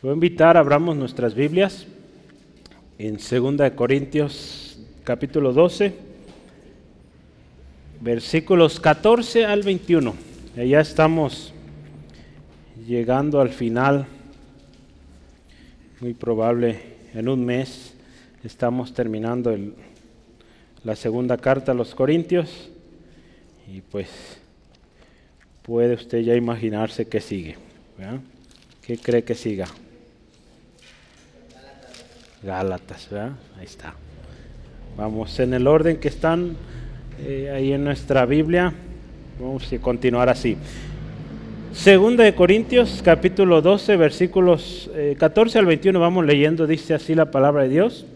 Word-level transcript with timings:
Voy 0.00 0.12
a 0.12 0.14
invitar, 0.14 0.56
abramos 0.56 0.94
nuestras 0.94 1.34
Biblias 1.34 1.84
en 3.00 3.16
2 3.16 3.72
Corintios 3.72 4.78
capítulo 5.02 5.52
12, 5.52 5.92
versículos 8.00 8.78
14 8.78 9.44
al 9.44 9.64
21. 9.64 10.14
Ya 10.54 10.78
estamos 10.78 11.52
llegando 12.86 13.40
al 13.40 13.48
final, 13.48 14.06
muy 15.98 16.14
probable 16.14 16.80
en 17.12 17.28
un 17.28 17.44
mes 17.44 17.92
estamos 18.44 18.94
terminando 18.94 19.52
la 20.84 20.94
segunda 20.94 21.38
carta 21.38 21.72
a 21.72 21.74
los 21.74 21.96
Corintios 21.96 22.70
y 23.66 23.80
pues 23.80 24.08
puede 25.64 25.94
usted 25.94 26.20
ya 26.20 26.36
imaginarse 26.36 27.08
qué 27.08 27.20
sigue. 27.20 27.56
¿Qué 28.80 28.96
cree 28.96 29.24
que 29.24 29.34
siga? 29.34 29.66
Gálatas, 32.42 33.08
¿verdad? 33.10 33.32
Ahí 33.58 33.64
está. 33.64 33.94
Vamos 34.96 35.40
en 35.40 35.54
el 35.54 35.66
orden 35.66 35.96
que 35.96 36.06
están 36.06 36.56
eh, 37.20 37.50
ahí 37.52 37.72
en 37.72 37.82
nuestra 37.82 38.26
Biblia. 38.26 38.72
Vamos 39.40 39.72
a 39.72 39.78
continuar 39.78 40.28
así. 40.28 40.56
Segunda 41.72 42.22
de 42.22 42.36
Corintios, 42.36 43.02
capítulo 43.04 43.60
12, 43.60 43.96
versículos 43.96 44.88
14 45.18 45.58
eh, 45.58 45.60
al 45.60 45.66
21, 45.66 45.98
vamos 45.98 46.24
leyendo, 46.24 46.68
dice 46.68 46.94
así 46.94 47.16
la 47.16 47.30
palabra 47.32 47.64
de 47.64 47.70
Dios. 47.70 48.06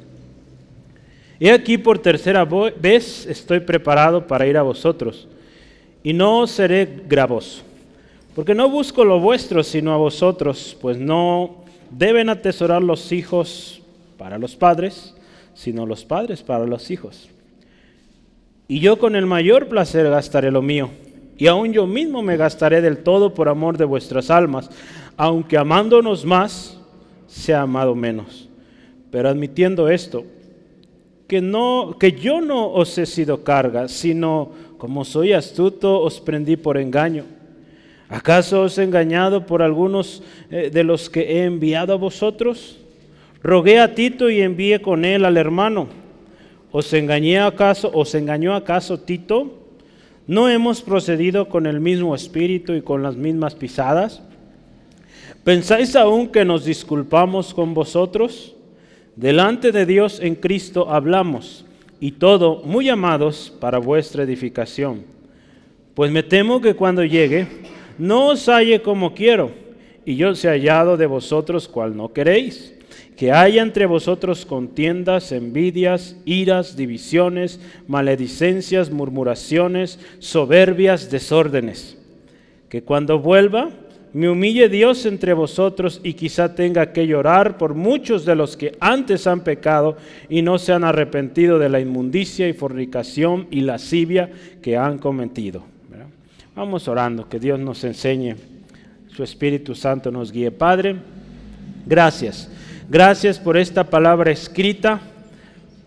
Y 1.41 1.49
aquí 1.49 1.77
por 1.77 1.99
tercera 1.99 2.45
vez 2.45 3.27
estoy 3.27 3.59
preparado 3.59 4.29
para 4.29 4.47
ir 4.47 4.57
a 4.57 4.63
vosotros, 4.63 5.27
y 6.05 6.13
no 6.13 6.47
seré 6.47 6.89
gravoso, 7.09 7.63
porque 8.37 8.55
no 8.55 8.71
busco 8.71 9.05
lo 9.05 9.19
vuestro, 9.19 9.65
sino 9.65 9.93
a 9.93 9.97
vosotros, 9.97 10.77
pues 10.81 10.97
no 10.97 11.65
deben 11.91 12.29
atesorar 12.29 12.83
los 12.83 13.11
hijos 13.11 13.82
para 14.23 14.39
los 14.39 14.55
padres, 14.55 15.17
sino 15.53 15.85
los 15.85 16.05
padres 16.05 16.45
para 16.45 16.65
los 16.65 16.93
hijos. 16.93 17.29
Y 18.69 18.79
yo 18.79 18.97
con 18.97 19.17
el 19.17 19.27
mayor 19.27 19.69
placer 19.69 20.09
gastaré 20.09 20.53
lo 20.53 20.63
mío 20.63 20.91
y 21.37 21.49
aún 21.49 21.73
yo 21.73 21.89
mismo 21.89 22.23
me 22.23 22.37
gastaré 22.37 22.81
del 22.81 22.99
todo 22.99 23.35
por 23.35 23.49
amor 23.49 23.77
de 23.79 23.85
vuestras 23.85 24.31
almas, 24.31 24.71
aunque 25.17 25.59
amándonos 25.59 26.25
más, 26.25 26.79
sea 27.27 27.63
amado 27.63 27.97
menos. 27.97 28.49
Pero 29.11 29.29
admitiendo 29.29 29.89
esto, 29.89 30.25
que, 31.27 31.41
no, 31.41 31.97
que 31.99 32.13
yo 32.13 32.41
no 32.41 32.71
os 32.71 32.97
he 32.99 33.07
sido 33.07 33.43
carga, 33.43 33.89
sino 33.89 34.53
como 34.79 35.05
soy 35.05 35.33
astuto, 35.33 36.01
os 36.01 36.21
prendí 36.21 36.57
por 36.57 36.77
engaño. 36.79 37.25
¿Acaso 38.09 38.63
os 38.63 38.79
he 38.79 38.85
engañado 38.85 39.47
por 39.47 39.63
algunos 39.63 40.23
eh, 40.49 40.71
de 40.73 40.85
los 40.85 41.11
que 41.11 41.23
he 41.23 41.45
enviado 41.45 41.93
a 41.93 41.97
vosotros? 41.97 42.79
Rogué 43.43 43.81
a 43.81 43.95
Tito 43.95 44.31
y 44.31 44.41
envié 44.41 44.81
con 44.81 45.05
él 45.05 45.25
al 45.25 45.37
hermano. 45.37 45.89
¿Os 46.71 46.93
engañé 46.93 47.41
acaso, 47.41 47.91
os 47.93 48.15
engañó 48.15 48.55
acaso 48.55 49.01
Tito? 49.01 49.59
¿No 50.29 50.49
hemos 50.49 50.81
procedido 50.81 51.49
con 51.49 51.67
el 51.67 51.81
mismo 51.81 52.15
espíritu 52.15 52.73
y 52.75 52.83
con 52.83 53.03
las 53.03 53.17
mismas 53.17 53.57
pisadas? 53.57 54.23
¿Pensáis 55.43 55.97
aún 55.97 56.29
que 56.29 56.45
nos 56.45 56.65
disculpamos 56.65 57.53
con 57.53 57.75
vosotros? 57.75 58.55
Delante 59.17 59.73
de 59.73 59.87
Dios 59.87 60.21
en 60.21 60.37
Cristo 60.37 60.89
hablamos, 60.89 61.67
y 61.99 62.13
todo 62.13 62.63
muy 62.65 62.89
amados 62.89 63.53
para 63.61 63.79
vuestra 63.79 64.23
edificación. 64.23 65.03
Pues 65.95 66.13
me 66.13 66.23
temo 66.23 66.61
que 66.61 66.75
cuando 66.75 67.05
llegue, 67.05 67.49
no 67.99 68.29
os 68.29 68.49
halle 68.49 68.81
como 68.81 69.15
quiero, 69.15 69.51
y 70.05 70.15
yo 70.15 70.35
sea 70.37 70.53
hallado 70.53 70.97
de 70.97 71.07
vosotros 71.07 71.67
cual 71.67 71.97
no 71.97 72.13
queréis 72.13 72.73
que 73.23 73.31
haya 73.31 73.63
entre 73.63 73.87
vosotros 73.87 74.45
contiendas, 74.45 75.31
envidias, 75.31 76.17
iras, 76.25 76.77
divisiones, 76.77 77.61
maledicencias, 77.87 78.91
murmuraciones, 78.91 80.01
soberbias, 80.19 81.09
desórdenes. 81.09 81.97
Que 82.69 82.83
cuando 82.83 83.21
vuelva, 83.21 83.71
me 84.13 84.29
humille 84.29 84.69
Dios 84.69 85.07
entre 85.07 85.35
vosotros 85.35 86.01
y 86.03 86.15
quizá 86.15 86.57
tenga 86.57 86.93
que 86.93 87.07
llorar 87.07 87.59
por 87.59 87.75
muchos 87.75 88.25
de 88.25 88.35
los 88.35 88.57
que 88.57 88.77
antes 88.81 89.29
han 89.29 89.45
pecado 89.45 89.97
y 90.29 90.43
no 90.43 90.59
se 90.59 90.73
han 90.73 90.83
arrepentido 90.83 91.61
de 91.61 91.69
la 91.69 91.79
inmundicia 91.79 92.49
y 92.49 92.55
fornicación 92.55 93.47
y 93.53 93.61
lascivia 93.61 94.33
que 94.61 94.77
han 94.77 94.99
cometido. 94.99 95.63
Vamos 96.57 96.89
orando, 96.89 97.29
que 97.29 97.39
Dios 97.39 97.61
nos 97.61 97.85
enseñe, 97.85 98.35
su 99.15 99.23
Espíritu 99.23 99.77
Santo 99.77 100.11
nos 100.11 100.33
guíe. 100.33 100.51
Padre, 100.51 100.97
gracias 101.87 102.51
Gracias 102.89 103.39
por 103.39 103.57
esta 103.57 103.85
palabra 103.85 104.33
escrita, 104.33 105.01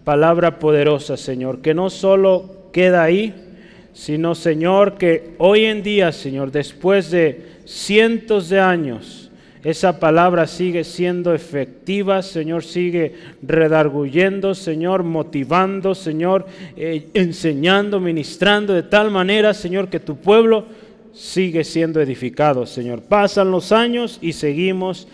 palabra 0.04 0.60
poderosa, 0.60 1.18
Señor, 1.18 1.62
que 1.62 1.74
no 1.74 1.90
solo 1.90 2.70
queda 2.72 3.04
ahí, 3.04 3.34
sino, 3.94 4.34
Señor, 4.34 4.98
que 4.98 5.36
hoy 5.38 5.66
en 5.66 5.84
día, 5.84 6.12
Señor, 6.12 6.52
después 6.52 7.12
de 7.12 7.46
cientos 7.66 8.50
de 8.50 8.60
años, 8.60 9.30
esa 9.64 10.00
palabra 10.00 10.48
sigue 10.48 10.84
siendo 10.84 11.34
efectiva, 11.34 12.22
Señor, 12.22 12.64
sigue 12.64 13.16
redarguyendo, 13.42 14.54
Señor, 14.54 15.04
motivando, 15.04 15.96
Señor, 15.96 16.46
eh, 16.78 17.08
enseñando, 17.14 18.00
ministrando 18.00 18.74
de 18.74 18.84
tal 18.84 19.12
manera, 19.12 19.54
Señor, 19.54 19.90
que 19.90 20.00
tu 20.00 20.18
pueblo 20.18 20.66
sigue 21.14 21.64
siendo 21.64 22.00
edificado, 22.00 22.66
Señor. 22.66 23.02
Pasan 23.02 23.50
los 23.50 23.72
años 23.72 24.20
y 24.22 24.34
seguimos 24.34 25.08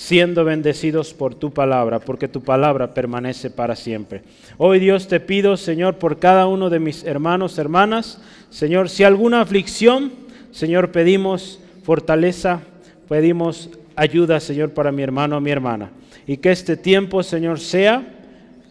siendo 0.00 0.46
bendecidos 0.46 1.12
por 1.12 1.34
tu 1.34 1.50
palabra, 1.50 2.00
porque 2.00 2.26
tu 2.26 2.40
palabra 2.40 2.94
permanece 2.94 3.50
para 3.50 3.76
siempre. 3.76 4.22
Hoy 4.56 4.80
Dios 4.80 5.08
te 5.08 5.20
pido, 5.20 5.58
Señor, 5.58 5.96
por 5.96 6.18
cada 6.18 6.46
uno 6.46 6.70
de 6.70 6.80
mis 6.80 7.04
hermanos, 7.04 7.58
hermanas, 7.58 8.18
Señor, 8.48 8.88
si 8.88 9.04
alguna 9.04 9.42
aflicción, 9.42 10.10
Señor, 10.52 10.90
pedimos 10.90 11.60
fortaleza, 11.82 12.62
pedimos 13.10 13.68
ayuda, 13.94 14.40
Señor, 14.40 14.70
para 14.70 14.90
mi 14.90 15.02
hermano 15.02 15.36
o 15.36 15.40
mi 15.42 15.50
hermana. 15.50 15.90
Y 16.26 16.38
que 16.38 16.50
este 16.50 16.78
tiempo, 16.78 17.22
Señor, 17.22 17.60
sea 17.60 18.02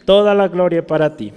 toda 0.05 0.33
la 0.33 0.47
gloria 0.47 0.87
para 0.87 1.15
ti, 1.15 1.31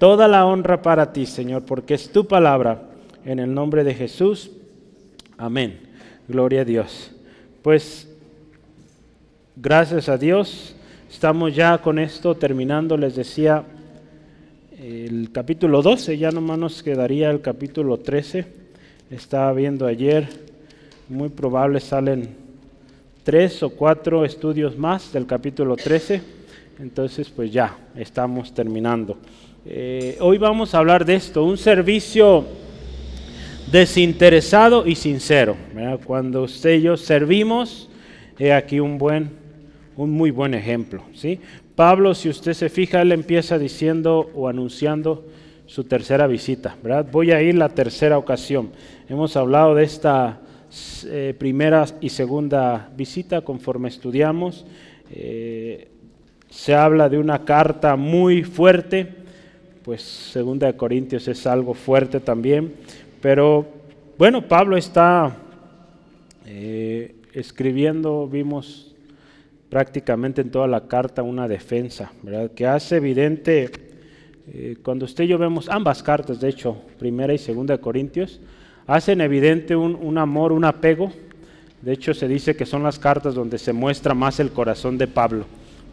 toda 0.00 0.26
la 0.26 0.44
honra 0.44 0.82
para 0.82 1.12
ti, 1.12 1.24
Señor, 1.24 1.64
porque 1.64 1.94
es 1.94 2.10
tu 2.10 2.26
palabra. 2.26 2.82
En 3.24 3.38
el 3.38 3.54
nombre 3.54 3.84
de 3.84 3.94
Jesús. 3.94 4.50
Amén. 5.38 5.78
Gloria 6.26 6.62
a 6.62 6.64
Dios. 6.64 7.12
Pues 7.62 8.08
Gracias 9.58 10.10
a 10.10 10.18
Dios. 10.18 10.74
Estamos 11.10 11.56
ya 11.56 11.78
con 11.78 11.98
esto 11.98 12.34
terminando. 12.34 12.94
Les 12.98 13.16
decía 13.16 13.64
el 14.78 15.30
capítulo 15.32 15.80
12, 15.80 16.18
ya 16.18 16.30
nomás 16.30 16.58
nos 16.58 16.82
quedaría 16.82 17.30
el 17.30 17.40
capítulo 17.40 17.96
13. 17.96 18.44
Estaba 19.10 19.54
viendo 19.54 19.86
ayer, 19.86 20.28
muy 21.08 21.30
probable 21.30 21.80
salen 21.80 22.36
tres 23.22 23.62
o 23.62 23.70
cuatro 23.70 24.26
estudios 24.26 24.76
más 24.76 25.10
del 25.14 25.24
capítulo 25.24 25.74
13. 25.74 26.20
Entonces, 26.78 27.30
pues 27.30 27.50
ya, 27.50 27.78
estamos 27.96 28.52
terminando. 28.52 29.16
Eh, 29.64 30.18
hoy 30.20 30.36
vamos 30.36 30.74
a 30.74 30.78
hablar 30.78 31.06
de 31.06 31.14
esto, 31.14 31.42
un 31.42 31.56
servicio 31.56 32.44
desinteresado 33.72 34.86
y 34.86 34.96
sincero. 34.96 35.56
Cuando 36.04 36.42
usted 36.42 36.74
y 36.74 36.82
yo 36.82 36.98
servimos, 36.98 37.88
he 38.38 38.52
aquí 38.52 38.80
un 38.80 38.98
buen 38.98 39.45
un 39.96 40.10
muy 40.10 40.30
buen 40.30 40.54
ejemplo. 40.54 41.02
¿sí? 41.14 41.40
Pablo, 41.74 42.14
si 42.14 42.28
usted 42.28 42.52
se 42.52 42.68
fija, 42.68 43.02
él 43.02 43.12
empieza 43.12 43.58
diciendo 43.58 44.30
o 44.34 44.48
anunciando 44.48 45.26
su 45.66 45.84
tercera 45.84 46.26
visita. 46.26 46.76
¿verdad? 46.82 47.06
Voy 47.10 47.32
a 47.32 47.42
ir 47.42 47.54
la 47.54 47.68
tercera 47.68 48.18
ocasión. 48.18 48.70
Hemos 49.08 49.36
hablado 49.36 49.74
de 49.74 49.84
esta 49.84 50.40
eh, 51.06 51.34
primera 51.38 51.86
y 52.00 52.08
segunda 52.08 52.90
visita 52.96 53.40
conforme 53.40 53.88
estudiamos. 53.88 54.66
Eh, 55.10 55.88
se 56.50 56.74
habla 56.74 57.08
de 57.08 57.18
una 57.18 57.44
carta 57.44 57.96
muy 57.96 58.42
fuerte, 58.42 59.08
pues 59.84 60.02
segunda 60.02 60.66
de 60.66 60.76
Corintios 60.76 61.28
es 61.28 61.46
algo 61.46 61.74
fuerte 61.74 62.18
también, 62.20 62.74
pero 63.20 63.66
bueno, 64.18 64.48
Pablo 64.48 64.76
está 64.76 65.36
eh, 66.46 67.14
escribiendo, 67.32 68.26
vimos 68.26 68.95
prácticamente 69.70 70.40
en 70.40 70.50
toda 70.50 70.66
la 70.66 70.86
carta 70.86 71.22
una 71.22 71.48
defensa, 71.48 72.12
¿verdad? 72.22 72.50
que 72.52 72.66
hace 72.66 72.96
evidente, 72.96 73.70
eh, 74.52 74.76
cuando 74.82 75.04
usted 75.04 75.24
y 75.24 75.28
yo 75.28 75.38
vemos 75.38 75.68
ambas 75.68 76.02
cartas, 76.02 76.40
de 76.40 76.48
hecho, 76.48 76.76
primera 76.98 77.34
y 77.34 77.38
segunda 77.38 77.74
de 77.74 77.80
Corintios, 77.80 78.40
hacen 78.86 79.20
evidente 79.20 79.74
un, 79.74 80.18
amor, 80.18 80.52
un 80.52 80.64
apego. 80.64 81.10
De 81.82 81.92
hecho, 81.92 82.14
se 82.14 82.28
dice 82.28 82.56
que 82.56 82.66
son 82.66 82.82
las 82.82 82.98
cartas 82.98 83.34
donde 83.34 83.58
se 83.58 83.72
muestra 83.72 84.14
más 84.14 84.40
el 84.40 84.50
corazón 84.50 84.98
de 84.98 85.08
Pablo, 85.08 85.44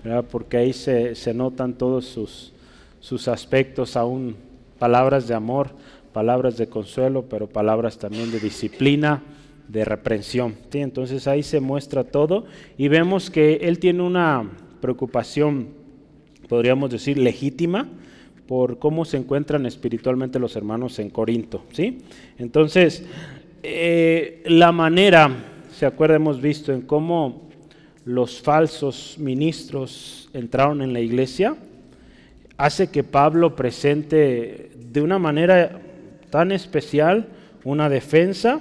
¿verdad? 0.03 0.25
porque 0.29 0.57
ahí 0.57 0.73
se, 0.73 1.15
se 1.15 1.33
notan 1.33 1.73
todos 1.73 2.05
sus, 2.05 2.53
sus 2.99 3.27
aspectos, 3.27 3.97
aún 3.97 4.35
palabras 4.77 5.27
de 5.27 5.33
amor, 5.33 5.69
palabras 6.13 6.57
de 6.57 6.67
consuelo, 6.67 7.25
pero 7.29 7.47
palabras 7.47 7.97
también 7.97 8.31
de 8.31 8.39
disciplina, 8.39 9.23
de 9.67 9.85
reprensión. 9.85 10.55
¿sí? 10.71 10.79
Entonces 10.79 11.27
ahí 11.27 11.43
se 11.43 11.59
muestra 11.59 12.03
todo 12.03 12.45
y 12.77 12.87
vemos 12.87 13.29
que 13.29 13.55
él 13.63 13.79
tiene 13.79 14.03
una 14.03 14.49
preocupación, 14.81 15.69
podríamos 16.47 16.91
decir, 16.91 17.17
legítima 17.17 17.87
por 18.47 18.77
cómo 18.79 19.05
se 19.05 19.17
encuentran 19.17 19.65
espiritualmente 19.65 20.39
los 20.39 20.55
hermanos 20.55 20.99
en 20.99 21.09
Corinto. 21.09 21.63
¿sí? 21.71 21.99
Entonces, 22.37 23.05
eh, 23.63 24.43
la 24.45 24.71
manera, 24.71 25.31
se 25.71 25.85
acuerda, 25.85 26.15
hemos 26.15 26.41
visto 26.41 26.73
en 26.73 26.81
cómo 26.81 27.49
los 28.05 28.41
falsos 28.41 29.15
ministros 29.17 30.29
entraron 30.33 30.81
en 30.81 30.91
la 30.91 30.99
iglesia, 30.99 31.55
hace 32.57 32.91
que 32.91 33.03
Pablo 33.03 33.55
presente 33.55 34.71
de 34.91 35.01
una 35.01 35.17
manera 35.17 35.81
tan 36.29 36.51
especial 36.51 37.27
una 37.63 37.89
defensa, 37.89 38.59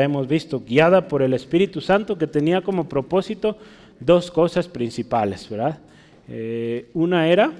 hemos 0.00 0.26
visto, 0.26 0.62
guiada 0.66 1.08
por 1.08 1.22
el 1.22 1.34
Espíritu 1.34 1.80
Santo, 1.80 2.16
que 2.16 2.26
tenía 2.26 2.62
como 2.62 2.88
propósito 2.88 3.56
dos 4.00 4.30
cosas 4.30 4.68
principales, 4.68 5.48
¿verdad? 5.48 5.78
Eh, 6.28 6.88
una 6.94 7.28
era 7.28 7.52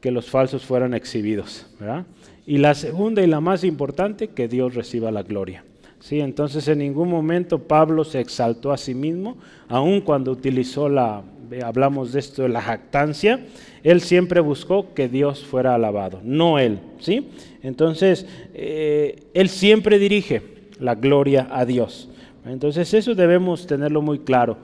que 0.00 0.10
los 0.10 0.28
falsos 0.28 0.64
fueran 0.64 0.94
exhibidos, 0.94 1.66
¿verdad? 1.80 2.04
Y 2.46 2.58
la 2.58 2.74
segunda 2.74 3.22
y 3.22 3.26
la 3.26 3.40
más 3.40 3.64
importante, 3.64 4.28
que 4.28 4.48
Dios 4.48 4.74
reciba 4.74 5.10
la 5.10 5.22
gloria. 5.22 5.64
¿sí? 6.00 6.20
Entonces 6.20 6.66
en 6.68 6.78
ningún 6.78 7.10
momento 7.10 7.58
Pablo 7.58 8.04
se 8.04 8.20
exaltó 8.20 8.72
a 8.72 8.78
sí 8.78 8.94
mismo, 8.94 9.36
aun 9.68 10.00
cuando 10.00 10.32
utilizó 10.32 10.88
la, 10.88 11.22
hablamos 11.64 12.12
de 12.12 12.20
esto, 12.20 12.42
de 12.42 12.48
la 12.48 12.62
jactancia, 12.62 13.40
él 13.82 14.00
siempre 14.00 14.40
buscó 14.40 14.94
que 14.94 15.08
Dios 15.08 15.44
fuera 15.44 15.74
alabado, 15.74 16.20
no 16.24 16.58
él. 16.58 16.78
¿sí? 17.00 17.28
Entonces, 17.62 18.26
eh, 18.54 19.24
él 19.34 19.48
siempre 19.48 19.98
dirige 19.98 20.57
la 20.78 20.94
gloria 20.94 21.48
a 21.50 21.64
Dios. 21.64 22.08
Entonces 22.44 22.92
eso 22.94 23.14
debemos 23.14 23.66
tenerlo 23.66 24.02
muy 24.02 24.20
claro. 24.20 24.56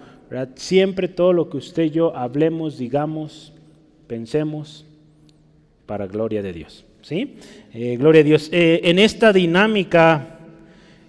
Siempre 0.57 1.09
todo 1.09 1.33
lo 1.33 1.49
que 1.49 1.59
usted 1.59 1.85
y 1.85 1.91
yo 1.91 2.17
hablemos, 2.17 2.79
digamos, 2.79 3.53
pensemos, 4.07 4.87
para 5.87 6.07
gloria 6.07 6.43
de 6.43 6.53
Dios. 6.53 6.85
¿sí? 7.03 7.37
Eh, 7.73 7.97
gloria 7.99 8.23
a 8.23 8.25
Dios. 8.25 8.49
Eh, 8.53 8.81
en 8.85 8.99
esta 8.99 9.33
dinámica 9.33 10.39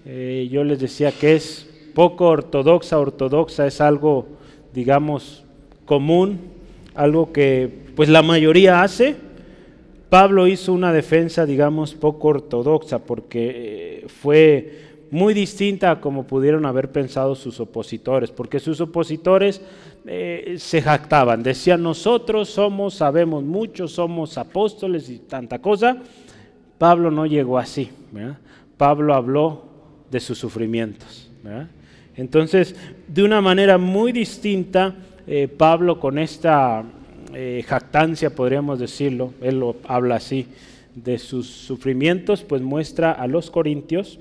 eh, 0.06 0.48
yo 0.52 0.63
les 0.63 0.80
decía 0.80 1.12
que 1.12 1.36
es 1.36 1.68
poco 1.94 2.28
ortodoxa, 2.28 3.00
ortodoxa 3.00 3.66
es 3.66 3.80
algo, 3.80 4.28
digamos, 4.74 5.46
común, 5.86 6.40
algo 6.94 7.31
que 7.31 7.72
pues 7.96 8.10
la 8.10 8.22
mayoría 8.22 8.84
hace. 8.84 9.16
Pablo 10.10 10.48
hizo 10.48 10.74
una 10.74 10.94
defensa, 10.94 11.46
digamos, 11.46 11.94
poco 11.94 12.28
ortodoxa, 12.28 13.00
porque 13.00 14.06
fue 14.22 14.94
muy 15.16 15.34
distinta 15.34 15.92
a 15.92 16.02
como 16.02 16.28
pudieron 16.28 16.66
haber 16.66 16.92
pensado 16.92 17.36
sus 17.36 17.62
opositores, 17.62 18.32
porque 18.32 18.60
sus 18.60 18.82
opositores 18.82 19.62
eh, 20.06 20.56
se 20.60 20.82
jactaban, 20.82 21.42
decían 21.42 21.82
nosotros 21.82 22.50
somos, 22.50 22.96
sabemos 22.96 23.42
mucho, 23.42 23.88
somos 23.88 24.38
apóstoles 24.38 25.10
y 25.10 25.20
tanta 25.20 25.60
cosa. 25.60 25.98
Pablo 26.78 27.12
no 27.12 27.26
llegó 27.26 27.58
así. 27.58 27.90
Pablo 28.76 29.14
habló 29.14 29.64
de 30.12 30.20
sus 30.20 30.38
sufrimientos. 30.38 31.32
Entonces, 32.18 32.76
de 33.08 33.24
una 33.24 33.40
manera 33.40 33.78
muy 33.78 34.12
distinta, 34.12 34.96
eh, 35.28 35.48
Pablo 35.48 35.98
con 35.98 36.20
esta 36.20 36.84
eh, 37.34 37.64
jactancia, 37.66 38.36
podríamos 38.36 38.80
decirlo, 38.80 39.34
él 39.42 39.62
lo 39.62 39.78
habla 39.88 40.16
así, 40.16 40.48
de 40.94 41.18
sus 41.20 41.48
sufrimientos, 41.48 42.44
pues 42.44 42.62
muestra 42.62 43.14
a 43.14 43.28
los 43.28 43.50
corintios 43.50 44.20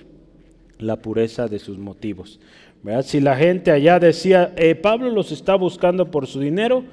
la 0.78 0.96
pureza 0.96 1.48
de 1.48 1.58
sus 1.58 1.78
motivos. 1.78 2.40
Si 3.02 3.20
la 3.20 3.36
gente 3.36 3.70
allá 3.70 3.98
decía, 3.98 4.52
eh, 4.56 4.74
Pablo 4.74 5.10
los 5.10 5.32
está 5.32 5.54
buscando 5.54 6.10
por 6.10 6.26
su 6.26 6.40
dinero, 6.40 6.84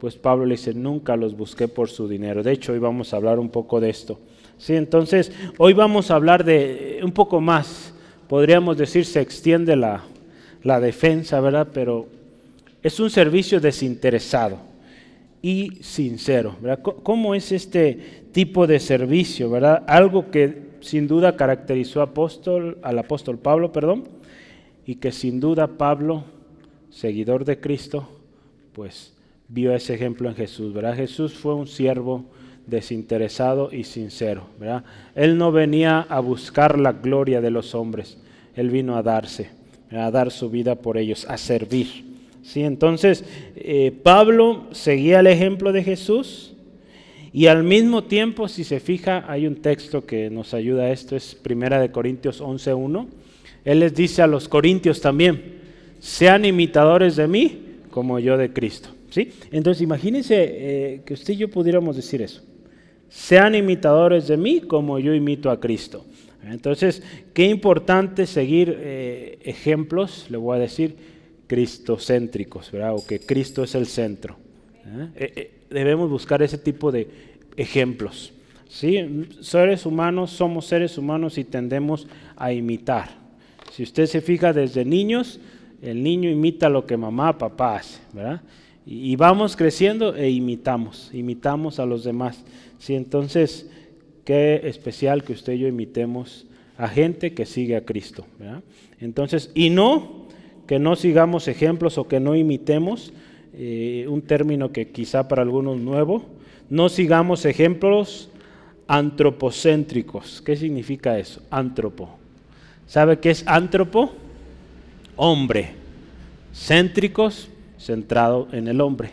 pues 0.00 0.16
Pablo 0.16 0.46
le 0.46 0.54
dice, 0.54 0.74
nunca 0.74 1.16
los 1.16 1.36
busqué 1.36 1.66
por 1.68 1.90
su 1.90 2.08
dinero. 2.08 2.42
De 2.42 2.52
hecho, 2.52 2.72
hoy 2.72 2.78
vamos 2.78 3.12
a 3.12 3.16
hablar 3.16 3.38
un 3.38 3.48
poco 3.48 3.80
de 3.80 3.90
esto. 3.90 4.18
Sí, 4.58 4.76
entonces, 4.76 5.32
hoy 5.58 5.72
vamos 5.72 6.10
a 6.10 6.14
hablar 6.14 6.44
de 6.44 7.00
un 7.02 7.12
poco 7.12 7.40
más 7.40 7.94
podríamos 8.30 8.78
decir, 8.78 9.04
se 9.06 9.20
extiende 9.20 9.74
la, 9.74 10.04
defensa, 10.80 11.40
¿verdad? 11.40 11.66
Pero 11.74 12.06
es 12.80 13.00
un 13.00 13.10
servicio 13.10 13.58
desinteresado 13.58 14.56
y 15.42 15.78
sincero, 15.80 16.54
¿verdad? 16.60 16.78
¿Cómo 16.80 17.34
es 17.34 17.50
este 17.50 17.98
tipo 18.30 18.68
de 18.68 18.78
servicio, 18.78 19.50
verdad? 19.50 19.82
Algo 19.88 20.30
que 20.30 20.69
sin 20.80 21.06
duda 21.06 21.36
caracterizó 21.36 22.02
apóstol, 22.02 22.78
al 22.82 22.98
apóstol 22.98 23.38
Pablo, 23.38 23.72
perdón, 23.72 24.04
y 24.86 24.96
que 24.96 25.12
sin 25.12 25.40
duda 25.40 25.66
Pablo, 25.66 26.24
seguidor 26.90 27.44
de 27.44 27.60
Cristo, 27.60 28.08
pues 28.72 29.14
vio 29.48 29.74
ese 29.74 29.94
ejemplo 29.94 30.28
en 30.28 30.34
Jesús, 30.34 30.72
¿verdad? 30.72 30.96
Jesús 30.96 31.34
fue 31.34 31.54
un 31.54 31.66
siervo 31.66 32.24
desinteresado 32.66 33.70
y 33.72 33.84
sincero. 33.84 34.44
¿verdad? 34.58 34.84
Él 35.14 35.36
no 35.36 35.52
venía 35.52 36.00
a 36.08 36.20
buscar 36.20 36.78
la 36.78 36.92
gloria 36.92 37.40
de 37.40 37.50
los 37.50 37.74
hombres, 37.74 38.18
él 38.54 38.70
vino 38.70 38.96
a 38.96 39.02
darse, 39.02 39.50
a 39.90 40.10
dar 40.10 40.30
su 40.30 40.50
vida 40.50 40.76
por 40.76 40.96
ellos, 40.96 41.26
a 41.28 41.36
servir. 41.36 42.04
¿sí? 42.42 42.62
Entonces, 42.62 43.24
eh, 43.56 43.92
Pablo 44.02 44.68
seguía 44.72 45.20
el 45.20 45.26
ejemplo 45.26 45.72
de 45.72 45.82
Jesús 45.82 46.49
y 47.32 47.46
al 47.46 47.62
mismo 47.64 48.04
tiempo, 48.04 48.48
si 48.48 48.64
se 48.64 48.80
fija, 48.80 49.24
hay 49.30 49.46
un 49.46 49.56
texto 49.56 50.04
que 50.04 50.30
nos 50.30 50.54
ayuda 50.54 50.84
a 50.84 50.90
esto, 50.90 51.16
es 51.16 51.34
Primera 51.34 51.80
de 51.80 51.90
Corintios 51.90 52.40
11.1. 52.40 53.06
Él 53.64 53.80
les 53.80 53.94
dice 53.94 54.22
a 54.22 54.26
los 54.26 54.48
corintios 54.48 55.00
también, 55.00 55.60
sean 56.00 56.44
imitadores 56.44 57.16
de 57.16 57.28
mí 57.28 57.62
como 57.90 58.18
yo 58.18 58.36
de 58.36 58.52
Cristo. 58.52 58.90
¿Sí? 59.10 59.32
Entonces 59.50 59.82
imagínense 59.82 60.36
eh, 60.38 61.02
que 61.04 61.14
usted 61.14 61.34
y 61.34 61.38
yo 61.38 61.50
pudiéramos 61.50 61.96
decir 61.96 62.22
eso 62.22 62.42
sean 63.10 63.56
imitadores 63.56 64.28
de 64.28 64.36
mí 64.36 64.60
como 64.60 64.98
yo 64.98 65.12
imito 65.12 65.50
a 65.50 65.60
Cristo. 65.60 66.06
Entonces, 66.44 67.02
qué 67.34 67.44
importante 67.44 68.26
seguir 68.26 68.74
eh, 68.80 69.38
ejemplos, 69.42 70.26
le 70.30 70.38
voy 70.38 70.56
a 70.56 70.60
decir, 70.60 70.96
cristocéntricos, 71.46 72.70
¿verdad? 72.70 72.94
O 72.94 73.04
que 73.04 73.18
Cristo 73.18 73.64
es 73.64 73.74
el 73.74 73.86
centro. 73.86 74.38
¿Eh? 74.86 75.08
Eh, 75.16 75.50
debemos 75.70 76.10
buscar 76.10 76.42
ese 76.42 76.58
tipo 76.58 76.90
de 76.92 77.08
ejemplos. 77.56 78.32
¿sí? 78.68 79.26
Seres 79.40 79.86
humanos, 79.86 80.30
somos 80.30 80.66
seres 80.66 80.98
humanos 80.98 81.38
y 81.38 81.44
tendemos 81.44 82.06
a 82.36 82.52
imitar. 82.52 83.10
Si 83.72 83.82
usted 83.82 84.06
se 84.06 84.20
fija 84.20 84.52
desde 84.52 84.84
niños, 84.84 85.40
el 85.82 86.02
niño 86.02 86.28
imita 86.30 86.68
lo 86.68 86.86
que 86.86 86.96
mamá, 86.96 87.38
papá 87.38 87.76
hace, 87.76 88.00
¿verdad? 88.12 88.42
Y, 88.86 89.14
vamos 89.16 89.56
creciendo 89.56 90.16
e 90.16 90.30
imitamos, 90.30 91.10
imitamos 91.12 91.78
a 91.78 91.86
los 91.86 92.02
demás. 92.02 92.42
Sí, 92.78 92.94
entonces, 92.94 93.70
qué 94.24 94.62
especial 94.64 95.22
que 95.22 95.34
usted 95.34 95.52
y 95.52 95.58
yo 95.60 95.68
imitemos 95.68 96.46
a 96.76 96.88
gente 96.88 97.32
que 97.34 97.46
sigue 97.46 97.76
a 97.76 97.84
Cristo. 97.84 98.26
Entonces, 99.00 99.52
y 99.54 99.70
no 99.70 100.26
que 100.66 100.78
no 100.78 100.96
sigamos 100.96 101.46
ejemplos 101.46 101.98
o 101.98 102.08
que 102.08 102.20
no 102.20 102.36
imitemos, 102.36 103.12
eh, 103.54 104.06
un 104.08 104.22
término 104.22 104.72
que 104.72 104.88
quizá 104.88 105.28
para 105.28 105.42
algunos 105.42 105.78
nuevo, 105.78 106.24
no 106.68 106.88
sigamos 106.88 107.44
ejemplos 107.44 108.30
antropocéntricos. 108.86 110.42
¿Qué 110.42 110.56
significa 110.56 111.18
eso? 111.18 111.42
Antropo. 111.50 112.18
¿Sabe 112.86 113.18
qué 113.18 113.30
es 113.30 113.46
antropo? 113.46 114.12
Hombre. 115.16 115.70
Céntricos, 116.52 117.48
centrado 117.78 118.48
en 118.52 118.68
el 118.68 118.80
hombre. 118.80 119.10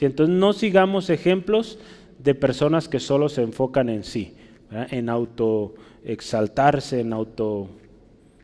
Entonces 0.00 0.34
no 0.34 0.52
sigamos 0.52 1.10
ejemplos 1.10 1.78
de 2.18 2.34
personas 2.34 2.88
que 2.88 3.00
solo 3.00 3.28
se 3.28 3.42
enfocan 3.42 3.88
en 3.88 4.04
sí, 4.04 4.34
en 4.90 5.08
auto 5.08 5.74
exaltarse, 6.04 7.00
en 7.00 7.12
auto 7.12 7.68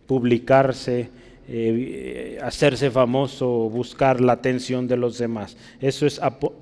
publicarse, 0.06 1.08
eh, 1.48 2.38
hacerse 2.42 2.90
famoso, 2.90 3.70
buscar 3.70 4.20
la 4.20 4.32
atención 4.32 4.88
de 4.88 4.96
los 4.96 5.18
demás. 5.18 5.56
Eso 5.80 6.06
es 6.06 6.20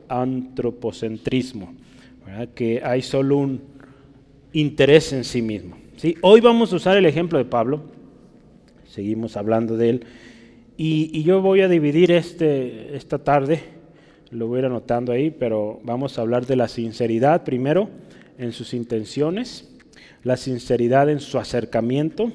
antropocentrismo, 0.09 1.75
que 2.55 2.83
hay 2.85 3.03
solo 3.03 3.39
un 3.39 3.63
interés 4.53 5.13
en 5.13 5.25
sí 5.25 5.43
mismo. 5.43 5.77
¿sí? 5.97 6.17
Hoy 6.21 6.41
vamos 6.41 6.73
a 6.73 6.77
usar 6.77 6.97
el 6.97 7.07
ejemplo 7.07 7.39
de 7.39 7.45
Pablo, 7.45 7.83
seguimos 8.87 9.37
hablando 9.37 9.77
de 9.77 9.91
él, 9.91 10.07
y, 10.77 11.23
yo 11.23 11.41
voy 11.41 11.61
a 11.61 11.69
dividir 11.69 12.11
este, 12.11 12.97
esta 12.97 13.19
tarde 13.19 13.75
lo 14.35 14.49
voy 14.49 14.57
a 14.57 14.59
ir 14.61 14.67
anotando 14.67 15.13
ahí, 15.13 15.31
pero 15.31 15.81
vamos 15.85 16.19
a 16.19 16.23
hablar 16.23 16.45
de 16.47 16.57
la 16.57 16.69
sinceridad 16.69 17.45
primero 17.45 17.89
en 18.37 18.53
sus 18.53 18.75
intenciones, 18.75 19.73
la 20.25 20.37
sinceridad 20.37 21.09
en 21.09 21.21
su 21.21 21.39
acercamiento 21.39 22.33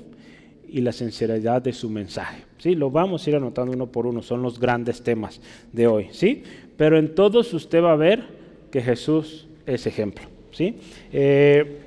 y 0.72 0.82
la 0.82 0.92
sinceridad 0.92 1.62
de 1.62 1.74
su 1.74 1.90
mensaje. 1.90 2.44
¿sí? 2.58 2.76
Lo 2.76 2.92
vamos 2.92 3.26
a 3.26 3.30
ir 3.30 3.36
anotando 3.36 3.72
uno 3.72 3.88
por 3.88 4.06
uno, 4.06 4.22
son 4.22 4.42
los 4.42 4.60
grandes 4.60 5.02
temas 5.02 5.42
de 5.72 5.88
hoy. 5.88 6.08
¿sí? 6.12 6.44
Pero 6.78 6.98
en 6.98 7.16
todos 7.16 7.54
usted 7.54 7.82
va 7.82 7.94
a 7.94 7.98
ver 7.98 8.24
que 8.72 8.82
Jesús 8.82 9.48
es 9.66 9.86
ejemplo. 9.88 10.26
¿sí? 10.52 10.78
Eh, 11.12 11.80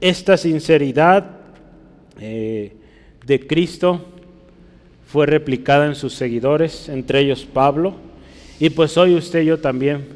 esta 0.00 0.36
sinceridad 0.36 1.38
eh, 2.20 2.72
de 3.26 3.46
Cristo 3.46 4.04
fue 5.06 5.26
replicada 5.26 5.86
en 5.86 5.94
sus 5.94 6.14
seguidores, 6.14 6.88
entre 6.88 7.20
ellos 7.20 7.46
Pablo, 7.46 7.94
y 8.60 8.70
pues 8.70 8.96
hoy 8.96 9.14
usted 9.14 9.42
y 9.42 9.46
yo 9.46 9.58
también 9.58 10.06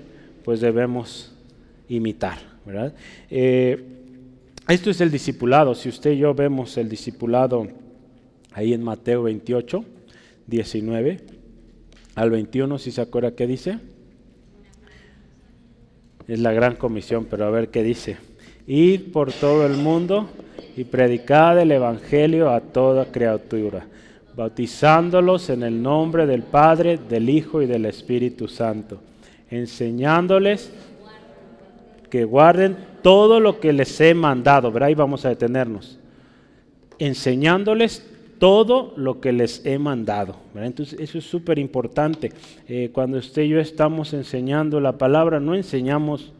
pues 0.44 0.60
debemos 0.60 1.32
imitar, 1.88 2.38
¿verdad? 2.66 2.92
Eh, 3.30 3.84
esto 4.68 4.90
es 4.90 5.00
el 5.00 5.10
discipulado, 5.10 5.74
si 5.74 5.88
usted 5.88 6.12
y 6.12 6.18
yo 6.18 6.34
vemos 6.34 6.76
el 6.76 6.88
discipulado 6.88 7.68
ahí 8.54 8.72
en 8.72 8.82
Mateo 8.82 9.22
28, 9.22 9.84
19 10.46 11.20
al 12.14 12.30
21, 12.30 12.78
si 12.78 12.90
se 12.90 13.00
acuerda 13.00 13.34
qué 13.34 13.46
dice. 13.46 13.78
Es 16.28 16.38
la 16.40 16.52
gran 16.52 16.76
comisión, 16.76 17.26
pero 17.28 17.46
a 17.46 17.50
ver 17.50 17.68
qué 17.68 17.82
dice. 17.82 18.16
Ir 18.66 19.12
por 19.12 19.32
todo 19.32 19.66
el 19.66 19.76
mundo 19.76 20.28
y 20.76 20.84
predicar 20.84 21.58
el 21.58 21.72
Evangelio 21.72 22.50
a 22.50 22.60
toda 22.60 23.06
criatura, 23.06 23.86
bautizándolos 24.36 25.50
en 25.50 25.62
el 25.62 25.82
nombre 25.82 26.26
del 26.26 26.42
Padre, 26.42 26.98
del 26.98 27.28
Hijo 27.28 27.60
y 27.60 27.66
del 27.66 27.86
Espíritu 27.86 28.46
Santo, 28.46 29.00
enseñándoles 29.50 30.72
que 32.08 32.24
guarden 32.24 32.76
todo 33.02 33.40
lo 33.40 33.58
que 33.58 33.72
les 33.72 34.00
he 34.00 34.14
mandado. 34.14 34.70
Verá, 34.70 34.86
ahí 34.86 34.94
vamos 34.94 35.24
a 35.24 35.30
detenernos. 35.30 35.98
Enseñándoles 36.98 38.06
todo 38.42 38.92
lo 38.96 39.20
que 39.20 39.30
les 39.30 39.64
he 39.64 39.78
mandado. 39.78 40.34
Entonces, 40.56 40.98
eso 40.98 41.16
es 41.16 41.24
súper 41.24 41.60
importante. 41.60 42.32
Eh, 42.66 42.90
cuando 42.92 43.18
usted 43.18 43.42
y 43.42 43.50
yo 43.50 43.60
estamos 43.60 44.14
enseñando 44.14 44.80
la 44.80 44.98
palabra, 44.98 45.38
no 45.38 45.54
enseñamos 45.54 46.32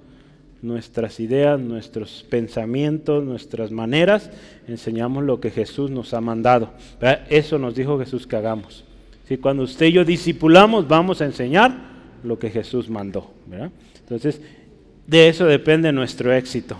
nuestras 0.62 1.20
ideas, 1.20 1.60
nuestros 1.60 2.26
pensamientos, 2.28 3.22
nuestras 3.22 3.70
maneras, 3.70 4.32
enseñamos 4.66 5.22
lo 5.22 5.38
que 5.38 5.52
Jesús 5.52 5.92
nos 5.92 6.12
ha 6.12 6.20
mandado. 6.20 6.70
Eso 7.30 7.56
nos 7.60 7.76
dijo 7.76 7.96
Jesús 8.00 8.26
que 8.26 8.34
hagamos. 8.34 8.84
Si 9.28 9.36
Cuando 9.36 9.62
usted 9.62 9.86
y 9.86 9.92
yo 9.92 10.04
discipulamos, 10.04 10.88
vamos 10.88 11.20
a 11.20 11.24
enseñar 11.24 11.70
lo 12.24 12.36
que 12.36 12.50
Jesús 12.50 12.90
mandó. 12.90 13.30
Entonces, 14.00 14.40
de 15.06 15.28
eso 15.28 15.44
depende 15.44 15.92
nuestro 15.92 16.32
éxito 16.32 16.78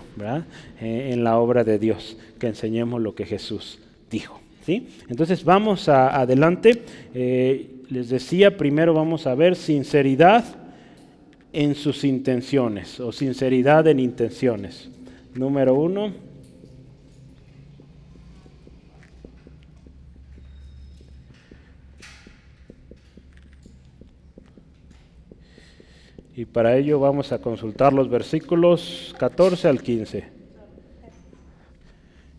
eh, 0.81 1.11
en 1.13 1.23
la 1.23 1.37
obra 1.37 1.63
de 1.63 1.79
Dios, 1.79 2.17
que 2.39 2.47
enseñemos 2.47 3.01
lo 3.01 3.15
que 3.15 3.25
Jesús 3.25 3.79
dijo. 4.11 4.42
Entonces, 4.67 5.43
vamos 5.43 5.89
adelante. 5.89 6.83
Eh, 7.13 7.69
les 7.89 8.09
decía, 8.09 8.57
primero 8.57 8.93
vamos 8.93 9.27
a 9.27 9.35
ver 9.35 9.55
sinceridad 9.55 10.43
en 11.51 11.75
sus 11.75 12.03
intenciones 12.03 12.99
o 12.99 13.11
sinceridad 13.11 13.87
en 13.87 13.99
intenciones. 13.99 14.89
Número 15.35 15.75
uno. 15.75 16.11
Y 26.35 26.45
para 26.45 26.75
ello 26.77 26.99
vamos 26.99 27.31
a 27.31 27.39
consultar 27.39 27.93
los 27.93 28.09
versículos 28.09 29.13
14 29.19 29.67
al 29.67 29.83
15. 29.83 30.23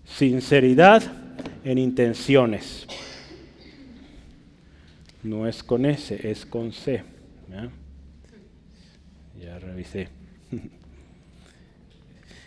Sinceridad 0.04 1.23
en 1.64 1.78
intenciones. 1.78 2.87
No 5.23 5.49
es 5.49 5.62
con 5.62 5.87
S, 5.87 6.30
es 6.30 6.44
con 6.44 6.73
C 6.73 7.02
ya 9.44 9.59
revisé. 9.59 10.09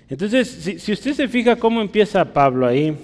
Entonces, 0.10 0.48
si, 0.80 0.92
usted 0.92 1.14
se 1.14 1.28
fija 1.28 1.58
cómo 1.58 1.82
empieza 1.82 2.34
Pablo 2.34 2.66
ahí, 2.66 2.96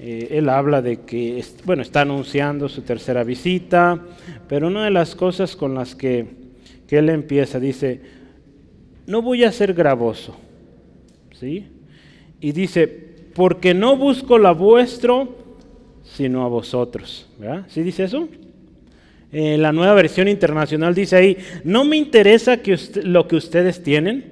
eh, 0.00 0.28
él 0.30 0.48
habla 0.48 0.80
de 0.80 1.00
que, 1.02 1.44
bueno, 1.64 1.82
está 1.82 2.00
anunciando 2.00 2.68
su 2.68 2.82
tercera 2.82 3.22
visita, 3.24 4.02
pero 4.48 4.68
una 4.68 4.84
de 4.84 4.90
las 4.90 5.14
cosas 5.14 5.54
con 5.54 5.74
las 5.74 5.94
que, 5.94 6.26
que 6.88 6.98
él 6.98 7.10
empieza, 7.10 7.60
dice, 7.60 8.00
no 9.06 9.20
voy 9.20 9.44
a 9.44 9.52
ser 9.52 9.74
gravoso, 9.74 10.34
¿sí? 11.38 11.66
Y 12.40 12.52
dice, 12.52 13.03
porque 13.34 13.74
no 13.74 13.96
busco 13.96 14.38
la 14.38 14.52
vuestro, 14.52 15.36
sino 16.02 16.44
a 16.44 16.48
vosotros. 16.48 17.26
¿Sí 17.68 17.82
dice 17.82 18.04
eso? 18.04 18.28
Eh, 19.32 19.58
la 19.58 19.72
nueva 19.72 19.94
versión 19.94 20.28
internacional 20.28 20.94
dice 20.94 21.16
ahí, 21.16 21.36
no 21.64 21.84
me 21.84 21.96
interesa 21.96 22.60
lo 23.02 23.26
que 23.26 23.36
ustedes 23.36 23.82
tienen, 23.82 24.24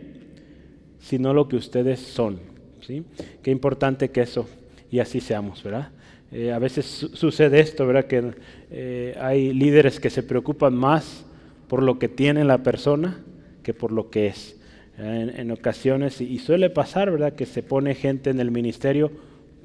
sino 1.00 1.34
lo 1.34 1.48
que 1.48 1.56
ustedes 1.56 1.98
son. 1.98 2.38
¿sí? 2.86 3.02
Qué 3.42 3.50
importante 3.50 4.10
que 4.10 4.20
eso 4.20 4.48
y 4.90 5.00
así 5.00 5.20
seamos, 5.20 5.62
¿verdad? 5.62 5.88
Eh, 6.30 6.52
a 6.52 6.58
veces 6.58 6.86
sucede 6.86 7.60
esto, 7.60 7.86
¿verdad? 7.86 8.04
Que 8.04 8.32
eh, 8.70 9.16
hay 9.20 9.52
líderes 9.52 9.98
que 9.98 10.08
se 10.08 10.22
preocupan 10.22 10.74
más 10.74 11.24
por 11.66 11.82
lo 11.82 11.98
que 11.98 12.08
tiene 12.08 12.44
la 12.44 12.62
persona 12.62 13.20
que 13.62 13.74
por 13.74 13.90
lo 13.90 14.08
que 14.10 14.28
es. 14.28 14.60
En, 15.02 15.50
ocasiones, 15.50 16.20
y, 16.20 16.38
suele 16.38 16.70
pasar, 16.70 17.10
¿verdad? 17.10 17.34
Que 17.34 17.46
se 17.46 17.62
pone 17.62 17.94
gente 17.94 18.30
en 18.30 18.40
el 18.40 18.50
ministerio 18.50 19.10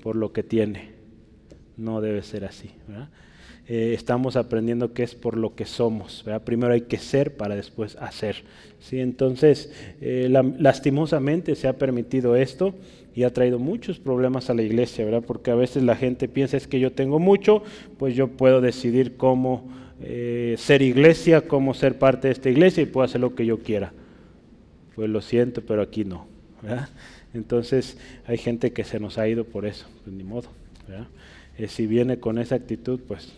por 0.02 0.16
lo 0.16 0.34
que 0.34 0.44
tiene. 0.44 0.92
No 1.78 2.02
debe 2.02 2.24
ser 2.24 2.46
así, 2.46 2.72
¿verdad? 2.88 3.10
Eh, 3.70 3.94
estamos 3.94 4.38
aprendiendo 4.38 4.94
que 4.94 5.04
es 5.04 5.14
por 5.14 5.36
lo 5.36 5.54
que 5.54 5.66
somos. 5.66 6.24
Primero 6.46 6.74
hay 6.74 6.82
que 6.82 6.98
ser 6.98 7.36
para 7.36 7.54
después 7.54 7.98
hacer. 7.98 8.44
¿sí? 8.80 9.00
Entonces, 9.00 9.74
eh, 10.00 10.30
lastimosamente 10.58 11.54
se 11.56 11.68
ha 11.68 11.78
permitido 11.78 12.38
esto 12.38 12.74
y 13.14 13.24
ha 13.24 13.34
traído 13.34 13.60
muchos 13.60 14.00
problemas 14.00 14.50
a 14.50 14.54
la 14.54 14.62
iglesia, 14.62 15.04
¿verdad? 15.04 15.24
porque 15.28 15.52
a 15.52 15.56
veces 15.56 15.84
la 15.84 15.98
gente 15.98 16.30
piensa 16.30 16.56
es 16.56 16.66
que 16.66 16.80
yo 16.80 16.94
tengo 16.94 17.20
mucho, 17.20 17.62
pues 17.98 18.16
yo 18.16 18.30
puedo 18.30 18.62
decidir 18.62 19.18
cómo 19.18 19.70
eh, 20.02 20.56
ser 20.58 20.82
iglesia, 20.82 21.42
cómo 21.42 21.74
ser 21.74 22.00
parte 22.00 22.30
de 22.30 22.34
esta 22.34 22.50
iglesia 22.50 22.84
y 22.84 22.86
puedo 22.86 23.04
hacer 23.04 23.20
lo 23.20 23.36
que 23.36 23.46
yo 23.46 23.60
quiera. 23.60 23.92
Pues 24.98 25.10
lo 25.10 25.22
siento, 25.22 25.62
pero 25.62 25.82
aquí 25.82 26.04
no. 26.04 26.28
Entonces 27.34 27.98
hay 28.26 28.38
gente 28.38 28.74
que 28.74 28.84
se 28.84 29.00
nos 29.00 29.18
ha 29.18 29.30
ido 29.30 29.46
por 29.46 29.66
eso, 29.66 29.88
pues 30.04 30.14
ni 30.14 30.26
modo. 30.26 30.50
si 31.68 31.88
viene 31.88 32.20
con 32.20 32.38
esa 32.38 32.56
actitud, 32.56 33.00
pues 33.08 33.32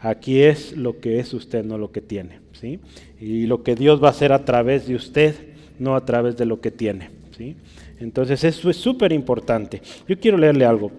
Aquí 0.00 0.42
es 0.42 0.76
lo 0.76 1.00
que 1.00 1.18
es 1.18 1.34
usted, 1.34 1.64
no 1.64 1.76
lo 1.76 1.90
que 1.90 2.00
tiene. 2.00 2.38
¿sí? 2.52 2.78
Y 3.20 3.46
lo 3.46 3.62
que 3.62 3.74
Dios 3.74 4.02
va 4.02 4.08
a 4.08 4.10
hacer 4.10 4.32
a 4.32 4.44
través 4.44 4.86
de 4.86 4.94
usted, 4.94 5.34
no 5.78 5.96
a 5.96 6.04
través 6.04 6.36
de 6.36 6.46
lo 6.46 6.60
que 6.60 6.70
tiene. 6.70 7.10
¿sí? 7.36 7.56
Entonces 7.98 8.44
eso 8.44 8.70
es 8.70 8.76
súper 8.76 9.12
importante. 9.12 9.82
Yo 10.06 10.18
quiero 10.18 10.38
leerle 10.38 10.64
algo. 10.64 10.92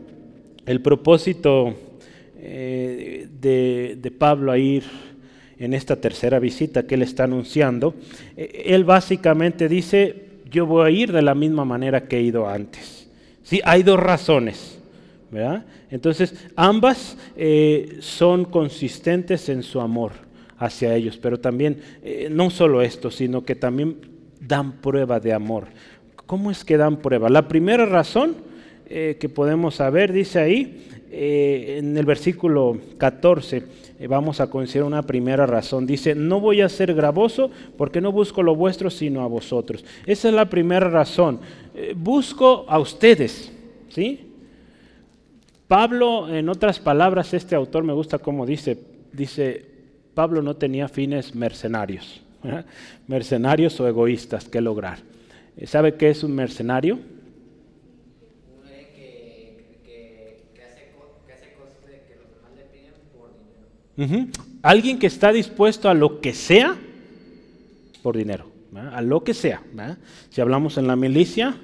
El 0.66 0.82
propósito 0.82 1.74
eh, 2.38 3.28
de, 3.40 4.12
Pablo 4.18 4.52
a 4.52 4.58
ir 4.58 4.84
en 5.60 5.74
esta 5.74 5.98
tercera 5.98 6.40
visita 6.40 6.84
que 6.84 6.96
él 6.96 7.02
está 7.02 7.26
anunciando, 7.26 7.94
eh, 8.38 8.64
él 8.68 8.86
básicamente 8.86 9.68
dice, 9.68 10.16
yo 10.50 10.66
voy 10.66 10.88
a 10.88 10.90
ir 10.90 11.12
de 11.12 11.22
la 11.22 11.36
misma 11.36 11.66
manera 11.66 12.08
que 12.08 12.18
he 12.18 12.22
ido 12.22 12.48
antes. 12.48 13.10
¿Sí? 13.44 13.60
Hay 13.66 13.84
dos 13.84 14.00
razones. 14.00 14.78
Entonces, 15.92 16.34
ambas 16.56 17.16
eh, 17.38 17.98
son 18.00 18.46
consistentes 18.46 19.48
en 19.50 19.62
su 19.62 19.80
amor 19.80 20.14
hacia 20.58 20.96
ellos, 20.96 21.18
pero 21.22 21.40
también, 21.40 21.82
eh, 22.04 22.30
no 22.32 22.50
solo 22.50 22.82
esto, 22.82 23.12
sino 23.12 23.44
que 23.46 23.54
también 23.54 23.98
dan 24.40 24.82
prueba 24.82 25.20
de 25.20 25.34
amor. 25.34 25.68
¿Cómo 26.26 26.50
es 26.50 26.64
que 26.64 26.78
dan 26.78 26.98
prueba? 26.98 27.30
La 27.30 27.48
primera 27.48 27.86
razón 27.86 28.50
que 28.88 29.30
podemos 29.30 29.76
saber, 29.76 30.12
dice 30.12 30.40
ahí, 30.40 30.89
en 31.12 31.98
el 31.98 32.06
versículo 32.06 32.78
14, 32.98 33.64
vamos 34.08 34.40
a 34.40 34.50
considerar 34.50 34.88
una 34.88 35.02
primera 35.04 35.46
razón. 35.46 35.86
Dice, 35.86 36.16
no 36.16 36.40
voy 36.40 36.62
a 36.62 36.70
ser 36.70 36.94
gravoso 36.94 37.50
porque 37.78 38.02
no 38.02 38.12
busco 38.12 38.44
lo 38.44 38.56
vuestro, 38.56 38.90
sino 38.90 39.22
a 39.22 39.28
vosotros. 39.28 39.84
Esa 40.06 40.30
es 40.30 40.34
la 40.34 40.50
primera 40.50 40.90
razón. 40.90 41.40
busco 41.96 42.66
a 42.68 42.80
ustedes, 42.80 43.52
¿sí? 43.90 44.30
Pablo, 45.70 46.28
en 46.34 46.50
otras 46.50 46.80
palabras, 46.80 47.32
este 47.36 47.56
autor 47.56 47.84
me 47.84 47.94
gusta 47.94 48.18
cómo 48.18 48.44
dice, 48.44 48.76
dice, 49.14 49.66
Pablo 50.16 50.42
no 50.42 50.56
tenía 50.56 50.88
fines 50.88 51.36
mercenarios, 51.36 52.22
mercenarios 53.08 53.80
o 53.80 53.88
egoístas 53.88 54.50
que 54.50 54.62
lograr. 54.62 54.98
¿Sabe 55.66 55.94
qué 55.94 56.10
es 56.10 56.24
un 56.24 56.34
mercenario? 56.34 56.98
Alguien 64.62 65.00
que 65.00 65.08
está 65.08 65.32
dispuesto 65.32 65.90
a 65.90 65.94
lo 65.94 66.22
que 66.22 66.34
sea 66.34 66.76
por 68.02 68.18
dinero, 68.18 68.50
a 68.94 69.02
lo 69.02 69.24
que 69.24 69.34
sea. 69.34 69.62
Si 70.30 70.42
hablamos 70.42 70.78
en 70.78 70.88
la 70.88 70.96
milicia, 70.96 71.56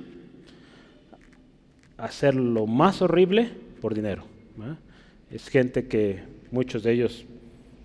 hacer 1.97 2.35
lo 2.35 2.67
más 2.67 3.01
horrible 3.01 3.49
por 3.81 3.93
dinero. 3.93 4.23
Es 5.31 5.47
gente 5.49 5.87
que 5.87 6.23
muchos 6.51 6.83
de 6.83 6.93
ellos 6.93 7.25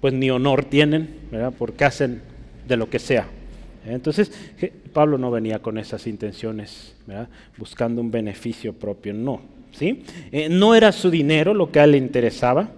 pues 0.00 0.14
ni 0.14 0.30
honor 0.30 0.64
tienen, 0.64 1.10
porque 1.58 1.84
hacen 1.84 2.22
de 2.66 2.76
lo 2.76 2.88
que 2.88 2.98
sea. 2.98 3.28
Entonces, 3.84 4.32
Pablo 4.92 5.18
no 5.18 5.30
venía 5.30 5.60
con 5.60 5.78
esas 5.78 6.06
intenciones, 6.06 6.94
buscando 7.56 8.00
un 8.00 8.10
beneficio 8.10 8.72
propio, 8.72 9.12
no. 9.14 9.40
¿sí? 9.72 10.02
Eh, 10.32 10.48
no 10.48 10.74
era 10.74 10.92
su 10.92 11.10
dinero 11.10 11.54
lo 11.54 11.70
que 11.70 11.80
a 11.80 11.84
él 11.84 11.92
le 11.92 11.98
interesaba, 11.98 12.70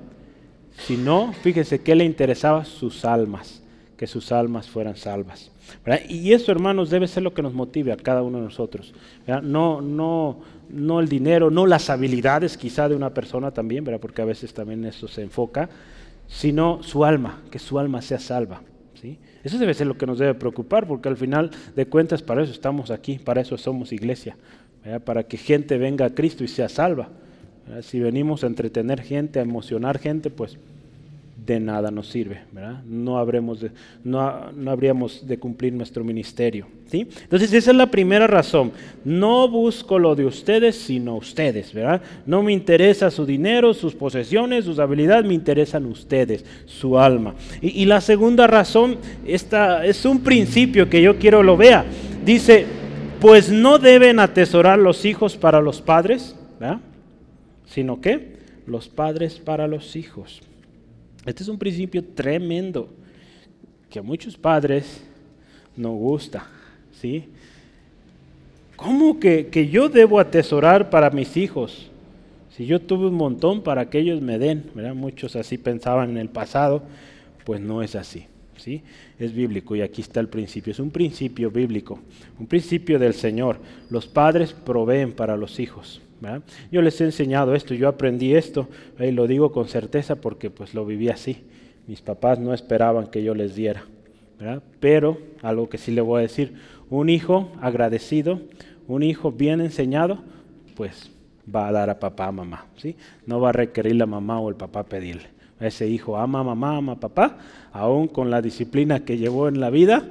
sino, 0.79 1.33
fíjense, 1.43 1.81
¿qué 1.81 1.95
le 1.95 2.05
interesaba? 2.05 2.64
Sus 2.64 3.05
almas, 3.05 3.62
que 3.97 4.07
sus 4.07 4.33
almas 4.33 4.69
fueran 4.69 4.97
salvas. 4.97 5.52
Y 6.09 6.33
eso, 6.33 6.52
hermanos, 6.52 6.91
debe 6.91 7.09
ser 7.09 7.23
lo 7.23 7.35
que 7.35 7.43
nos 7.43 7.55
motive 7.55 7.93
a 7.93 7.97
cada 7.97 8.23
uno 8.23 8.38
de 8.38 8.45
nosotros. 8.45 8.95
No, 9.43 9.81
no, 9.81 10.41
no 10.71 11.00
el 11.00 11.09
dinero, 11.09 11.50
no 11.50 11.67
las 11.67 11.91
habilidades 11.91 12.57
quizá 12.57 12.88
de 12.88 12.97
una 12.97 13.11
persona 13.11 13.50
también, 13.50 13.85
¿verdad? 13.85 14.00
porque 14.00 14.23
a 14.23 14.26
veces 14.26 14.52
también 14.55 14.85
eso 14.85 15.09
se 15.09 15.23
enfoca, 15.23 15.69
sino 16.29 16.83
su 16.83 17.05
alma, 17.05 17.43
que 17.50 17.59
su 17.59 17.79
alma 17.79 18.02
sea 18.02 18.19
salva. 18.19 18.62
¿sí? 19.00 19.19
Eso 19.45 19.59
debe 19.59 19.75
ser 19.75 19.87
lo 19.87 19.99
que 19.99 20.07
nos 20.07 20.19
debe 20.19 20.35
preocupar, 20.35 20.87
porque 20.87 21.09
al 21.09 21.17
final 21.17 21.50
de 21.75 21.87
cuentas 21.87 22.23
para 22.23 22.43
eso 22.43 22.52
estamos 22.52 22.91
aquí, 22.91 23.19
para 23.19 23.41
eso 23.41 23.59
somos 23.59 23.93
iglesia, 23.93 24.37
para 25.05 25.25
que 25.25 25.37
gente 25.37 25.79
venga 25.79 26.07
a 26.07 26.11
Cristo 26.11 26.45
y 26.45 26.49
sea 26.49 26.69
salva. 26.69 27.09
Si 27.83 28.00
venimos 28.00 28.45
a 28.45 28.49
entretener 28.49 29.02
gente, 29.02 29.38
a 29.38 29.42
emocionar 29.42 29.99
gente, 29.99 30.31
pues 30.31 30.59
de 31.47 31.59
nada 31.59 31.90
nos 31.90 32.09
sirve, 32.09 32.40
¿verdad? 32.52 32.83
No, 32.87 33.19
habremos 33.19 33.61
de, 33.61 33.71
no, 34.04 34.52
no, 34.52 34.71
habríamos 34.71 35.26
de 35.26 35.38
cumplir 35.38 35.73
nuestro 35.73 36.04
ministerio. 36.04 36.66
¿sí? 36.87 37.09
Entonces 37.23 37.52
esa 37.52 37.73
es 37.73 37.76
la 37.76 37.90
primera 37.90 38.26
razón. 38.26 38.71
No 39.04 39.49
busco 39.49 39.99
lo 39.99 40.14
de 40.14 40.25
ustedes, 40.25 40.76
sino 40.76 41.16
ustedes, 41.16 41.73
¿verdad? 41.75 42.00
No 42.26 42.42
me 42.42 42.52
interesa 42.52 43.11
su 43.11 43.26
dinero, 43.26 43.75
sus 43.75 43.95
posesiones, 43.95 44.64
sus 44.64 44.78
habilidades, 44.78 45.26
me 45.26 45.35
interesan 45.35 45.87
ustedes, 45.87 46.45
su 46.64 46.99
alma. 46.99 47.35
Y, 47.61 47.83
y 47.83 47.87
la 47.87 48.00
segunda 48.00 48.47
razón, 48.47 48.99
esta 49.26 49.85
es 49.85 50.04
un 50.04 50.21
principio 50.21 50.88
que 50.88 51.02
yo 51.02 51.19
quiero 51.19 51.42
lo 51.42 51.57
vea. 51.57 51.85
Dice, 52.25 52.66
pues 53.21 53.50
no 53.50 53.78
deben 53.78 54.21
atesorar 54.21 54.78
los 54.78 55.04
hijos 55.04 55.37
para 55.37 55.61
los 55.61 55.81
padres, 55.81 56.37
¿verdad? 56.61 56.78
Sino 57.73 58.00
que 58.00 58.37
los 58.67 58.88
padres 58.88 59.38
para 59.38 59.67
los 59.67 59.97
hijos. 59.97 60.43
Este 61.25 61.43
es 61.43 61.49
un 61.49 61.59
principio 61.59 62.05
tremendo 62.05 62.88
que 63.88 63.99
a 63.99 64.02
muchos 64.02 64.37
padres 64.37 65.02
no 65.76 65.93
gusta, 65.93 66.47
¿sí? 67.00 67.26
¿Cómo 68.76 69.21
que, 69.21 69.47
que, 69.47 69.69
yo 69.69 69.88
debo 69.88 70.19
atesorar 70.19 70.91
para 70.91 71.11
mis 71.11 71.37
hijos? 71.37 71.91
Si 72.57 72.67
yo 72.67 72.81
tuve 72.81 73.07
un 73.07 73.14
montón 73.14 73.62
para 73.62 73.88
que 73.88 73.99
ellos 73.99 74.21
me 74.21 74.38
den, 74.38 74.71
¿verdad? 74.75 74.95
Muchos 74.95 75.37
así 75.37 75.57
pensaban 75.57 76.11
en 76.11 76.17
el 76.19 76.29
pasado, 76.29 76.83
pues 77.45 77.61
no 77.61 77.83
es 77.83 77.95
así, 77.95 78.26
¿sí? 78.57 78.83
Es 79.19 79.33
bíblico 79.33 79.76
y 79.76 79.83
aquí 79.83 80.00
está 80.00 80.21
el 80.21 80.29
principio, 80.29 80.73
es 80.73 80.81
un 80.81 80.91
principio 80.91 81.50
bíblico, 81.50 82.00
un 82.38 82.47
principio 82.47 82.99
del 82.99 83.14
Señor. 83.14 83.59
Los 83.88 84.07
padres 84.07 84.52
proveen 84.52 85.12
para 85.12 85.37
los 85.37 85.61
hijos, 85.61 86.00
yo 86.71 86.83
les 86.83 87.00
he 87.00 87.05
enseñado 87.05 87.55
esto, 87.55 87.75
yo 87.75 87.88
aprendí 87.88 88.35
esto, 88.35 88.69
y 88.99 89.11
lo 89.11 89.26
digo 89.26 89.52
con 89.52 89.69
certeza 89.69 90.17
porque 90.17 90.50
pues 90.50 90.75
lo 90.75 90.85
viví 90.85 91.09
así. 91.09 91.45
Mis 91.87 92.00
papás 92.00 92.38
no 92.38 92.55
esperaban 92.55 93.09
que 93.09 93.23
yo 93.23 93.35
les 93.35 93.55
diera. 93.55 93.85
Pero 94.81 95.19
algo 95.43 95.69
que 95.69 95.79
sí 95.79 95.93
le 95.93 96.00
voy 96.00 96.21
a 96.21 96.23
decir, 96.23 96.55
un 96.91 97.09
hijo 97.09 97.50
agradecido, 97.61 98.41
un 98.88 99.02
hijo 99.02 99.33
bien 99.33 99.61
enseñado, 99.61 100.19
pues 100.76 101.11
va 101.52 101.69
a 101.69 101.73
dar 101.73 101.91
a 101.91 101.99
papá, 101.99 102.26
a 102.26 102.33
mamá. 102.33 102.67
¿sí? 102.76 102.97
No 103.26 103.41
va 103.41 103.50
a 103.50 103.52
requerir 103.52 103.97
la 103.97 104.07
mamá 104.07 104.41
o 104.41 104.49
el 104.49 104.57
papá 104.57 104.85
pedirle. 104.85 105.29
Ese 105.61 105.87
hijo 105.87 106.17
ama 106.17 106.41
a 106.41 106.45
mamá, 106.45 106.76
ama 106.76 106.99
papá, 106.99 107.38
aún 107.73 108.09
con 108.09 108.31
la 108.31 108.43
disciplina 108.43 109.05
que 109.05 109.17
llevó 109.17 109.49
en 109.49 109.61
la 109.61 109.71
vida, 109.71 110.05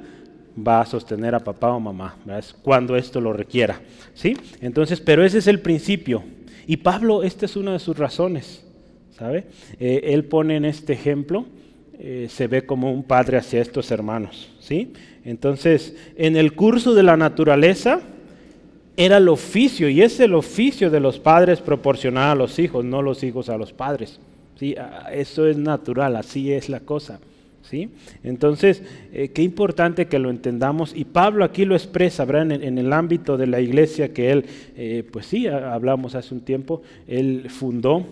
va 0.56 0.82
a 0.82 0.86
sostener 0.86 1.36
a 1.36 1.40
papá 1.40 1.72
o 1.74 1.80
mamá, 1.80 2.18
cuando 2.62 2.96
esto 2.96 3.22
lo 3.22 3.34
requiera. 3.34 3.82
¿sí? 4.14 4.38
Entonces, 4.62 5.00
pero 5.00 5.24
ese 5.24 5.38
es 5.40 5.48
el 5.48 5.60
principio. 5.60 6.24
Y 6.68 6.78
Pablo, 6.78 7.24
esta 7.24 7.46
es 7.46 7.56
una 7.56 7.74
de 7.74 7.80
sus 7.80 7.98
razones. 7.98 8.64
¿sabe? 9.18 9.46
Eh, 9.80 10.02
él 10.06 10.26
pone 10.26 10.56
en 10.56 10.66
este 10.66 10.94
ejemplo, 10.94 11.46
eh, 12.00 12.28
se 12.30 12.48
ve 12.48 12.66
como 12.66 12.92
un 12.92 13.04
padre 13.04 13.38
hacia 13.38 13.62
estos 13.62 13.92
hermanos. 13.92 14.50
¿sí? 14.60 14.94
Entonces, 15.24 15.96
en 16.16 16.36
el 16.36 16.54
curso 16.54 16.94
de 16.94 17.04
la 17.04 17.18
naturaleza, 17.18 18.02
era 18.98 19.18
el 19.18 19.30
oficio, 19.30 19.90
y 19.90 20.02
es 20.02 20.20
el 20.20 20.34
oficio 20.34 20.90
de 20.90 21.00
los 21.00 21.20
padres 21.20 21.62
proporcionar 21.62 22.32
a 22.32 22.36
los 22.36 22.60
hijos, 22.60 22.84
no 22.84 23.02
los 23.02 23.24
hijos 23.24 23.50
a 23.50 23.58
los 23.58 23.74
padres. 23.74 24.20
¿sí? 24.60 24.76
Ah, 24.78 25.10
eso 25.14 25.48
es 25.48 25.58
natural, 25.58 26.16
así 26.16 26.52
es 26.52 26.70
la 26.70 26.82
cosa. 26.82 27.20
Entonces, 28.24 28.84
eh, 29.14 29.30
qué 29.30 29.42
importante 29.42 30.08
que 30.08 30.20
lo 30.20 30.30
entendamos. 30.30 30.94
Y 30.96 31.06
Pablo 31.06 31.44
aquí 31.46 31.66
lo 31.66 31.76
expresa, 31.76 32.26
¿verdad? 32.26 32.52
En, 32.52 32.78
el 32.78 32.94
ámbito 32.94 33.38
de 33.38 33.48
la 33.48 33.62
iglesia 33.62 34.14
que 34.14 34.32
él, 34.32 34.46
eh, 34.76 35.04
pues 35.10 35.26
sí, 35.28 35.48
hablamos 35.48 36.16
hace 36.16 36.34
un 36.34 36.42
tiempo, 36.42 36.82
él 37.08 37.48
fundó, 37.50 38.06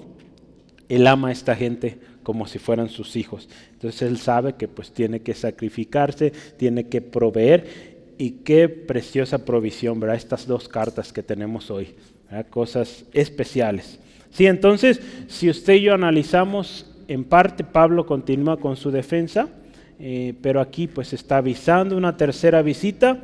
él 0.88 1.08
ama 1.08 1.30
a 1.30 1.32
esta 1.32 1.56
gente 1.56 1.98
como 2.24 2.48
si 2.48 2.60
fueran 2.60 2.90
sus 2.90 3.16
hijos. 3.16 3.50
Entonces 3.74 4.02
él 4.04 4.18
sabe 4.18 4.54
que 4.54 4.68
pues 4.68 4.92
tiene 4.92 5.22
que 5.22 5.34
sacrificarse, 5.34 6.32
tiene 6.58 6.88
que 6.88 7.02
proveer. 7.02 8.00
Y 8.18 8.32
qué 8.44 8.68
preciosa 8.68 9.46
provisión, 9.46 10.00
¿verdad? 10.00 10.18
Estas 10.18 10.46
dos 10.46 10.68
cartas 10.68 11.14
que 11.14 11.24
tenemos 11.24 11.72
hoy, 11.72 11.96
cosas 12.50 13.06
especiales. 13.14 13.98
Sí, 14.32 14.46
entonces, 14.46 15.02
si 15.28 15.50
usted 15.50 15.76
y 15.76 15.82
yo 15.84 15.94
analizamos 15.94 16.89
en 17.10 17.24
parte 17.24 17.64
Pablo 17.64 18.06
continúa 18.06 18.58
con 18.58 18.78
su 18.78 18.92
defensa, 18.92 19.50
eh, 20.00 20.36
pero 20.42 20.62
aquí 20.62 20.88
pues 20.88 21.12
está 21.12 21.38
avisando 21.38 21.98
una 21.98 22.16
tercera 22.16 22.62
visita 22.62 23.24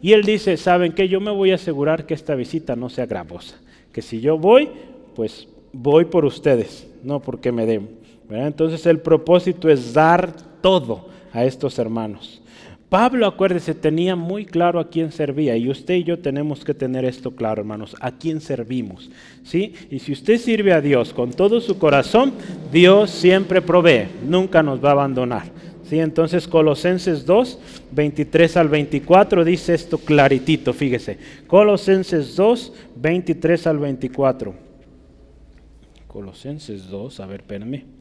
y 0.00 0.12
él 0.12 0.22
dice, 0.22 0.56
¿saben 0.56 0.92
qué? 0.92 1.06
Yo 1.06 1.20
me 1.20 1.30
voy 1.30 1.52
a 1.52 1.56
asegurar 1.56 2.06
que 2.06 2.14
esta 2.14 2.34
visita 2.34 2.76
no 2.76 2.88
sea 2.88 3.04
gravosa, 3.04 3.56
que 3.92 4.00
si 4.00 4.20
yo 4.20 4.38
voy, 4.38 4.70
pues 5.14 5.48
voy 5.70 6.06
por 6.06 6.24
ustedes, 6.24 6.88
no 7.02 7.20
porque 7.20 7.52
me 7.52 7.66
den. 7.66 7.90
Entonces 8.30 8.86
el 8.86 9.00
propósito 9.00 9.68
es 9.68 9.92
dar 9.92 10.32
todo 10.62 11.06
a 11.32 11.44
estos 11.44 11.78
hermanos. 11.78 12.40
Pablo, 12.88 13.26
acuérdese, 13.26 13.74
tenía 13.74 14.14
muy 14.14 14.44
claro 14.44 14.78
a 14.78 14.88
quién 14.88 15.10
servía 15.10 15.56
y 15.56 15.68
usted 15.68 15.94
y 15.94 16.04
yo 16.04 16.20
tenemos 16.20 16.64
que 16.64 16.72
tener 16.72 17.04
esto 17.04 17.32
claro, 17.32 17.62
hermanos, 17.62 17.96
a 18.00 18.12
quién 18.12 18.40
servimos. 18.40 19.10
¿sí? 19.42 19.74
Y 19.90 19.98
si 19.98 20.12
usted 20.12 20.38
sirve 20.38 20.72
a 20.72 20.80
Dios 20.80 21.12
con 21.12 21.32
todo 21.32 21.60
su 21.60 21.78
corazón, 21.78 22.32
Dios 22.72 23.10
siempre 23.10 23.60
provee, 23.60 24.06
nunca 24.24 24.62
nos 24.62 24.84
va 24.84 24.90
a 24.90 24.92
abandonar. 24.92 25.50
¿sí? 25.82 25.98
Entonces 25.98 26.46
Colosenses 26.46 27.26
2, 27.26 27.58
23 27.90 28.56
al 28.56 28.68
24 28.68 29.44
dice 29.44 29.74
esto 29.74 29.98
claritito, 29.98 30.72
fíjese. 30.72 31.18
Colosenses 31.48 32.36
2, 32.36 32.72
23 32.94 33.66
al 33.66 33.78
24. 33.78 34.54
Colosenses 36.06 36.88
2, 36.88 37.18
a 37.18 37.26
ver, 37.26 37.40
espérame. 37.40 37.95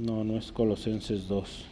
No, 0.00 0.24
no 0.24 0.38
es 0.38 0.50
Colosenses 0.50 1.28
2. 1.28 1.66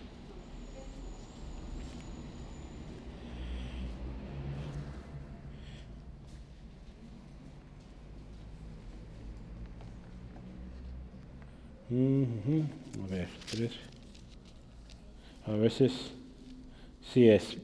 A 11.90 13.06
ver, 13.10 13.28
tres. 13.50 13.72
A 15.46 15.52
veces 15.52 16.12
sí 17.14 17.30
es. 17.30 17.56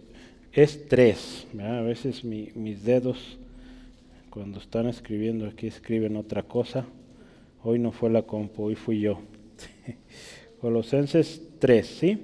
Es 0.51 0.89
tres. 0.89 1.47
A 1.61 1.83
veces 1.83 2.25
mis 2.25 2.85
dedos, 2.85 3.37
cuando 4.31 4.61
están 4.61 4.87
escribiendo 4.87 5.47
aquí, 5.47 5.67
escriben 5.67 6.17
otra 6.17 6.43
cosa. 6.43 6.87
Hoy 7.63 7.79
no 7.79 7.93
fue 7.93 8.09
la 8.09 8.23
compu, 8.23 8.65
hoy 8.65 8.77
fui 8.77 9.01
yo. 9.01 9.21
Colosenses 10.65 11.43
3, 11.59 11.87
¿sí? 11.87 12.19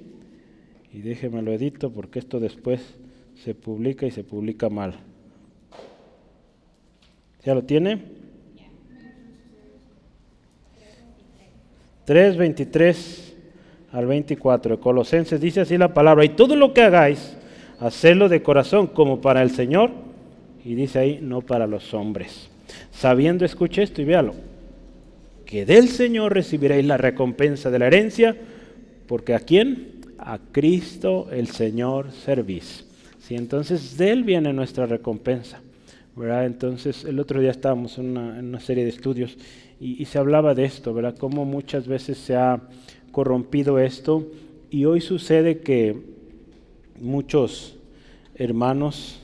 Y 0.91 1.01
déjeme 1.01 1.43
lo 1.43 1.51
edito 1.53 1.91
porque 1.91 2.17
esto 2.17 2.39
después 2.39 2.81
se 3.35 3.53
publica 3.53 4.07
y 4.07 4.09
se 4.09 4.23
publica 4.23 4.67
mal. 4.67 4.95
¿Ya 7.45 7.53
lo 7.53 7.61
tiene? 7.61 8.01
3, 12.05 12.35
23 12.35 13.35
al 13.91 14.07
24 14.07 14.79
Colosenses 14.79 15.39
dice 15.39 15.61
así 15.61 15.77
la 15.77 15.93
palabra, 15.93 16.25
y 16.25 16.29
todo 16.29 16.55
lo 16.55 16.73
que 16.73 16.81
hagáis, 16.81 17.37
hacedlo 17.79 18.27
de 18.27 18.41
corazón 18.41 18.87
como 18.87 19.21
para 19.21 19.43
el 19.43 19.51
Señor, 19.51 19.91
y 20.65 20.73
dice 20.73 20.97
ahí, 20.97 21.19
no 21.21 21.41
para 21.41 21.67
los 21.67 21.93
hombres. 21.93 22.49
Sabiendo, 22.89 23.45
escuche 23.45 23.83
esto 23.83 24.01
y 24.01 24.05
véalo, 24.05 24.33
que 25.51 25.65
del 25.65 25.89
Señor 25.89 26.33
recibiréis 26.33 26.85
la 26.85 26.95
recompensa 26.95 27.69
de 27.69 27.77
la 27.77 27.87
herencia, 27.87 28.37
porque 29.05 29.33
a 29.33 29.39
quién? 29.39 29.99
A 30.17 30.39
Cristo 30.39 31.27
el 31.29 31.47
Señor 31.47 32.11
servís. 32.23 32.85
¿Sí? 33.19 33.35
Entonces 33.35 33.97
de 33.97 34.11
Él 34.11 34.23
viene 34.23 34.53
nuestra 34.53 34.85
recompensa. 34.85 35.59
¿verdad? 36.15 36.45
Entonces 36.45 37.03
el 37.03 37.19
otro 37.19 37.41
día 37.41 37.51
estábamos 37.51 37.97
en 37.97 38.17
una, 38.17 38.59
serie 38.61 38.85
de 38.85 38.91
estudios 38.91 39.37
y, 39.81 40.05
se 40.05 40.19
hablaba 40.19 40.55
de 40.55 40.63
esto, 40.63 40.93
¿verdad? 40.93 41.17
Cómo 41.17 41.43
muchas 41.43 41.85
veces 41.85 42.17
se 42.17 42.37
ha 42.37 42.61
corrompido 43.11 43.77
esto 43.77 44.25
y 44.69 44.85
hoy 44.85 45.01
sucede 45.01 45.59
que 45.59 46.01
muchos 46.97 47.75
hermanos 48.35 49.19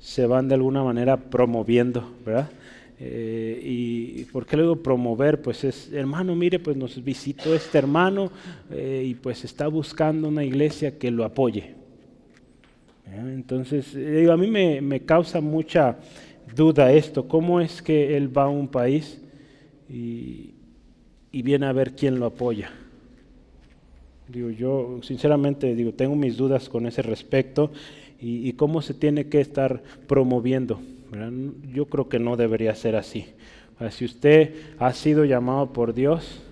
se 0.00 0.26
van 0.26 0.48
de 0.48 0.56
alguna 0.56 0.82
manera 0.82 1.18
promoviendo, 1.18 2.10
¿verdad? 2.26 2.50
Eh, 3.00 3.60
¿Y 3.64 4.24
por 4.26 4.46
qué 4.46 4.56
le 4.56 4.62
digo 4.62 4.76
promover? 4.76 5.40
Pues 5.40 5.64
es, 5.64 5.90
hermano, 5.92 6.36
mire, 6.36 6.58
pues 6.58 6.76
nos 6.76 7.02
visitó 7.02 7.54
este 7.54 7.78
hermano 7.78 8.30
eh, 8.70 9.04
y 9.06 9.14
pues 9.14 9.44
está 9.44 9.66
buscando 9.68 10.28
una 10.28 10.44
iglesia 10.44 10.98
que 10.98 11.10
lo 11.10 11.24
apoye. 11.24 11.74
Entonces, 13.12 13.94
digo, 13.94 14.32
a 14.32 14.36
mí 14.36 14.46
me, 14.46 14.80
me, 14.80 15.00
causa 15.00 15.40
mucha 15.40 15.98
duda 16.54 16.92
esto, 16.92 17.26
¿cómo 17.26 17.60
es 17.60 17.82
que 17.82 18.16
él 18.16 18.36
va 18.36 18.44
a 18.44 18.48
un 18.48 18.68
país 18.68 19.20
y, 19.88 20.50
y 21.32 21.42
viene 21.42 21.66
a 21.66 21.72
ver 21.72 21.96
quién 21.96 22.20
lo 22.20 22.26
apoya? 22.26 22.70
Digo, 24.28 24.50
yo 24.50 25.00
sinceramente 25.02 25.74
digo, 25.74 25.92
tengo 25.92 26.14
mis 26.14 26.36
dudas 26.36 26.68
con 26.68 26.86
ese 26.86 27.02
respecto 27.02 27.72
y, 28.20 28.52
cómo 28.52 28.82
se 28.82 28.94
tiene 28.94 29.28
que 29.28 29.40
estar 29.40 29.82
promoviendo. 30.06 30.80
Yo 31.72 31.86
creo 31.86 32.08
que 32.08 32.18
no 32.18 32.36
debería 32.36 32.74
ser 32.74 32.96
así. 32.96 33.26
Si 33.90 34.04
usted 34.04 34.54
ha 34.78 34.92
sido 34.92 35.24
llamado 35.24 35.72
por 35.72 35.94
Dios, 35.94 36.42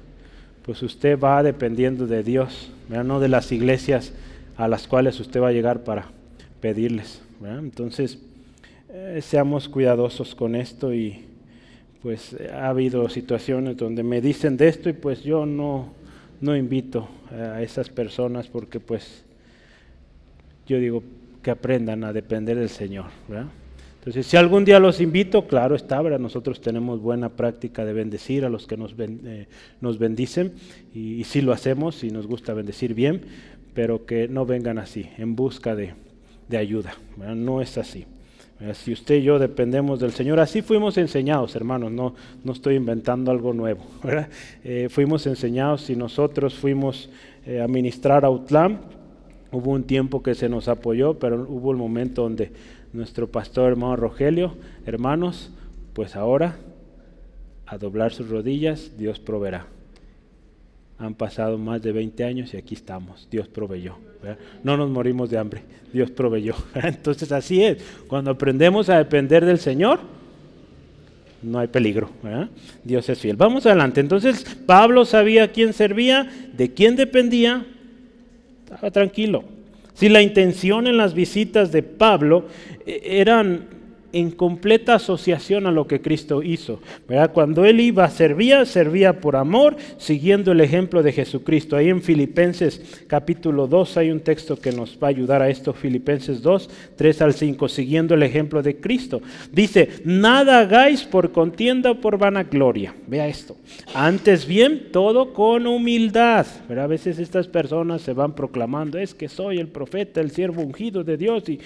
pues 0.63 0.83
usted 0.83 1.19
va 1.19 1.43
dependiendo 1.43 2.07
de 2.07 2.23
Dios, 2.23 2.71
no 2.89 3.21
de 3.21 3.29
las 3.29 3.53
iglesias 3.53 4.13
a 4.57 4.67
las 4.67 4.89
cuales 4.89 5.21
usted 5.21 5.41
va 5.41 5.49
a 5.49 5.53
llegar 5.53 5.85
para 5.85 6.07
pedirles. 6.61 7.23
Entonces, 7.43 8.19
eh, 8.91 9.21
seamos 9.23 9.69
cuidadosos 9.69 10.35
con 10.35 10.55
esto 10.55 10.93
y 10.93 11.25
pues 12.03 12.37
ha 12.53 12.69
habido 12.69 13.09
situaciones 13.09 13.77
donde 13.77 14.03
me 14.03 14.21
dicen 14.21 14.57
de 14.57 14.69
esto 14.69 14.89
y 14.89 14.93
pues 14.93 15.23
yo 15.23 15.47
no, 15.47 15.93
no 16.41 16.57
invito 16.57 17.09
a 17.31 17.61
esas 17.63 17.91
personas 17.91 18.49
porque 18.49 18.81
pues 18.81 19.25
yo 20.67 20.79
digo 20.79 21.03
que 21.43 21.51
aprendan 21.51 22.05
a 22.05 22.13
depender 22.13 22.57
del 22.59 22.71
Señor. 22.71 23.07
Entonces, 24.09 24.31
si 24.31 24.39
algún 24.39 24.65
día 24.65 24.81
los 24.81 25.03
invito, 25.03 25.47
claro 25.47 25.77
está, 25.77 26.01
¿verdad? 26.01 26.19
nosotros 26.19 26.63
tenemos 26.63 26.99
buena 27.03 27.29
práctica 27.29 27.85
de 27.85 27.93
bendecir 27.93 28.47
a 28.47 28.49
los 28.49 28.67
que 28.67 28.79
nos, 28.79 28.95
eh, 28.97 29.47
bendicen 29.99 30.55
y, 30.95 31.25
si 31.25 31.43
lo 31.43 31.53
hacemos 31.53 32.03
y 32.03 32.11
nos 32.11 32.27
gusta 32.27 32.55
bendecir 32.55 32.95
bien, 32.95 33.21
pero 33.75 34.07
que 34.07 34.27
no 34.27 34.47
vengan 34.47 34.79
así, 34.79 35.11
en 35.19 35.37
busca 35.37 35.77
de, 35.77 35.93
ayuda. 36.57 36.95
No 37.19 37.61
es 37.61 37.77
así. 37.77 38.07
Si 38.73 38.95
usted 38.95 39.17
y 39.17 39.25
yo 39.25 39.39
dependemos 39.39 40.01
del 40.01 40.13
Señor, 40.13 40.41
así 40.41 40.63
fuimos 40.63 40.97
enseñados, 40.97 41.55
hermanos, 41.55 41.93
no, 41.93 42.15
no 42.45 42.53
estoy 42.53 42.77
inventando 42.77 43.31
algo 43.31 43.53
nuevo. 43.53 43.85
Eh, 44.65 44.89
fuimos 44.89 45.27
enseñados 45.27 45.91
y 45.91 45.97
nosotros 45.97 46.55
fuimos 46.55 47.11
eh, 47.45 47.61
a 47.61 47.69
ministrar 47.69 48.25
a 48.25 48.31
Utlam. 48.31 48.79
Hubo 49.53 49.71
un 49.73 49.85
tiempo 49.85 50.23
que 50.23 50.35
se 50.35 50.49
nos 50.49 50.67
apoyó, 50.69 51.19
pero 51.19 51.47
hubo 51.49 51.73
el 51.73 51.77
momento 51.77 52.23
donde 52.23 52.53
nuestro 52.93 53.31
pastor 53.31 53.71
hermano 53.71 53.97
Rogelio, 53.97 54.55
hermanos, 54.87 55.51
pues 55.93 56.17
ahora 56.17 56.57
a 57.67 57.77
doblar 57.77 58.13
sus 58.13 58.29
rodillas, 58.29 58.93
Dios 58.97 59.19
proveerá. 59.19 59.67
Han 60.99 61.15
pasado 61.15 61.59
más 61.59 61.83
de 61.83 61.93
20 61.93 62.25
años 62.25 62.55
y 62.55 62.57
aquí 62.57 62.75
estamos. 62.75 63.29
Dios 63.31 63.47
proveyó. 63.47 63.97
No 64.65 64.77
nos 64.77 64.91
morimos 64.91 65.31
de 65.31 65.39
hambre. 65.39 65.63
Dios 65.93 66.11
proveyó. 66.11 66.55
Entonces 66.75 67.31
así 67.31 67.63
es. 67.63 67.79
Cuando 68.09 68.33
aprendemos 68.33 68.89
a 68.89 68.99
depender 68.99 69.45
del 69.45 69.59
Señor, 69.59 70.01
no 71.43 71.61
hay 71.61 71.69
peligro. 71.69 72.11
Dios 72.83 73.09
es 73.09 73.21
fiel. 73.21 73.37
Vamos 73.37 73.67
adelante. 73.67 74.01
Entonces 74.01 74.45
Pablo 74.67 75.05
sabía 75.05 75.53
quién 75.53 75.73
servía, 75.73 76.29
de 76.53 76.73
quién 76.73 76.97
dependía. 76.97 77.65
Estaba 78.65 78.91
tranquilo. 78.91 79.45
Si 79.95 80.09
la 80.09 80.23
intención 80.23 80.87
en 80.87 80.97
las 80.97 81.15
visitas 81.15 81.71
de 81.71 81.83
Pablo 81.83 82.47
eran 82.89 83.79
en 84.13 84.31
completa 84.31 84.95
asociación 84.95 85.67
a 85.67 85.73
lo 85.73 85.87
que 85.87 86.01
Cristo 86.01 86.43
hizo. 86.43 86.81
¿verdad? 87.07 87.33
Cuando 87.33 87.65
él 87.65 87.81
iba, 87.81 88.09
servía, 88.09 88.65
servía 88.65 89.21
por 89.21 89.37
amor, 89.37 89.77
siguiendo 89.99 90.53
el 90.53 90.61
ejemplo 90.61 91.03
de 91.03 91.13
Jesucristo. 91.13 91.77
Ahí 91.77 91.89
en 91.89 92.03
Filipenses 92.03 93.05
capítulo 93.07 93.67
2 93.67 93.97
hay 93.99 94.11
un 94.11 94.21
texto 94.21 94.59
que 94.59 94.73
nos 94.73 94.99
va 95.03 95.09
a 95.09 95.11
ayudar 95.11 95.43
a 95.43 95.51
esto, 95.51 95.73
Filipenses 95.75 96.41
2, 96.43 96.71
3 96.97 97.23
al 97.23 97.35
5, 97.35 97.69
siguiendo 97.69 98.15
el 98.15 98.23
ejemplo 98.23 98.63
de 98.63 98.77
Cristo. 98.81 99.21
Dice, 99.53 99.89
nada 100.05 100.61
hagáis 100.61 101.03
por 101.05 101.33
contienda 101.33 101.91
o 101.91 102.01
por 102.01 102.19
vanagloria. 102.19 102.95
Vea 103.07 103.29
esto. 103.29 103.57
Antes 103.95 104.47
bien, 104.47 104.89
todo 104.91 105.35
con 105.35 105.67
humildad. 105.67 106.47
¿verdad? 106.69 106.85
A 106.85 106.89
veces 106.89 107.19
estas 107.19 107.47
personas 107.47 108.03
se 108.03 108.15
van 108.15 108.35
proclamando, 108.35 108.99
es 108.99 109.15
que 109.15 109.29
soy 109.29 109.59
el 109.59 109.69
profeta, 109.69 110.21
el 110.21 110.31
siervo 110.31 110.63
ungido 110.63 111.05
de 111.05 111.17
Dios 111.17 111.49
y 111.49 111.61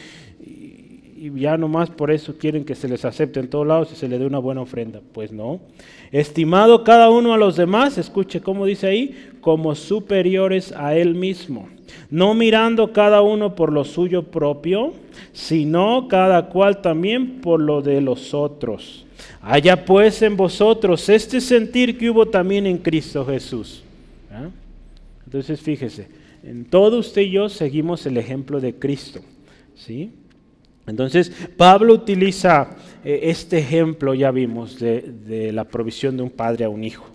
ya 1.30 1.56
nomás 1.56 1.90
por 1.90 2.10
eso 2.10 2.36
quieren 2.36 2.64
que 2.64 2.74
se 2.74 2.88
les 2.88 3.04
acepte 3.04 3.38
en 3.38 3.48
todos 3.48 3.66
lados 3.66 3.92
y 3.92 3.96
se 3.96 4.08
le 4.08 4.18
dé 4.18 4.26
una 4.26 4.38
buena 4.38 4.62
ofrenda. 4.62 5.00
Pues 5.12 5.30
no. 5.30 5.60
Estimado 6.10 6.84
cada 6.84 7.10
uno 7.10 7.32
a 7.32 7.38
los 7.38 7.56
demás, 7.56 7.96
escuche 7.98 8.40
cómo 8.40 8.66
dice 8.66 8.86
ahí, 8.88 9.30
como 9.40 9.74
superiores 9.74 10.72
a 10.72 10.96
él 10.96 11.14
mismo. 11.14 11.68
No 12.10 12.34
mirando 12.34 12.92
cada 12.92 13.22
uno 13.22 13.54
por 13.54 13.72
lo 13.72 13.84
suyo 13.84 14.24
propio, 14.24 14.94
sino 15.32 16.08
cada 16.08 16.48
cual 16.48 16.80
también 16.82 17.40
por 17.40 17.60
lo 17.60 17.82
de 17.82 18.00
los 18.00 18.34
otros. 18.34 19.06
Haya 19.40 19.84
pues 19.84 20.22
en 20.22 20.36
vosotros 20.36 21.08
este 21.08 21.40
sentir 21.40 21.98
que 21.98 22.10
hubo 22.10 22.26
también 22.26 22.66
en 22.66 22.78
Cristo 22.78 23.24
Jesús. 23.24 23.82
¿Ah? 24.30 24.48
Entonces 25.24 25.60
fíjese, 25.60 26.08
en 26.42 26.64
todo 26.64 26.98
usted 26.98 27.22
y 27.22 27.30
yo 27.30 27.48
seguimos 27.48 28.04
el 28.06 28.16
ejemplo 28.16 28.60
de 28.60 28.74
Cristo. 28.74 29.20
¿Sí? 29.74 30.10
Entonces, 30.86 31.30
Pablo 31.56 31.94
utiliza 31.94 32.76
eh, 33.04 33.20
este 33.24 33.58
ejemplo, 33.58 34.14
ya 34.14 34.30
vimos, 34.30 34.78
de, 34.78 35.50
la 35.52 35.64
provisión 35.64 36.16
de 36.16 36.22
un 36.22 36.30
padre 36.30 36.64
a 36.64 36.68
un 36.68 36.84
hijo. 36.84 37.06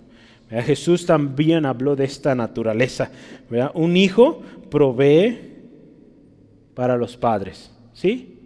Jesús 0.50 1.04
también 1.04 1.66
habló 1.66 1.94
de 1.94 2.04
esta 2.04 2.34
naturaleza. 2.34 3.10
Un 3.74 3.98
hijo 3.98 4.40
provee 4.70 5.38
para 6.74 6.96
los 6.96 7.18
padres, 7.18 7.70
¿sí? 7.92 8.38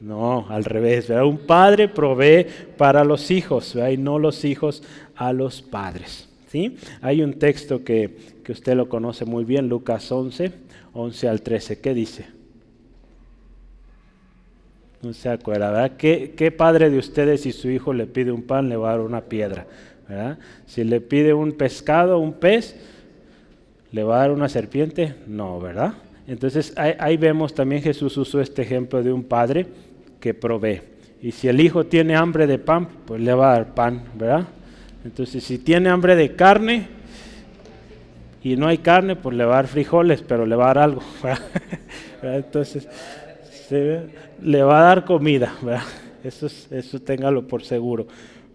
No, 0.00 0.46
al 0.50 0.64
revés. 0.64 1.08
Un 1.08 1.38
padre 1.38 1.88
provee 1.88 2.46
para 2.76 3.04
los 3.04 3.30
hijos 3.30 3.74
y 3.90 3.96
no 3.96 4.18
los 4.18 4.44
hijos 4.44 4.82
a 5.16 5.32
los 5.32 5.62
padres. 5.62 6.28
¿sí? 6.48 6.76
Hay 7.00 7.22
un 7.22 7.38
texto 7.38 7.82
que, 7.82 8.14
que 8.44 8.52
usted 8.52 8.74
lo 8.74 8.90
conoce 8.90 9.24
muy 9.24 9.44
bien, 9.44 9.66
Lucas 9.66 10.12
11, 10.12 10.52
11 10.92 11.28
al 11.28 11.40
13. 11.40 11.80
¿Qué 11.80 11.94
dice? 11.94 12.26
No 15.04 15.12
se 15.12 15.28
acuerda, 15.28 15.70
¿verdad? 15.70 15.96
¿Qué, 15.98 16.54
padre 16.56 16.88
de 16.88 16.96
ustedes 16.96 17.42
si 17.42 17.52
su 17.52 17.68
hijo 17.68 17.92
le 17.92 18.06
pide 18.06 18.32
un 18.32 18.42
pan 18.42 18.70
le 18.70 18.76
va 18.76 18.88
a 18.88 18.92
dar 18.92 19.00
una 19.00 19.20
piedra? 19.20 19.66
¿verdad? 20.08 20.38
Si 20.66 20.82
le 20.82 21.00
pide 21.00 21.34
un 21.34 21.52
pescado, 21.52 22.18
un 22.18 22.32
pez, 22.32 22.74
¿le 23.92 24.02
va 24.02 24.16
a 24.16 24.18
dar 24.20 24.30
una 24.30 24.48
serpiente? 24.48 25.14
No, 25.26 25.60
¿verdad? 25.60 25.94
Entonces 26.26 26.72
ahí, 26.76 27.18
vemos 27.18 27.54
también 27.54 27.82
Jesús 27.82 28.16
usó 28.16 28.40
este 28.40 28.62
ejemplo 28.62 29.02
de 29.02 29.12
un 29.12 29.24
padre 29.24 29.66
que 30.20 30.32
provee. 30.32 30.80
Y 31.20 31.32
si 31.32 31.48
el 31.48 31.60
hijo 31.60 31.84
tiene 31.84 32.16
hambre 32.16 32.46
de 32.46 32.58
pan, 32.58 32.88
pues 33.04 33.20
le 33.20 33.34
va 33.34 33.52
a 33.52 33.56
dar 33.56 33.74
pan, 33.74 34.04
¿verdad? 34.14 34.46
Entonces 35.04 35.44
si 35.44 35.58
tiene 35.58 35.90
hambre 35.90 36.16
de 36.16 36.34
carne 36.34 36.88
y 38.42 38.56
no 38.56 38.68
hay 38.68 38.78
carne, 38.78 39.16
pues 39.16 39.36
le 39.36 39.44
va 39.44 39.54
a 39.54 39.56
dar 39.56 39.66
frijoles, 39.66 40.22
pero 40.22 40.46
le 40.46 40.56
va 40.56 40.64
a 40.64 40.74
dar 40.74 40.78
algo. 40.78 41.02
Entonces 42.22 42.88
le 43.70 44.62
va 44.62 44.80
a 44.80 44.82
dar 44.84 45.04
comida, 45.04 45.54
Eso, 46.22 46.46
eso 46.46 47.00
téngalo 47.00 47.46
por 47.46 47.62
seguro. 47.62 48.06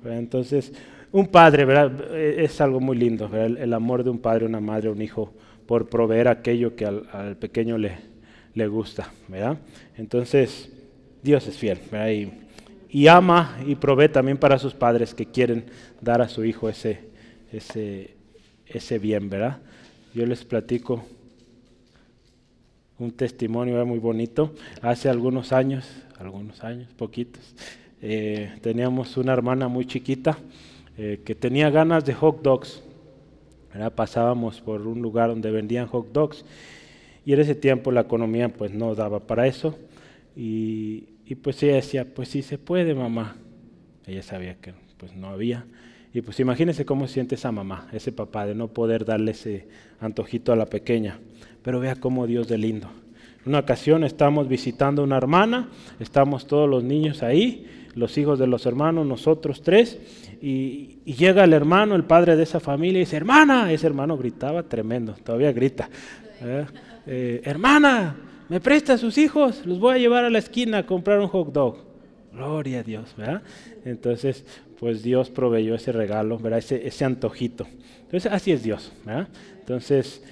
Entonces, 0.03 0.73
un 1.11 1.27
padre, 1.27 1.65
¿verdad? 1.65 2.15
Es 2.15 2.61
algo 2.61 2.79
muy 2.79 2.97
lindo, 2.97 3.29
El, 3.33 3.73
amor 3.73 4.03
de 4.03 4.09
un 4.09 4.19
padre, 4.19 4.45
una 4.45 4.59
madre, 4.59 4.89
un 4.89 5.01
hijo, 5.01 5.33
por 5.65 5.87
proveer 5.87 6.27
aquello 6.27 6.75
que 6.75 6.85
al, 6.85 7.37
pequeño 7.37 7.77
le, 7.77 7.97
le 8.53 8.67
gusta, 8.67 9.11
¿verdad? 9.27 9.57
Entonces, 9.97 10.71
Dios 11.21 11.47
es 11.47 11.57
fiel, 11.57 11.79
Y, 12.89 13.07
ama 13.07 13.57
y 13.65 13.75
provee 13.75 14.09
también 14.09 14.37
para 14.37 14.57
sus 14.57 14.73
padres 14.73 15.13
que 15.13 15.25
quieren 15.25 15.65
dar 16.01 16.21
a 16.21 16.29
su 16.29 16.43
hijo 16.45 16.69
ese, 16.69 16.99
ese, 17.51 18.15
ese 18.65 18.99
bien, 18.99 19.29
¿verdad? 19.29 19.57
Yo 20.13 20.25
les 20.25 20.43
platico 20.43 21.05
un 22.99 23.11
testimonio 23.11 23.83
muy 23.85 23.99
bonito. 23.99 24.53
Hace 24.81 25.09
algunos 25.09 25.53
años, 25.53 25.85
algunos 26.19 26.63
años, 26.63 26.93
poquitos, 26.93 27.55
eh, 28.01 28.51
teníamos 28.61 29.15
una 29.17 29.33
hermana 29.33 29.67
muy 29.67 29.85
chiquita 29.85 30.37
eh, 30.97 31.21
que 31.23 31.33
tenía 31.33 31.69
ganas 31.69 32.05
de 32.05 32.13
hot 32.13 32.41
dogs. 32.41 32.83
Pasábamos 33.95 34.61
por 34.61 34.85
un 34.87 35.01
lugar 35.01 35.29
donde 35.29 35.51
vendían 35.51 35.87
hot 35.87 36.11
dogs 36.11 36.43
y 37.23 37.33
en 37.33 37.39
ese 37.39 37.53
tiempo 37.53 37.91
la 37.91 38.01
economía 38.01 38.49
pues 38.49 38.73
no 38.73 38.95
daba 38.95 39.19
para 39.19 39.45
eso 39.45 39.77
y, 40.35 41.09
y 41.25 41.35
pues 41.35 41.61
ella 41.61 41.75
decía, 41.75 42.05
pues 42.13 42.29
sí 42.29 42.41
se 42.41 42.57
puede 42.57 42.95
mamá. 42.95 43.35
Ella 44.07 44.23
sabía 44.23 44.55
que 44.55 44.73
pues 44.97 45.15
no 45.15 45.29
había. 45.29 45.65
Y 46.13 46.21
pues 46.21 46.39
imagínense 46.39 46.85
cómo 46.85 47.07
siente 47.07 47.35
esa 47.35 47.51
mamá, 47.51 47.87
ese 47.93 48.11
papá, 48.11 48.47
de 48.47 48.55
no 48.55 48.69
poder 48.69 49.05
darle 49.05 49.31
ese 49.31 49.67
antojito 49.99 50.51
a 50.51 50.55
la 50.55 50.65
pequeña. 50.65 51.19
Pero 51.61 51.79
vea 51.79 51.95
cómo 51.95 52.27
Dios 52.27 52.47
de 52.47 52.57
lindo. 52.57 52.89
Una 53.45 53.59
ocasión 53.59 54.03
estamos 54.03 54.47
visitando 54.47 55.01
a 55.01 55.05
una 55.05 55.17
hermana, 55.17 55.69
estamos 55.99 56.45
todos 56.45 56.69
los 56.69 56.83
niños 56.83 57.23
ahí, 57.23 57.65
los 57.95 58.17
hijos 58.17 58.37
de 58.37 58.47
los 58.47 58.65
hermanos, 58.65 59.05
nosotros 59.05 59.61
tres, 59.61 59.99
y, 60.41 60.97
llega 61.05 61.43
el 61.43 61.53
hermano, 61.53 61.95
el 61.95 62.03
padre 62.03 62.35
de 62.35 62.43
esa 62.43 62.59
familia, 62.59 62.99
y 62.99 63.05
dice, 63.05 63.17
hermana, 63.17 63.71
ese 63.71 63.87
hermano 63.87 64.17
gritaba 64.17 64.63
tremendo, 64.63 65.13
todavía 65.23 65.51
grita, 65.51 65.89
eh, 67.07 67.41
hermana, 67.43 68.15
¿me 68.49 68.59
presta 68.59 68.93
a 68.93 68.97
sus 68.97 69.17
hijos? 69.17 69.65
Los 69.65 69.79
voy 69.79 69.95
a 69.95 69.97
llevar 69.97 70.25
a 70.25 70.29
la 70.29 70.39
esquina 70.39 70.79
a 70.79 70.85
comprar 70.85 71.19
un 71.19 71.27
hot 71.27 71.51
dog. 71.51 71.77
Gloria 72.31 72.79
a 72.79 72.83
Dios, 72.83 73.13
¿verdad? 73.17 73.41
Entonces, 73.85 74.45
pues 74.79 75.01
Dios 75.01 75.29
proveyó 75.29 75.75
ese 75.75 75.91
regalo, 75.91 76.37
¿verdad? 76.37 76.59
Ese, 76.59 76.87
ese 76.87 77.03
antojito. 77.03 77.65
Entonces, 78.03 78.31
así 78.31 78.51
es 78.51 78.63
Dios, 78.63 78.93
¿verdad? 79.03 79.27
Entonces, 79.59 80.23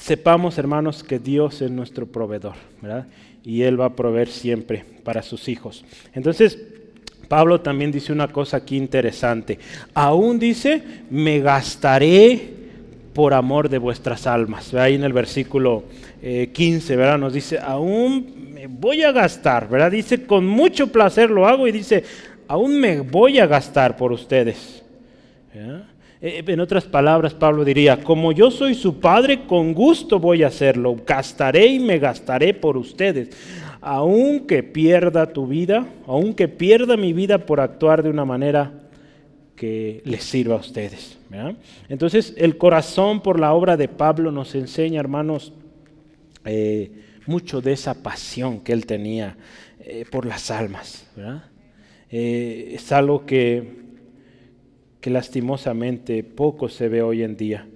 sepamos, 0.00 0.58
hermanos, 0.58 1.04
que 1.04 1.18
Dios 1.18 1.60
es 1.62 1.70
nuestro 1.70 2.06
proveedor, 2.06 2.54
¿verdad? 2.80 3.06
Y 3.44 3.62
Él 3.62 3.80
va 3.80 3.86
a 3.86 3.96
proveer 3.96 4.28
siempre 4.28 4.84
para 5.04 5.22
sus 5.22 5.48
hijos. 5.48 5.84
Entonces, 6.14 6.58
Pablo 7.28 7.60
también 7.60 7.92
dice 7.92 8.12
una 8.12 8.28
cosa 8.28 8.58
aquí 8.58 8.76
interesante. 8.76 9.58
Aún 9.94 10.38
dice, 10.38 10.82
me 11.10 11.40
gastaré 11.40 12.54
por 13.14 13.34
amor 13.34 13.68
de 13.68 13.78
vuestras 13.78 14.26
almas. 14.26 14.74
Ahí 14.74 14.94
en 14.94 15.04
el 15.04 15.12
versículo 15.12 15.84
15, 16.20 16.92
eh, 16.92 16.96
¿verdad? 16.96 17.18
Nos 17.18 17.32
dice, 17.32 17.58
aún 17.58 18.52
me 18.52 18.66
voy 18.66 19.02
a 19.02 19.12
gastar, 19.12 19.68
¿verdad? 19.68 19.92
Dice, 19.92 20.26
con 20.26 20.46
mucho 20.46 20.88
placer 20.88 21.30
lo 21.30 21.46
hago 21.46 21.68
y 21.68 21.72
dice, 21.72 22.04
aún 22.48 22.80
me 22.80 23.00
voy 23.00 23.38
a 23.38 23.46
gastar 23.46 23.96
por 23.96 24.12
ustedes. 24.12 24.82
Eh, 25.54 25.82
en 26.22 26.60
otras 26.60 26.84
palabras, 26.84 27.32
Pablo 27.32 27.64
diría, 27.64 28.02
como 28.02 28.32
yo 28.32 28.50
soy 28.50 28.74
su 28.74 29.00
padre, 29.00 29.46
con 29.46 29.72
gusto 29.72 30.18
voy 30.18 30.42
a 30.42 30.48
hacerlo, 30.48 30.96
gastaré 31.06 31.66
y 31.66 31.78
me 31.78 31.98
gastaré 31.98 32.52
por 32.52 32.76
ustedes, 32.76 33.30
aunque 33.80 34.62
pierda 34.62 35.32
tu 35.32 35.46
vida, 35.46 35.86
aunque 36.06 36.46
pierda 36.46 36.98
mi 36.98 37.14
vida 37.14 37.46
por 37.46 37.60
actuar 37.60 38.02
de 38.02 38.10
una 38.10 38.26
manera 38.26 38.72
que 39.56 40.02
les 40.04 40.22
sirva 40.24 40.56
a 40.56 40.60
ustedes. 40.60 41.18
Entonces, 41.88 42.34
el 42.36 42.58
corazón 42.58 43.22
por 43.22 43.40
la 43.40 43.54
obra 43.54 43.78
de 43.78 43.88
Pablo 43.88 44.30
nos 44.30 44.54
enseña, 44.54 45.00
hermanos, 45.00 45.54
eh, 46.44 46.92
mucho 47.26 47.62
de 47.62 47.72
esa 47.72 48.02
pasión 48.02 48.60
que 48.60 48.72
él 48.72 48.84
tenía 48.84 49.36
eh, 49.80 50.04
por 50.10 50.26
las 50.26 50.50
almas. 50.50 51.06
es 52.10 52.92
algo 52.92 53.24
que 53.24 53.79
que 55.00 55.10
lastimosamente 55.10 56.22
poco 56.22 56.68
se 56.68 56.88
ve 56.88 57.02
hoy 57.02 57.22
en 57.22 57.36
día. 57.36 57.66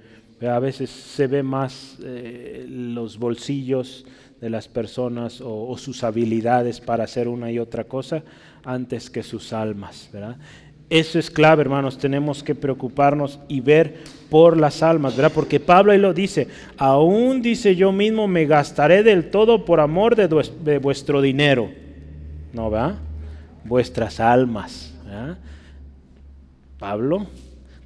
A 0.42 0.58
veces 0.58 0.90
se 0.90 1.26
ve 1.26 1.42
más 1.42 1.96
eh, 2.04 2.66
los 2.68 3.18
bolsillos 3.18 4.04
de 4.40 4.50
las 4.50 4.68
personas 4.68 5.40
o, 5.42 5.74
sus 5.78 6.04
habilidades 6.04 6.80
para 6.80 7.04
hacer 7.04 7.28
una 7.28 7.50
y 7.50 7.58
otra 7.58 7.84
cosa 7.84 8.22
antes 8.62 9.08
que 9.08 9.22
sus 9.22 9.54
almas. 9.54 10.10
Eso 10.90 11.18
es 11.18 11.30
clave, 11.30 11.62
hermanos. 11.62 11.96
Tenemos 11.96 12.42
que 12.42 12.54
preocuparnos 12.54 13.40
y 13.48 13.60
ver 13.60 14.02
por 14.28 14.58
las 14.58 14.82
almas, 14.82 15.16
¿verdad? 15.16 15.32
Porque 15.34 15.60
Pablo 15.60 15.92
ahí 15.92 15.98
lo 15.98 16.12
dice, 16.12 16.48
aún 16.76 17.40
dice 17.40 17.74
yo 17.74 17.90
mismo 17.90 18.28
me 18.28 18.44
gastaré 18.44 19.02
del 19.02 19.30
todo 19.30 19.64
por 19.64 19.80
amor 19.80 20.14
de, 20.14 20.78
vuestro 20.78 21.22
dinero. 21.22 21.70
¿No, 22.52 22.70
va? 22.70 22.98
Vuestras 23.64 24.20
almas. 24.20 24.94
¿verdad? 25.06 25.38
Pablo 26.85 27.27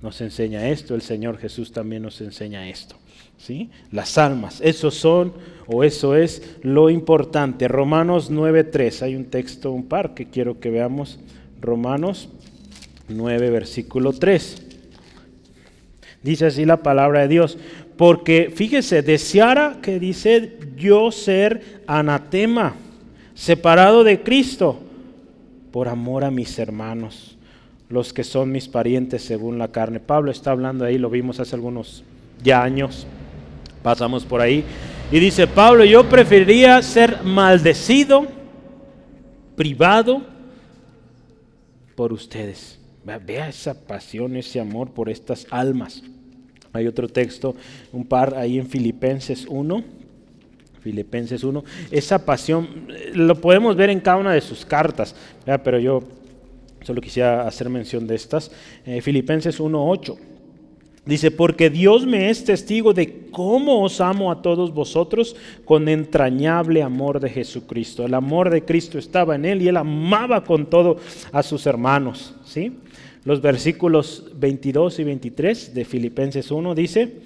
nos 0.02 0.20
enseña 0.22 0.70
esto, 0.70 0.96
el 0.96 1.02
Señor 1.02 1.38
Jesús 1.38 1.70
también 1.70 2.02
nos 2.02 2.20
enseña 2.20 2.68
esto. 2.68 2.96
¿sí? 3.36 3.70
Las 3.92 4.18
almas, 4.18 4.60
eso 4.60 4.90
son 4.90 5.34
o 5.68 5.84
eso 5.84 6.16
es 6.16 6.42
lo 6.62 6.90
importante. 6.90 7.68
Romanos 7.68 8.28
9.3, 8.28 9.02
hay 9.02 9.14
un 9.14 9.26
texto, 9.26 9.70
un 9.70 9.84
par 9.84 10.14
que 10.14 10.26
quiero 10.26 10.58
que 10.58 10.70
veamos. 10.70 11.20
Romanos 11.60 12.28
9, 13.06 13.50
versículo 13.50 14.12
3. 14.12 14.66
Dice 16.24 16.46
así 16.46 16.64
la 16.64 16.82
palabra 16.82 17.20
de 17.20 17.28
Dios. 17.28 17.56
Porque 17.96 18.52
fíjese, 18.52 19.02
deseara 19.02 19.78
que 19.80 20.00
dice 20.00 20.58
yo 20.76 21.12
ser 21.12 21.84
anatema, 21.86 22.74
separado 23.36 24.02
de 24.02 24.24
Cristo, 24.24 24.80
por 25.70 25.86
amor 25.86 26.24
a 26.24 26.32
mis 26.32 26.58
hermanos 26.58 27.37
los 27.88 28.12
que 28.12 28.24
son 28.24 28.52
mis 28.52 28.68
parientes 28.68 29.22
según 29.22 29.58
la 29.58 29.68
carne. 29.68 30.00
Pablo 30.00 30.30
está 30.30 30.50
hablando 30.50 30.84
ahí, 30.84 30.98
lo 30.98 31.10
vimos 31.10 31.40
hace 31.40 31.54
algunos 31.54 32.04
ya 32.42 32.62
años, 32.62 33.06
pasamos 33.82 34.24
por 34.24 34.40
ahí, 34.40 34.64
y 35.10 35.18
dice, 35.18 35.46
Pablo, 35.46 35.84
yo 35.84 36.08
preferiría 36.08 36.82
ser 36.82 37.22
maldecido, 37.24 38.26
privado 39.56 40.22
por 41.94 42.12
ustedes. 42.12 42.78
Vea 43.26 43.48
esa 43.48 43.74
pasión, 43.74 44.36
ese 44.36 44.60
amor 44.60 44.90
por 44.90 45.08
estas 45.08 45.46
almas. 45.50 46.02
Hay 46.74 46.86
otro 46.86 47.08
texto, 47.08 47.56
un 47.90 48.04
par 48.04 48.34
ahí 48.36 48.58
en 48.58 48.66
Filipenses 48.66 49.46
1. 49.48 49.82
Filipenses 50.80 51.42
1. 51.42 51.64
Esa 51.90 52.24
pasión 52.24 52.86
eh, 52.90 53.12
lo 53.14 53.40
podemos 53.40 53.74
ver 53.76 53.88
en 53.90 54.00
cada 54.00 54.18
una 54.18 54.32
de 54.32 54.40
sus 54.42 54.64
cartas, 54.66 55.14
pero 55.64 55.78
yo 55.78 56.02
Solo 56.82 57.00
quisiera 57.00 57.46
hacer 57.46 57.68
mención 57.68 58.06
de 58.06 58.14
estas. 58.14 58.50
Eh, 58.86 59.00
Filipenses 59.00 59.60
1.8. 59.60 60.16
Dice, 61.08 61.30
porque 61.30 61.70
Dios 61.70 62.04
me 62.04 62.28
es 62.28 62.44
testigo 62.44 62.92
de 62.92 63.28
cómo 63.30 63.82
os 63.82 63.98
amo 64.02 64.30
a 64.30 64.42
todos 64.42 64.74
vosotros 64.74 65.36
con 65.64 65.88
entrañable 65.88 66.82
amor 66.82 67.18
de 67.18 67.30
Jesucristo. 67.30 68.04
El 68.04 68.12
amor 68.12 68.50
de 68.50 68.62
Cristo 68.62 68.98
estaba 68.98 69.34
en 69.34 69.46
él 69.46 69.62
y 69.62 69.68
él 69.68 69.78
amaba 69.78 70.44
con 70.44 70.66
todo 70.66 70.98
a 71.32 71.42
sus 71.42 71.66
hermanos. 71.66 72.34
¿sí? 72.44 72.72
Los 73.24 73.40
versículos 73.40 74.30
22 74.36 74.98
y 74.98 75.04
23 75.04 75.74
de 75.74 75.84
Filipenses 75.86 76.50
1 76.50 76.74
dice, 76.74 77.16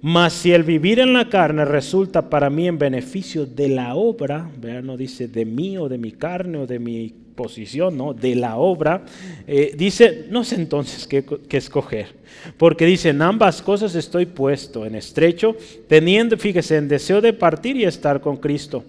mas 0.00 0.32
si 0.32 0.52
el 0.52 0.62
vivir 0.62 0.98
en 0.98 1.12
la 1.12 1.28
carne 1.28 1.66
resulta 1.66 2.30
para 2.30 2.48
mí 2.48 2.68
en 2.68 2.78
beneficio 2.78 3.44
de 3.44 3.68
la 3.68 3.96
obra, 3.96 4.50
vean, 4.58 4.86
no 4.86 4.96
dice 4.96 5.28
de 5.28 5.44
mí 5.44 5.76
o 5.76 5.90
de 5.90 5.98
mi 5.98 6.12
carne 6.12 6.56
o 6.56 6.66
de 6.66 6.78
mi 6.78 7.12
posición, 7.36 7.96
¿no? 7.96 8.14
De 8.14 8.34
la 8.34 8.56
obra, 8.56 9.02
eh, 9.46 9.74
dice, 9.76 10.26
no 10.30 10.42
sé 10.42 10.56
entonces 10.56 11.06
qué, 11.06 11.24
escoger, 11.50 12.08
porque 12.56 12.86
dice, 12.86 13.10
en 13.10 13.22
ambas 13.22 13.62
cosas 13.62 13.94
estoy 13.94 14.26
puesto 14.26 14.86
en 14.86 14.96
estrecho, 14.96 15.54
teniendo, 15.86 16.36
fíjese, 16.36 16.78
en 16.78 16.88
deseo 16.88 17.20
de 17.20 17.32
partir 17.32 17.76
y 17.76 17.84
estar 17.84 18.20
con 18.20 18.38
Cristo, 18.38 18.82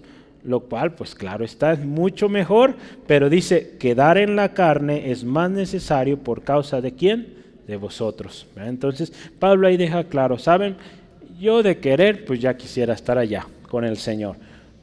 lo 0.43 0.61
cual, 0.61 0.93
pues 0.93 1.13
claro, 1.13 1.43
está 1.43 1.75
mucho 1.75 2.29
mejor, 2.29 2.75
pero 3.05 3.29
dice, 3.29 3.75
quedar 3.77 4.17
en 4.17 4.35
la 4.35 4.53
carne 4.53 5.11
es 5.11 5.23
más 5.23 5.51
necesario 5.51 6.17
por 6.17 6.41
causa 6.41 6.79
de 6.81 6.93
quién? 6.93 7.35
De 7.67 7.75
vosotros. 7.75 8.47
Entonces, 8.55 9.11
Pablo 9.39 9.67
ahí 9.67 9.75
deja 9.75 10.05
claro, 10.05 10.39
¿saben? 10.39 10.77
Yo 11.37 11.61
de 11.61 11.77
querer, 11.79 12.23
pues 12.23 12.39
ya 12.39 12.55
quisiera 12.55 12.93
estar 12.93 13.17
allá 13.17 13.45
con 13.67 13.83
el 13.83 13.97
Señor 13.97 14.37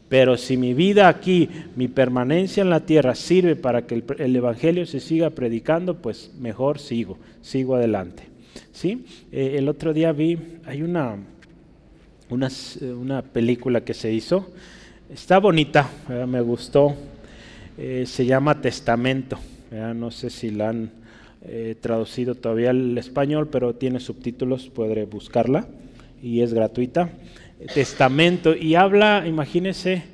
pero 0.08 0.36
si 0.36 0.56
mi 0.56 0.74
vida 0.74 1.08
aquí, 1.08 1.48
mi 1.76 1.88
permanencia 1.88 2.62
en 2.62 2.70
la 2.70 2.86
tierra 2.86 3.14
sirve 3.14 3.56
para 3.56 3.86
que 3.86 4.02
el, 4.18 4.36
Evangelio 4.36 4.86
se 4.86 5.00
siga 5.00 5.30
predicando, 5.30 5.96
pues 5.96 6.32
mejor 6.38 6.78
sigo, 6.78 7.18
sigo 7.42 7.74
adelante. 7.74 8.24
¿Sí? 8.72 9.04
Eh, 9.32 9.56
el 9.58 9.68
otro 9.68 9.92
día 9.92 10.12
vi, 10.12 10.38
hay 10.66 10.82
una, 10.82 11.16
una, 12.30 13.22
película 13.22 13.82
que 13.82 13.94
se 13.94 14.12
hizo, 14.12 14.52
está 15.12 15.38
bonita, 15.38 15.90
me 16.28 16.40
gustó, 16.40 16.94
eh, 17.78 18.04
se 18.06 18.26
llama 18.26 18.60
Testamento, 18.60 19.38
no 19.94 20.10
sé 20.10 20.30
si 20.30 20.50
la 20.50 20.68
han 20.68 20.90
eh, 21.46 21.76
traducido 21.78 22.34
todavía 22.36 22.70
al 22.70 22.96
español, 22.96 23.48
pero 23.50 23.74
tiene 23.74 24.00
subtítulos, 24.00 24.70
podré 24.70 25.04
buscarla 25.04 25.66
y 26.22 26.40
es 26.40 26.54
gratuita. 26.54 27.10
Testamento 27.72 28.54
y 28.54 28.74
habla, 28.74 29.24
imagínense, 29.26 30.04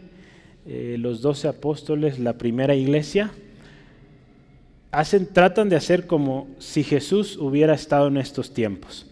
eh, 0.66 0.96
los 0.98 1.20
doce 1.20 1.48
apóstoles, 1.48 2.18
la 2.18 2.34
primera 2.34 2.74
iglesia, 2.74 3.32
hacen, 4.92 5.26
tratan 5.26 5.68
de 5.68 5.76
hacer 5.76 6.06
como 6.06 6.48
si 6.58 6.84
Jesús 6.84 7.36
hubiera 7.36 7.74
estado 7.74 8.08
en 8.08 8.18
estos 8.18 8.52
tiempos. 8.52 9.06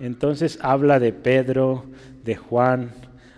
Entonces 0.00 0.58
habla 0.60 0.98
de 0.98 1.12
Pedro, 1.12 1.84
de 2.24 2.36
Juan, 2.36 2.92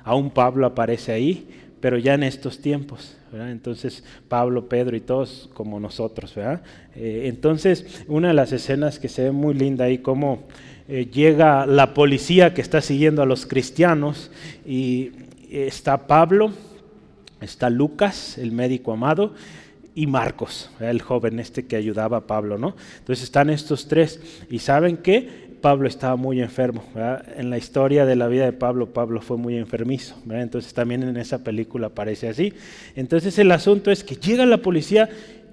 aún 0.05 0.31
Pablo 0.31 0.67
aparece 0.67 1.13
ahí, 1.13 1.49
pero 1.81 1.99
ya 1.99 2.15
en 2.15 2.23
estos 2.23 2.61
tiempos. 2.61 3.17
Entonces 3.33 4.05
Pablo, 4.29 4.69
Pedro 4.69 4.97
y 4.97 5.01
todos 5.01 5.51
como 5.53 5.79
nosotros. 5.79 6.33
Eh, 6.37 7.25
entonces 7.27 8.05
una 8.09 8.29
de 8.29 8.35
las 8.35 8.53
escenas 8.53 8.99
que 8.99 9.09
se 9.09 9.25
ve 9.25 9.33
muy 9.33 9.55
linda 9.55 9.85
ahí, 9.85 9.99
como 9.99 10.45
eh, 10.89 11.07
llega 11.13 11.67
la 11.67 11.95
policía 11.95 12.55
que 12.55 12.61
está 12.61 12.81
siguiendo 12.81 13.23
a 13.23 13.27
los 13.27 13.47
cristianos 13.47 14.31
y 14.65 15.13
está 15.51 16.07
Pablo, 16.07 16.53
está 17.41 17.71
Lucas, 17.71 18.39
el 18.39 18.53
médico 18.53 18.93
amado, 18.93 19.35
y 19.95 20.07
Marcos, 20.07 20.71
el 20.79 21.01
joven 21.01 21.41
este 21.41 21.67
que 21.67 21.75
ayudaba 21.75 22.19
a 22.19 22.27
Pablo, 22.27 22.59
¿no? 22.59 22.77
Entonces 22.99 23.25
están 23.25 23.49
estos 23.49 23.89
tres 23.89 24.21
y 24.51 24.59
saben 24.59 24.99
que 24.99 25.47
Pablo 25.63 25.89
estaba 25.89 26.17
muy 26.17 26.43
enfermo. 26.43 26.85
En 27.37 27.49
la 27.49 27.59
historia 27.59 28.05
de 28.05 28.15
la 28.15 28.29
vida 28.29 28.45
de 28.45 28.53
Pablo, 28.53 28.93
Pablo 28.93 29.23
fue 29.23 29.39
muy 29.39 29.57
enfermizo. 29.57 30.17
Entonces 30.31 30.75
también 30.75 31.03
en 31.03 31.17
esa 31.17 31.43
película 31.43 31.89
aparece 31.89 32.29
así. 32.29 32.53
Entonces 32.95 33.39
el 33.39 33.51
asunto 33.51 33.91
es 33.91 34.05
que 34.05 34.17
llega 34.17 34.45
la 34.45 34.59
policía 34.59 35.09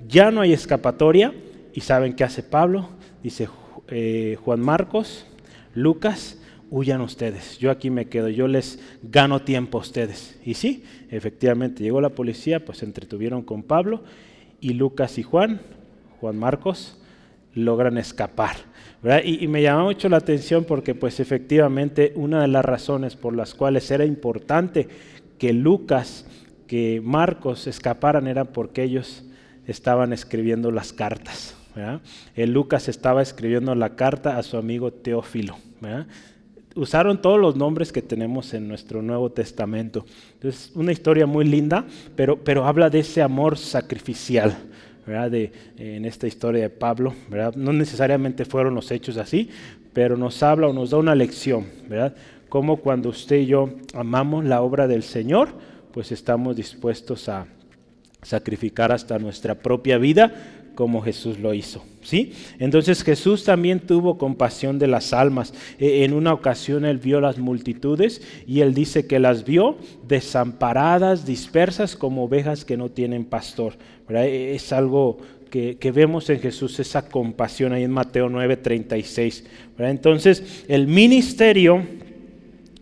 ya 0.07 0.29
no 0.29 0.41
hay 0.41 0.53
escapatoria. 0.53 1.33
¿Y 1.73 1.81
saben 1.81 2.13
qué 2.13 2.23
hace 2.23 2.43
Pablo? 2.43 2.89
Dice 3.23 3.47
eh, 3.87 4.37
Juan 4.43 4.61
Marcos, 4.61 5.25
Lucas, 5.75 6.39
huyan 6.69 7.01
ustedes, 7.01 7.59
yo 7.59 7.69
aquí 7.69 7.89
me 7.89 8.05
quedo, 8.05 8.29
yo 8.29 8.47
les 8.47 8.79
gano 9.03 9.41
tiempo 9.41 9.77
a 9.77 9.81
ustedes. 9.81 10.39
Y 10.43 10.55
sí, 10.55 10.83
efectivamente 11.09 11.83
llegó 11.83 12.01
la 12.01 12.09
policía, 12.09 12.65
pues 12.65 12.79
se 12.79 12.85
entretuvieron 12.85 13.43
con 13.43 13.63
Pablo 13.63 14.03
y 14.59 14.73
Lucas 14.73 15.17
y 15.17 15.23
Juan, 15.23 15.61
Juan 16.19 16.37
Marcos, 16.37 16.97
logran 17.53 17.97
escapar. 17.97 18.55
Y, 19.23 19.47
me 19.47 19.61
llamó 19.61 19.83
mucho 19.83 20.07
la 20.07 20.17
atención 20.17 20.63
porque 20.63 20.95
pues 20.95 21.19
efectivamente 21.19 22.13
una 22.15 22.41
de 22.41 22.47
las 22.47 22.63
razones 22.63 23.15
por 23.15 23.35
las 23.35 23.53
cuales 23.53 23.91
era 23.91 24.05
importante 24.05 24.87
que 25.37 25.51
Lucas, 25.51 26.25
que 26.67 27.01
Marcos 27.03 27.67
escaparan 27.67 28.27
era 28.27 28.45
porque 28.45 28.83
ellos 28.83 29.25
estaban 29.67 30.13
escribiendo 30.13 30.71
las 30.71 30.93
cartas. 30.93 31.55
El 32.35 32.51
Lucas 32.51 32.87
estaba 32.87 33.21
escribiendo 33.21 33.73
la 33.75 33.95
carta 33.95 34.37
a 34.37 34.43
su 34.43 34.57
amigo 34.57 34.91
Teófilo. 34.91 35.57
Usaron 36.75 37.21
todos 37.21 37.39
los 37.39 37.55
nombres 37.55 37.91
que 37.91 38.01
tenemos 38.01 38.53
en 38.53 38.67
nuestro 38.67 39.01
Nuevo 39.01 39.31
Testamento. 39.31 40.05
Entonces, 40.33 40.71
una 40.75 40.91
historia 40.91 41.25
muy 41.27 41.45
linda, 41.45 41.85
pero, 42.15 42.43
pero 42.43 42.65
habla 42.65 42.89
de 42.89 42.99
ese 42.99 43.21
amor 43.21 43.57
sacrificial. 43.57 44.55
De, 45.05 45.51
en 45.75 46.05
esta 46.05 46.27
historia 46.27 46.61
de 46.61 46.69
Pablo, 46.69 47.13
¿verdad? 47.29 47.55
no 47.57 47.73
necesariamente 47.73 48.45
fueron 48.45 48.73
los 48.73 48.89
hechos 48.89 49.17
así, 49.17 49.49
pero 49.91 50.15
nos 50.15 50.41
habla 50.43 50.67
o 50.67 50.73
nos 50.73 50.91
da 50.91 50.97
una 50.97 51.13
lección, 51.13 51.65
¿verdad? 51.89 52.15
Como 52.47 52.77
cuando 52.77 53.09
usted 53.09 53.39
y 53.39 53.47
yo 53.47 53.69
amamos 53.93 54.45
la 54.45 54.61
obra 54.61 54.87
del 54.87 55.03
Señor, 55.03 55.49
pues 55.91 56.13
estamos 56.13 56.55
dispuestos 56.55 57.27
a 57.27 57.47
sacrificar 58.21 58.93
hasta 58.93 59.19
nuestra 59.19 59.55
propia 59.55 59.97
vida 59.97 60.62
como 60.75 61.01
Jesús 61.01 61.39
lo 61.39 61.53
hizo. 61.53 61.83
¿sí? 62.03 62.33
Entonces 62.59 63.03
Jesús 63.03 63.43
también 63.43 63.79
tuvo 63.79 64.17
compasión 64.17 64.79
de 64.79 64.87
las 64.87 65.13
almas. 65.13 65.53
E, 65.79 66.03
en 66.03 66.13
una 66.13 66.33
ocasión 66.33 66.85
él 66.85 66.97
vio 66.97 67.21
las 67.21 67.37
multitudes 67.37 68.21
y 68.47 68.61
él 68.61 68.73
dice 68.73 69.07
que 69.07 69.19
las 69.19 69.45
vio 69.45 69.77
desamparadas, 70.07 71.25
dispersas 71.25 71.95
como 71.95 72.23
ovejas 72.25 72.65
que 72.65 72.77
no 72.77 72.89
tienen 72.89 73.25
pastor. 73.25 73.73
E, 74.09 74.53
es 74.55 74.71
algo 74.73 75.17
que, 75.49 75.91
vemos 75.93 76.29
en 76.31 76.39
Jesús, 76.39 76.79
esa 76.79 77.07
compasión 77.07 77.73
ahí 77.73 77.83
en 77.83 77.91
Mateo 77.91 78.27
9:36. 78.27 79.43
Entonces 79.77 80.63
el 80.67 80.87
ministerio 80.87 81.85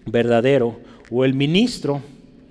verdadero 0.06 0.80
o 1.10 1.26
el 1.26 1.34
ministro, 1.34 2.02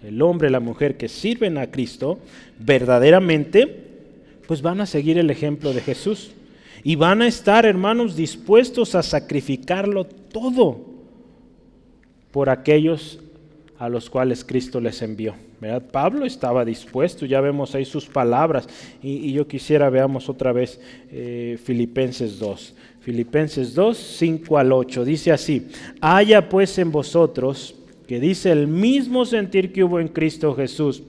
el 0.05 0.20
hombre, 0.20 0.50
la 0.50 0.61
mujer 0.61 0.98
que 0.98 1.09
sirven 1.09 1.57
a 1.57 1.70
Cristo, 1.70 2.18
verdaderamente 2.59 3.89
pues 4.50 4.62
van 4.62 4.80
a 4.80 4.86
seguir 4.86 5.16
el 5.16 5.30
ejemplo 5.30 5.72
de 5.72 5.80
Jesús. 5.80 6.32
Y 6.82 6.96
van 6.96 7.22
a 7.22 7.28
estar, 7.28 7.64
hermanos, 7.64 8.16
dispuestos 8.16 8.96
a 8.96 9.02
sacrificarlo 9.04 10.02
todo 10.02 10.80
por 12.32 12.50
aquellos 12.50 13.20
a 13.78 13.88
los 13.88 14.10
cuales 14.10 14.44
Cristo 14.44 14.80
les 14.80 15.02
envió. 15.02 15.36
¿verdad? 15.60 15.84
Pablo 15.92 16.26
estaba 16.26 16.64
dispuesto, 16.64 17.26
ya 17.26 17.40
vemos 17.40 17.76
ahí 17.76 17.84
sus 17.84 18.06
palabras. 18.06 18.68
Y, 19.00 19.32
yo 19.32 19.46
quisiera 19.46 19.88
veamos 19.88 20.28
otra 20.28 20.50
vez 20.50 20.80
eh, 21.12 21.56
Filipenses 21.62 22.40
2. 22.40 22.74
Filipenses 23.02 23.72
2, 23.72 23.96
5 23.96 24.58
al 24.58 24.72
8. 24.72 25.04
Dice 25.04 25.30
así, 25.30 25.68
haya 26.00 26.48
pues 26.48 26.76
en 26.78 26.90
vosotros, 26.90 27.76
que 28.08 28.18
dice 28.18 28.50
el 28.50 28.66
mismo 28.66 29.24
sentir 29.26 29.72
que 29.72 29.84
hubo 29.84 30.00
en 30.00 30.08
Cristo 30.08 30.56
Jesús 30.56 31.04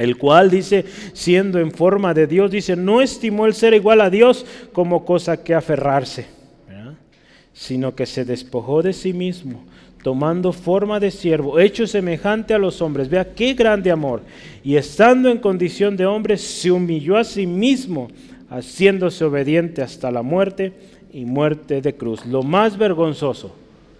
el 0.00 0.16
cual 0.16 0.50
dice, 0.50 0.84
siendo 1.12 1.58
en 1.58 1.72
forma 1.72 2.14
de 2.14 2.26
Dios, 2.26 2.50
dice, 2.50 2.76
no 2.76 3.00
estimó 3.00 3.46
el 3.46 3.54
ser 3.54 3.74
igual 3.74 4.00
a 4.00 4.10
Dios 4.10 4.46
como 4.72 5.04
cosa 5.04 5.42
que 5.42 5.54
aferrarse, 5.54 6.26
sino 7.52 7.94
que 7.94 8.06
se 8.06 8.24
despojó 8.24 8.82
de 8.82 8.92
sí 8.92 9.12
mismo, 9.12 9.64
tomando 10.02 10.52
forma 10.52 10.98
de 10.98 11.10
siervo, 11.10 11.58
hecho 11.58 11.86
semejante 11.86 12.54
a 12.54 12.58
los 12.58 12.80
hombres. 12.80 13.08
Vea 13.08 13.34
qué 13.34 13.54
grande 13.54 13.90
amor. 13.90 14.22
Y 14.64 14.76
estando 14.76 15.28
en 15.28 15.38
condición 15.38 15.96
de 15.96 16.06
hombre, 16.06 16.38
se 16.38 16.70
humilló 16.70 17.16
a 17.16 17.24
sí 17.24 17.46
mismo, 17.46 18.08
haciéndose 18.48 19.24
obediente 19.24 19.82
hasta 19.82 20.10
la 20.10 20.22
muerte 20.22 20.72
y 21.12 21.24
muerte 21.24 21.82
de 21.82 21.94
cruz. 21.94 22.24
Lo 22.24 22.42
más 22.42 22.78
vergonzoso, 22.78 23.54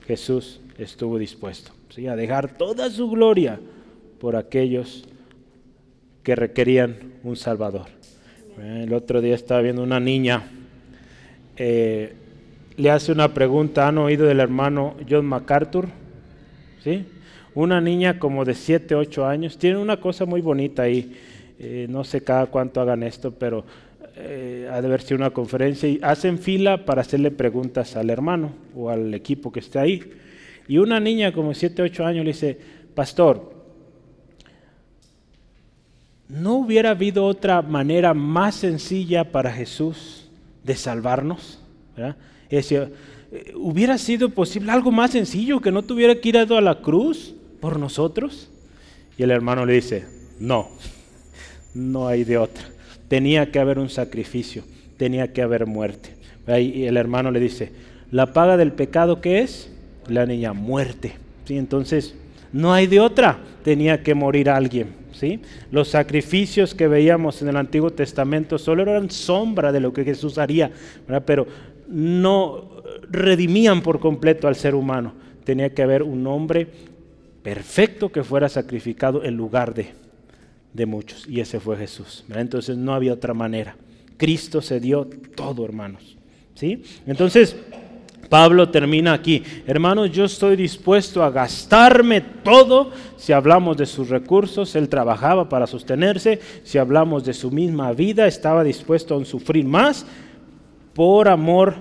Jesús 0.06 0.60
estuvo 0.78 1.18
dispuesto 1.18 1.72
a 2.08 2.16
dejar 2.16 2.56
toda 2.56 2.88
su 2.88 3.10
gloria 3.10 3.58
por 4.20 4.36
aquellos 4.36 5.04
que 6.22 6.36
requerían 6.36 6.96
un 7.22 7.36
Salvador. 7.36 7.86
El 8.62 8.92
otro 8.92 9.20
día 9.20 9.34
estaba 9.34 9.62
viendo 9.62 9.82
una 9.82 10.00
niña, 10.00 10.42
eh, 11.56 12.14
le 12.76 12.90
hace 12.90 13.12
una 13.12 13.32
pregunta, 13.32 13.88
¿han 13.88 13.98
oído 13.98 14.26
del 14.26 14.40
hermano 14.40 14.96
John 15.08 15.26
MacArthur? 15.26 15.88
¿Sí? 16.82 17.06
Una 17.54 17.80
niña 17.80 18.18
como 18.18 18.44
de 18.44 18.54
7, 18.54 18.94
8 18.94 19.26
años, 19.26 19.58
tiene 19.58 19.78
una 19.78 19.98
cosa 19.98 20.24
muy 20.24 20.40
bonita 20.40 20.82
ahí, 20.82 21.16
eh, 21.58 21.86
no 21.88 22.04
sé 22.04 22.22
cada 22.22 22.46
cuánto 22.46 22.80
hagan 22.80 23.02
esto, 23.02 23.32
pero 23.32 23.64
eh, 24.16 24.68
ha 24.70 24.80
de 24.80 24.86
haber 24.86 25.02
sido 25.02 25.16
una 25.16 25.30
conferencia 25.30 25.88
y 25.88 25.98
hacen 26.02 26.38
fila 26.38 26.84
para 26.84 27.00
hacerle 27.00 27.30
preguntas 27.30 27.96
al 27.96 28.10
hermano 28.10 28.52
o 28.74 28.90
al 28.90 29.14
equipo 29.14 29.50
que 29.50 29.60
está 29.60 29.82
ahí. 29.82 30.02
Y 30.68 30.78
una 30.78 31.00
niña 31.00 31.32
como 31.32 31.54
7, 31.54 31.82
8 31.82 32.04
años 32.04 32.24
le 32.24 32.32
dice, 32.32 32.58
pastor, 32.94 33.59
¿No 36.30 36.54
hubiera 36.54 36.90
habido 36.90 37.24
otra 37.24 37.60
manera 37.60 38.14
más 38.14 38.54
sencilla 38.54 39.32
para 39.32 39.52
Jesús 39.52 40.28
de 40.62 40.76
salvarnos? 40.76 41.58
decir, 42.48 42.92
eh, 43.30 43.52
¿hubiera 43.56 43.98
sido 43.98 44.30
posible 44.30 44.72
algo 44.72 44.90
más 44.90 45.10
sencillo 45.10 45.60
que 45.60 45.70
no 45.70 45.82
tuviera 45.82 46.14
que 46.14 46.28
ir 46.28 46.38
a 46.38 46.60
la 46.60 46.80
cruz 46.80 47.34
por 47.60 47.78
nosotros? 47.78 48.48
Y 49.18 49.24
el 49.24 49.32
hermano 49.32 49.66
le 49.66 49.74
dice, 49.74 50.06
no, 50.38 50.68
no 51.74 52.06
hay 52.06 52.24
de 52.24 52.38
otra. 52.38 52.64
Tenía 53.08 53.50
que 53.50 53.58
haber 53.58 53.78
un 53.78 53.90
sacrificio, 53.90 54.62
tenía 54.96 55.32
que 55.32 55.42
haber 55.42 55.66
muerte. 55.66 56.14
Y 56.46 56.84
el 56.84 56.96
hermano 56.96 57.32
le 57.32 57.40
dice, 57.40 57.72
¿la 58.12 58.32
paga 58.32 58.56
del 58.56 58.72
pecado 58.72 59.20
qué 59.20 59.40
es? 59.40 59.70
La 60.08 60.26
niña, 60.26 60.52
muerte. 60.52 61.14
¿Sí? 61.44 61.58
Entonces, 61.58 62.14
no 62.52 62.72
hay 62.72 62.86
de 62.86 63.00
otra, 63.00 63.38
tenía 63.64 64.02
que 64.02 64.14
morir 64.14 64.48
alguien. 64.48 64.99
Los 65.70 65.88
sacrificios 65.88 66.74
que 66.74 66.88
veíamos 66.88 67.42
en 67.42 67.48
el 67.48 67.56
Antiguo 67.56 67.90
Testamento 67.90 68.58
solo 68.58 68.82
eran 68.82 69.10
sombra 69.10 69.72
de 69.72 69.80
lo 69.80 69.92
que 69.92 70.04
Jesús 70.04 70.38
haría, 70.38 70.70
pero 71.26 71.46
no 71.88 72.82
redimían 73.10 73.82
por 73.82 74.00
completo 74.00 74.48
al 74.48 74.56
ser 74.56 74.74
humano. 74.74 75.12
Tenía 75.44 75.74
que 75.74 75.82
haber 75.82 76.02
un 76.02 76.26
hombre 76.26 76.68
perfecto 77.42 78.10
que 78.10 78.22
fuera 78.22 78.48
sacrificado 78.48 79.24
en 79.24 79.36
lugar 79.36 79.74
de, 79.74 79.88
de 80.72 80.86
muchos, 80.86 81.26
y 81.28 81.40
ese 81.40 81.60
fue 81.60 81.76
Jesús. 81.76 82.24
Entonces 82.34 82.76
no 82.76 82.94
había 82.94 83.12
otra 83.12 83.34
manera. 83.34 83.76
Cristo 84.16 84.60
se 84.60 84.80
dio 84.80 85.08
todo, 85.34 85.64
hermanos. 85.64 86.16
¿sí? 86.54 86.82
Entonces, 87.06 87.56
Pablo 88.30 88.68
termina 88.68 89.12
aquí, 89.12 89.42
hermanos, 89.66 90.12
yo 90.12 90.24
estoy 90.24 90.54
dispuesto 90.54 91.24
a 91.24 91.30
gastarme 91.30 92.20
todo. 92.20 92.92
Si 93.16 93.32
hablamos 93.32 93.76
de 93.76 93.86
sus 93.86 94.08
recursos, 94.08 94.76
él 94.76 94.88
trabajaba 94.88 95.48
para 95.48 95.66
sostenerse. 95.66 96.40
Si 96.62 96.78
hablamos 96.78 97.24
de 97.24 97.34
su 97.34 97.50
misma 97.50 97.92
vida, 97.92 98.28
estaba 98.28 98.62
dispuesto 98.62 99.18
a 99.18 99.24
sufrir 99.24 99.64
más 99.64 100.06
por 100.94 101.28
amor 101.28 101.74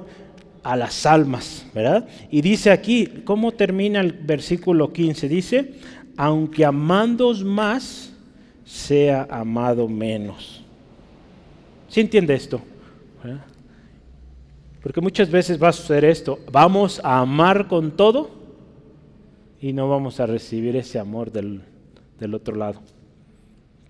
a 0.64 0.76
las 0.76 1.06
almas, 1.06 1.68
¿verdad? 1.74 2.08
Y 2.32 2.42
dice 2.42 2.72
aquí, 2.72 3.22
¿cómo 3.26 3.52
termina 3.52 4.02
el 4.02 4.14
versículo 4.14 4.92
15? 4.92 5.30
Dice, 5.30 5.74
aunque 6.18 6.66
amandos 6.66 7.44
más, 7.44 8.12
sea 8.66 9.28
amado 9.30 9.88
menos. 9.88 10.64
¿Sí 11.88 12.02
entiende 12.02 12.34
esto? 12.34 12.60
Porque 14.82 15.02
muchas 15.02 15.30
veces 15.30 15.62
va 15.62 15.70
a 15.70 15.74
suceder 15.74 16.06
esto, 16.06 16.40
vamos 16.52 17.02
a 17.04 17.20
amar 17.20 17.68
con 17.68 17.92
todo 17.92 18.30
y 19.62 19.74
no 19.74 19.90
vamos 19.90 20.20
a 20.20 20.26
recibir 20.26 20.76
ese 20.78 21.00
amor 21.00 21.32
del, 21.32 21.62
otro 22.34 22.56
lado. 22.56 22.80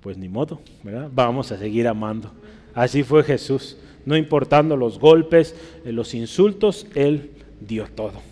Pues 0.01 0.17
ni 0.17 0.29
modo, 0.29 0.61
¿verdad? 0.83 1.09
Vamos 1.13 1.51
a 1.51 1.57
seguir 1.57 1.87
amando. 1.87 2.31
Así 2.73 3.03
fue 3.03 3.23
Jesús, 3.23 3.77
no 4.05 4.17
importando 4.17 4.77
los 4.77 4.99
golpes, 4.99 5.55
eh, 5.85 5.91
los 5.91 6.13
insultos, 6.13 6.87
Él 6.95 7.31
dio 7.59 7.85
todo. 7.93 8.29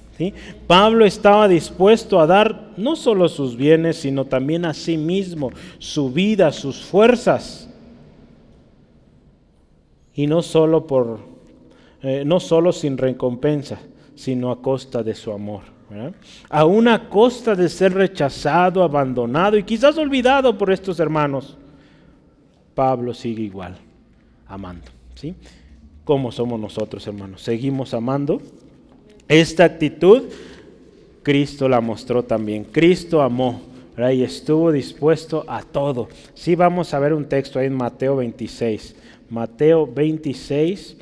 Pablo 0.65 1.05
estaba 1.05 1.47
dispuesto 1.47 2.19
a 2.19 2.25
dar 2.25 2.71
no 2.75 2.95
solo 2.95 3.29
sus 3.29 3.55
bienes, 3.55 3.97
sino 3.97 4.25
también 4.25 4.65
a 4.65 4.73
sí 4.73 4.97
mismo, 4.97 5.51
su 5.77 6.11
vida, 6.11 6.51
sus 6.51 6.83
fuerzas. 6.83 7.69
Y 10.15 10.25
no 10.25 10.41
solo 10.41 10.87
por 10.87 11.19
eh, 12.01 12.23
no 12.25 12.39
solo 12.39 12.71
sin 12.71 12.97
recompensa, 12.97 13.79
sino 14.15 14.51
a 14.51 14.61
costa 14.61 15.03
de 15.03 15.15
su 15.15 15.31
amor. 15.31 15.61
A 16.49 16.65
una 16.65 17.07
costa 17.07 17.55
de 17.55 17.69
ser 17.69 17.93
rechazado, 17.93 18.83
abandonado 18.83 19.57
y 19.57 19.63
quizás 19.63 19.97
olvidado 19.97 20.57
por 20.57 20.71
estos 20.71 20.99
hermanos. 20.99 21.57
Pablo 22.75 23.13
sigue 23.13 23.43
igual, 23.43 23.77
amando. 24.47 24.87
¿sí? 25.15 25.33
¿Cómo 26.03 26.31
somos 26.31 26.59
nosotros, 26.59 27.07
hermanos? 27.07 27.41
¿Seguimos 27.41 27.93
amando? 27.93 28.41
Esta 29.27 29.63
actitud 29.63 30.23
Cristo 31.27 31.67
la 31.67 31.81
mostró 31.81 32.23
también. 32.23 32.63
Cristo 32.63 33.21
amó 33.21 33.59
y 34.13 34.23
estuvo 34.23 34.71
dispuesto 34.71 35.43
a 35.45 35.61
todo. 35.61 36.07
Sí, 36.33 36.55
vamos 36.55 36.93
a 36.93 36.99
ver 36.99 37.11
un 37.11 37.27
texto 37.27 37.59
ahí 37.59 37.65
en 37.65 37.73
Mateo 37.73 38.15
26. 38.15 38.95
Mateo 39.29 39.85
26, 39.85 40.95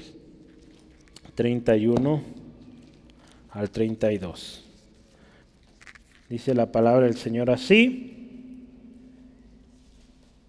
31 1.36 2.24
al 3.52 3.70
32. 3.70 4.64
Dice 6.30 6.56
la 6.56 6.72
palabra 6.72 7.06
del 7.06 7.18
Señor 7.18 7.52
así. 7.52 8.14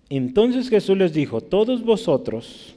Entonces 0.09 0.69
Jesús 0.69 0.97
les 0.97 1.13
dijo, 1.13 1.41
todos 1.41 1.85
vosotros 1.85 2.77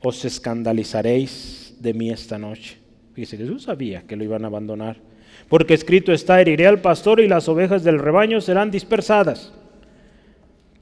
os 0.00 0.24
escandalizaréis 0.24 1.76
de 1.80 1.94
mí 1.94 2.10
esta 2.10 2.38
noche. 2.38 2.76
Dice, 3.16 3.36
Jesús 3.36 3.64
sabía 3.64 4.02
que 4.02 4.16
lo 4.16 4.24
iban 4.24 4.44
a 4.44 4.48
abandonar. 4.48 4.98
Porque 5.48 5.74
escrito 5.74 6.12
está, 6.12 6.40
heriré 6.40 6.66
al 6.66 6.80
pastor 6.80 7.20
y 7.20 7.28
las 7.28 7.48
ovejas 7.48 7.84
del 7.84 7.98
rebaño 7.98 8.40
serán 8.40 8.70
dispersadas. 8.70 9.52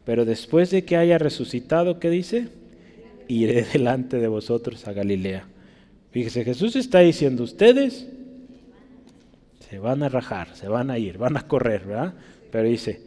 Pero 0.05 0.25
después 0.25 0.71
de 0.71 0.85
que 0.85 0.97
haya 0.97 1.19
resucitado, 1.19 1.99
¿qué 1.99 2.11
dice? 2.11 2.49
Iré 3.29 3.63
delante 3.73 4.19
de 4.19 4.29
vosotros 4.29 4.87
a 4.87 4.93
Galilea. 4.93 5.47
Fíjese, 6.11 6.45
Jesús 6.45 6.77
está 6.77 7.01
diciendo, 7.01 7.45
ustedes 7.45 8.07
se 9.69 9.79
van 9.79 10.03
a 10.03 10.09
rajar, 10.09 10.55
se 10.55 10.69
van 10.69 10.91
a 10.91 10.99
ir, 10.99 11.19
van 11.19 11.37
a 11.37 11.47
correr, 11.47 11.85
¿verdad? 11.85 12.15
Pero 12.51 12.69
dice, 12.69 13.01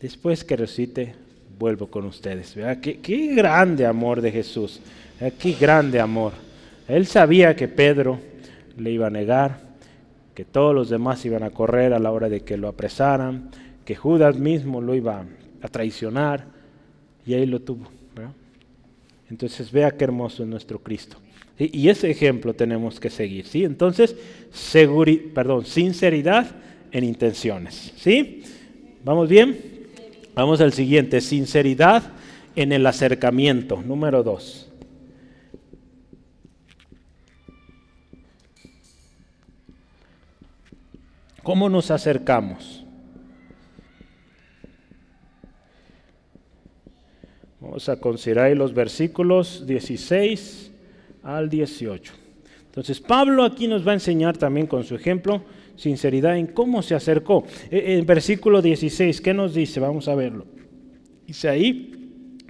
después 0.00 0.44
que 0.44 0.56
resucite, 0.56 1.14
vuelvo 1.58 1.88
con 1.88 2.06
ustedes. 2.06 2.54
¿verdad? 2.54 2.80
Qué, 2.80 3.00
qué 3.00 3.34
grande 3.34 3.84
amor 3.84 4.22
de 4.22 4.32
Jesús, 4.32 4.80
qué 5.38 5.52
grande 5.52 6.00
amor. 6.00 6.32
Él 6.88 7.06
sabía 7.06 7.54
que 7.54 7.68
Pedro 7.68 8.18
le 8.78 8.90
iba 8.90 9.08
a 9.08 9.10
negar, 9.10 9.60
que 10.34 10.44
todos 10.46 10.74
los 10.74 10.88
demás 10.88 11.24
iban 11.26 11.42
a 11.42 11.50
correr 11.50 11.92
a 11.92 11.98
la 11.98 12.10
hora 12.10 12.30
de 12.30 12.40
que 12.40 12.56
lo 12.56 12.68
apresaran, 12.68 13.50
que 13.84 13.94
Judas 13.94 14.38
mismo 14.38 14.80
lo 14.80 14.94
iba 14.94 15.24
a 15.60 15.68
traicionar, 15.68 16.46
y 17.26 17.34
ahí 17.34 17.46
lo 17.46 17.60
tuvo. 17.60 17.86
Entonces 19.28 19.70
vea 19.70 19.92
qué 19.92 20.04
hermoso 20.04 20.42
es 20.42 20.48
nuestro 20.48 20.80
Cristo. 20.80 21.16
Y 21.60 21.90
ese 21.90 22.10
ejemplo 22.10 22.54
tenemos 22.54 22.98
que 22.98 23.10
seguir. 23.10 23.46
¿sí? 23.46 23.64
Entonces, 23.64 24.16
perdón, 25.34 25.66
sinceridad 25.66 26.56
en 26.90 27.04
intenciones. 27.04 27.92
¿sí? 27.96 28.42
¿Vamos 29.04 29.28
bien? 29.28 29.58
Vamos 30.34 30.60
al 30.62 30.72
siguiente, 30.72 31.20
sinceridad 31.20 32.12
en 32.56 32.72
el 32.72 32.86
acercamiento, 32.86 33.82
número 33.82 34.22
dos. 34.22 34.70
¿Cómo 41.42 41.68
nos 41.68 41.90
acercamos? 41.90 42.84
Vamos 47.60 47.88
a 47.88 48.00
considerar 48.00 48.56
los 48.56 48.72
versículos 48.72 49.66
16 49.66 50.69
al 51.22 51.48
18. 51.48 52.12
Entonces 52.66 53.00
Pablo 53.00 53.44
aquí 53.44 53.66
nos 53.66 53.86
va 53.86 53.92
a 53.92 53.94
enseñar 53.94 54.36
también 54.36 54.66
con 54.66 54.84
su 54.84 54.94
ejemplo 54.94 55.42
sinceridad 55.80 56.36
en 56.36 56.46
cómo 56.46 56.82
se 56.82 56.94
acercó. 56.94 57.44
E, 57.70 57.98
en 57.98 58.06
versículo 58.06 58.60
16, 58.60 59.20
¿qué 59.20 59.34
nos 59.34 59.54
dice? 59.54 59.80
Vamos 59.80 60.08
a 60.08 60.14
verlo. 60.14 60.44
Dice 61.26 61.48
ahí, 61.48 62.00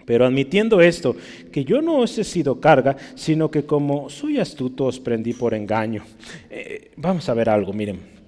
pero 0.04 0.26
admitiendo 0.26 0.80
esto, 0.80 1.14
que 1.52 1.64
yo 1.64 1.80
no 1.80 1.98
os 1.98 2.18
he 2.18 2.24
sido 2.24 2.60
carga, 2.60 2.96
sino 3.14 3.50
que 3.50 3.64
como 3.64 4.10
soy 4.10 4.38
astuto 4.38 4.86
os 4.86 4.98
prendí 4.98 5.32
por 5.32 5.54
engaño. 5.54 6.02
Eh, 6.50 6.90
vamos 6.96 7.28
a 7.28 7.34
ver 7.34 7.48
algo, 7.48 7.72
miren. 7.72 8.20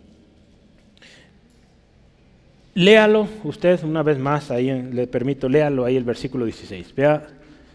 Léalo 2.74 3.28
usted 3.44 3.82
una 3.84 4.02
vez 4.02 4.18
más, 4.18 4.50
ahí 4.50 4.70
le 4.92 5.06
permito, 5.06 5.48
léalo 5.48 5.84
ahí 5.84 5.96
el 5.96 6.04
versículo 6.04 6.46
16. 6.46 6.94
Vea 6.94 7.26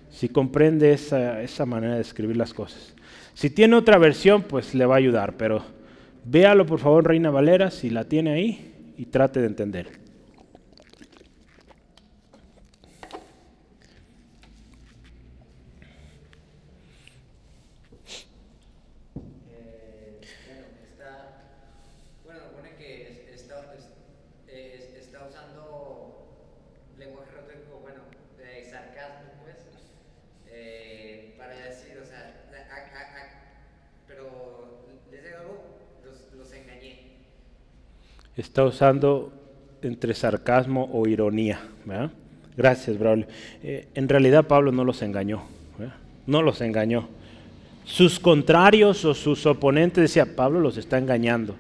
si 0.09 0.29
comprende 0.29 0.93
esa, 0.93 1.41
esa 1.41 1.65
manera 1.65 1.95
de 1.95 2.01
escribir 2.01 2.37
las 2.37 2.53
cosas. 2.53 2.95
Si 3.33 3.49
tiene 3.49 3.75
otra 3.75 3.97
versión, 3.97 4.43
pues 4.43 4.73
le 4.73 4.85
va 4.85 4.95
a 4.95 4.97
ayudar, 4.97 5.37
pero 5.37 5.63
véalo 6.25 6.65
por 6.65 6.79
favor, 6.79 7.07
Reina 7.07 7.29
Valera, 7.29 7.71
si 7.71 7.89
la 7.89 8.05
tiene 8.05 8.31
ahí, 8.31 8.73
y 8.97 9.05
trate 9.05 9.41
de 9.41 9.47
entender. 9.47 10.06
Está 38.57 38.65
usando 38.65 39.31
entre 39.83 40.15
sarcasmo 40.15 40.89
o 40.91 41.07
ironía. 41.07 41.59
Gracias, 42.57 42.97
Braulio. 42.97 43.27
Eh, 43.61 43.87
en 43.93 44.09
realidad 44.09 44.47
Pablo 44.47 44.71
no 44.71 44.83
los 44.83 45.03
engañó, 45.03 45.43
no 46.25 46.41
los 46.41 46.59
engañó. 46.61 47.07
Sus 47.85 48.19
contrarios 48.19 49.05
o 49.05 49.13
sus 49.13 49.45
oponentes 49.45 50.01
decían, 50.01 50.29
Pablo 50.35 50.59
los 50.59 50.75
está 50.77 50.97
engañando. 50.97 51.55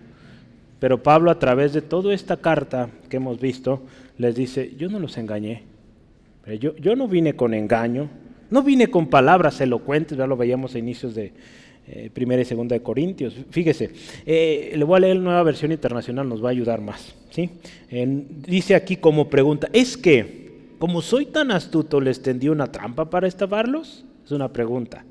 Pero 0.79 1.03
Pablo 1.03 1.29
a 1.29 1.37
través 1.37 1.71
de 1.71 1.83
toda 1.83 2.15
esta 2.15 2.37
carta 2.37 2.89
que 3.11 3.17
hemos 3.17 3.39
visto, 3.39 3.83
les 4.17 4.33
dice, 4.33 4.73
yo 4.75 4.89
no 4.89 4.97
los 4.97 5.19
engañé. 5.19 5.65
Yo, 6.59 6.75
yo 6.77 6.95
no 6.95 7.07
vine 7.07 7.35
con 7.35 7.53
engaño, 7.53 8.09
no 8.49 8.63
vine 8.63 8.87
con 8.87 9.05
palabras 9.07 9.61
elocuentes, 9.61 10.17
ya 10.17 10.25
lo 10.25 10.35
veíamos 10.35 10.73
a 10.73 10.79
inicios 10.79 11.13
de, 11.13 11.31
eh, 11.89 12.09
primera 12.13 12.41
y 12.41 12.45
segunda 12.45 12.73
de 12.73 12.81
Corintios. 12.81 13.33
Fíjese, 13.49 13.91
eh, 14.25 14.73
le 14.75 14.83
voy 14.83 14.97
a 14.97 14.99
leer 14.99 15.15
la 15.17 15.23
nueva 15.23 15.43
versión 15.43 15.71
internacional, 15.71 16.27
nos 16.27 16.43
va 16.43 16.49
a 16.49 16.51
ayudar 16.51 16.81
más. 16.81 17.15
¿sí? 17.29 17.49
dice 17.89 18.75
aquí 18.75 18.97
como 18.97 19.29
pregunta, 19.29 19.69
¿es 19.71 19.95
que, 19.95 20.73
como 20.79 21.01
soy 21.01 21.27
tan 21.27 21.51
astuto, 21.51 22.01
les 22.01 22.21
tendí 22.21 22.49
una 22.49 22.71
trampa 22.71 23.09
para 23.09 23.27
estafarlos? 23.27 24.03
Es 24.25 24.31
una 24.31 24.51
pregunta. 24.51 25.05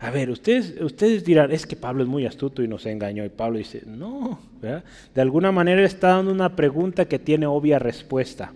A 0.00 0.10
ver, 0.10 0.30
ustedes, 0.30 0.80
ustedes 0.80 1.24
dirán, 1.24 1.52
es 1.52 1.66
que 1.66 1.76
Pablo 1.76 2.04
es 2.04 2.08
muy 2.08 2.24
astuto 2.24 2.62
y 2.62 2.68
nos 2.68 2.86
engañó. 2.86 3.24
Y 3.24 3.28
Pablo 3.28 3.58
dice, 3.58 3.82
no, 3.86 4.38
de 4.62 5.20
alguna 5.20 5.52
manera 5.52 5.84
está 5.84 6.08
dando 6.08 6.32
una 6.32 6.56
pregunta 6.56 7.06
que 7.06 7.18
tiene 7.18 7.46
obvia 7.46 7.78
respuesta. 7.78 8.52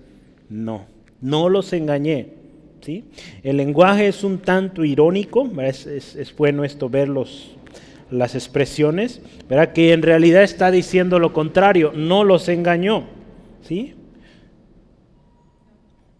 No, 0.48 0.86
no 1.20 1.48
los 1.48 1.72
engañé. 1.72 2.41
El 3.42 3.56
lenguaje 3.56 4.08
es 4.08 4.24
un 4.24 4.38
tanto 4.38 4.84
irónico, 4.84 5.48
es, 5.60 6.34
bueno 6.36 6.64
esto 6.64 6.88
ver 6.88 7.08
las 8.10 8.34
expresiones, 8.34 9.20
¿verdad? 9.48 9.72
que 9.72 9.92
en 9.92 10.02
realidad 10.02 10.42
está 10.42 10.70
diciendo 10.70 11.18
lo 11.18 11.32
contrario, 11.32 11.92
no 11.94 12.24
los 12.24 12.48
engañó. 12.48 13.04
¿sí? 13.62 13.94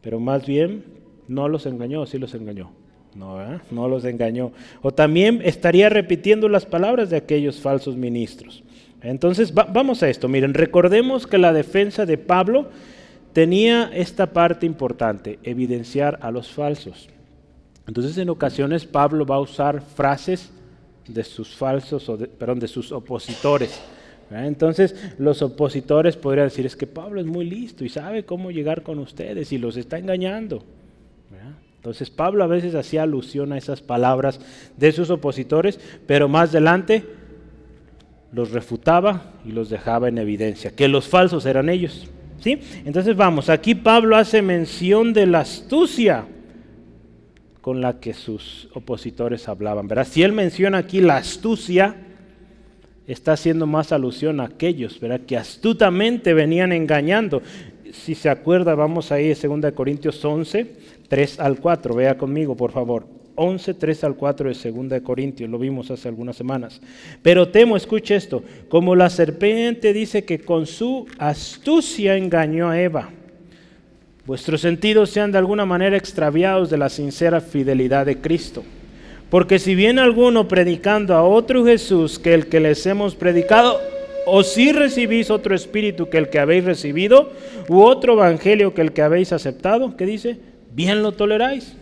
Pero 0.01 0.21
más 0.21 0.47
bien, 0.47 0.85
no 1.29 1.49
los 1.49 1.67
engañó, 1.67 2.07
sí 2.07 2.19
los 2.19 2.35
engañó. 2.35 2.71
No, 3.15 3.39
no 3.71 3.89
los 3.89 4.05
engañó. 4.05 4.53
O 4.81 4.93
también 4.93 5.43
estaría 5.45 5.91
repitiendo 5.91 6.49
las 6.49 6.65
palabras 6.65 7.11
de 7.11 7.19
aquellos 7.19 7.61
falsos 7.61 7.95
ministros. 7.95 8.63
Entonces, 9.03 9.53
vamos 9.53 10.03
a 10.03 10.09
esto. 10.09 10.29
Miren, 10.29 10.55
recordemos 10.55 11.27
que 11.27 11.37
la 11.37 11.53
defensa 11.53 12.07
de 12.07 12.17
Pablo 12.17 12.71
tenía 13.33 13.91
esta 13.93 14.33
parte 14.33 14.67
importante, 14.67 15.39
evidenciar 15.43 16.19
a 16.23 16.31
los 16.31 16.51
falsos. 16.51 17.09
Entonces 17.87 18.17
en 18.19 18.31
ocasiones 18.31 18.85
Pablo 18.85 19.27
va 19.27 19.37
a 19.37 19.41
usar 19.41 19.81
frases 19.81 20.51
de 21.07 21.25
sus 21.25 21.55
falsos, 21.57 22.09
o 22.09 22.17
perdón, 22.17 22.61
de 22.61 22.69
sus 22.69 22.93
opositores. 22.93 23.81
Entonces 24.31 24.95
los 25.19 25.43
opositores 25.43 26.17
podrían 26.17 26.47
decir, 26.47 26.65
es 26.65 26.77
que 26.77 26.87
Pablo 26.87 27.21
es 27.21 27.27
muy 27.27 27.45
listo 27.45 27.85
y 27.85 27.89
sabe 27.89 28.25
cómo 28.25 28.51
llegar 28.51 28.83
con 28.83 28.99
ustedes 28.99 29.53
y 29.53 29.59
los 29.59 29.77
está 29.77 29.99
engañando. 29.99 30.63
Entonces 31.77 32.11
Pablo 32.11 32.45
a 32.45 32.47
veces 32.47 32.77
hacía 32.77 33.03
alusión 33.03 33.53
a 33.53 33.59
esas 33.59 33.81
palabras 33.81 34.41
de 34.77 34.93
sus 34.93 35.11
opositores, 35.11 35.81
pero 36.07 36.29
más 36.29 36.51
adelante 36.51 37.05
los 38.33 38.53
refutaba 38.53 39.33
y 39.45 39.51
los 39.51 39.69
dejaba 39.69 40.09
en 40.09 40.19
evidencia, 40.19 40.71
que 40.71 40.87
los 40.87 41.09
falsos 41.09 41.45
eran 41.45 41.69
ellos. 41.69 42.09
Entonces 42.51 43.17
vamos, 43.17 43.49
aquí 43.49 43.75
Pablo 43.75 44.17
hace 44.17 44.43
mención 44.43 45.13
de 45.13 45.27
la 45.27 45.41
astucia 45.41 46.27
con 47.61 47.81
la 47.81 48.01
que 48.01 48.13
sus 48.13 48.69
opositores 48.75 49.49
hablaban. 49.49 49.87
¿verdad? 49.87 50.07
Si 50.09 50.23
él 50.23 50.33
menciona 50.33 50.79
aquí 50.79 51.01
la 51.01 51.19
astucia, 51.19 51.95
está 53.07 53.33
haciendo 53.33 53.67
más 53.67 53.93
alusión 53.93 54.41
a 54.41 54.45
aquellos 54.45 54.99
¿verdad? 55.01 55.21
que 55.21 55.37
astutamente 55.37 56.35
venían 56.35 56.73
engañando. 56.73 57.43
si 57.93 58.15
se 58.15 58.29
acuerda, 58.29 58.75
vamos 58.75 59.13
ahí 59.13 59.33
a 59.33 59.49
2 59.49 59.73
Corintios 59.73 60.25
11, 60.25 60.77
3 61.09 61.41
al 61.41 61.61
4. 61.61 61.95
Vea 61.95 62.19
conmigo, 62.19 62.57
por 62.57 62.73
favor. 62.73 63.22
11, 63.35 63.75
3 63.75 64.05
al 64.05 64.15
4 64.15 64.53
de 64.53 64.89
2 64.89 65.01
Corintios, 65.03 65.49
lo 65.49 65.59
vimos 65.59 65.91
hace 65.91 66.09
algunas 66.09 66.37
semanas. 66.37 66.81
Pero 67.23 67.49
temo, 67.49 67.77
escuche 67.77 68.15
esto, 68.15 68.43
como 68.69 68.95
la 68.95 69.11
serpiente 69.11 69.93
dice 69.93 70.25
que 70.25 70.41
con 70.41 70.67
su 70.67 71.07
astucia 71.19 72.17
engañó 72.17 72.69
a 72.69 72.81
Eva, 72.81 73.11
vuestros 74.27 74.61
sentidos 74.61 75.11
sean 75.11 75.33
de 75.33 75.39
alguna 75.39 75.67
manera 75.67 75.97
extraviados 75.97 76.71
de 76.71 76.79
la 76.79 76.89
sincera 76.89 77.41
fidelidad 77.41 78.07
de 78.07 78.19
Cristo. 78.19 78.63
Porque 79.31 79.59
si 79.59 79.75
viene 79.75 80.03
alguno 80.03 80.47
predicando 80.47 81.15
a 81.15 81.23
otro 81.23 81.65
Jesús 81.65 82.19
que 82.19 82.35
el 82.35 82.49
que 82.49 82.61
les 82.61 82.85
hemos 82.85 83.15
predicado, 83.15 83.81
o 84.27 84.43
si 84.43 84.73
recibís 84.73 85.31
otro 85.31 85.55
espíritu 85.55 86.09
que 86.09 86.19
el 86.19 86.29
que 86.29 86.39
habéis 86.39 86.65
recibido, 86.65 87.33
u 87.69 87.81
otro 87.81 88.13
evangelio 88.13 88.75
que 88.75 88.83
el 88.83 88.93
que 88.93 89.03
habéis 89.03 89.33
aceptado, 89.33 89.97
¿qué 89.97 90.07
dice? 90.07 90.39
Bien 90.75 91.03
lo 91.03 91.13
toleráis. 91.13 91.77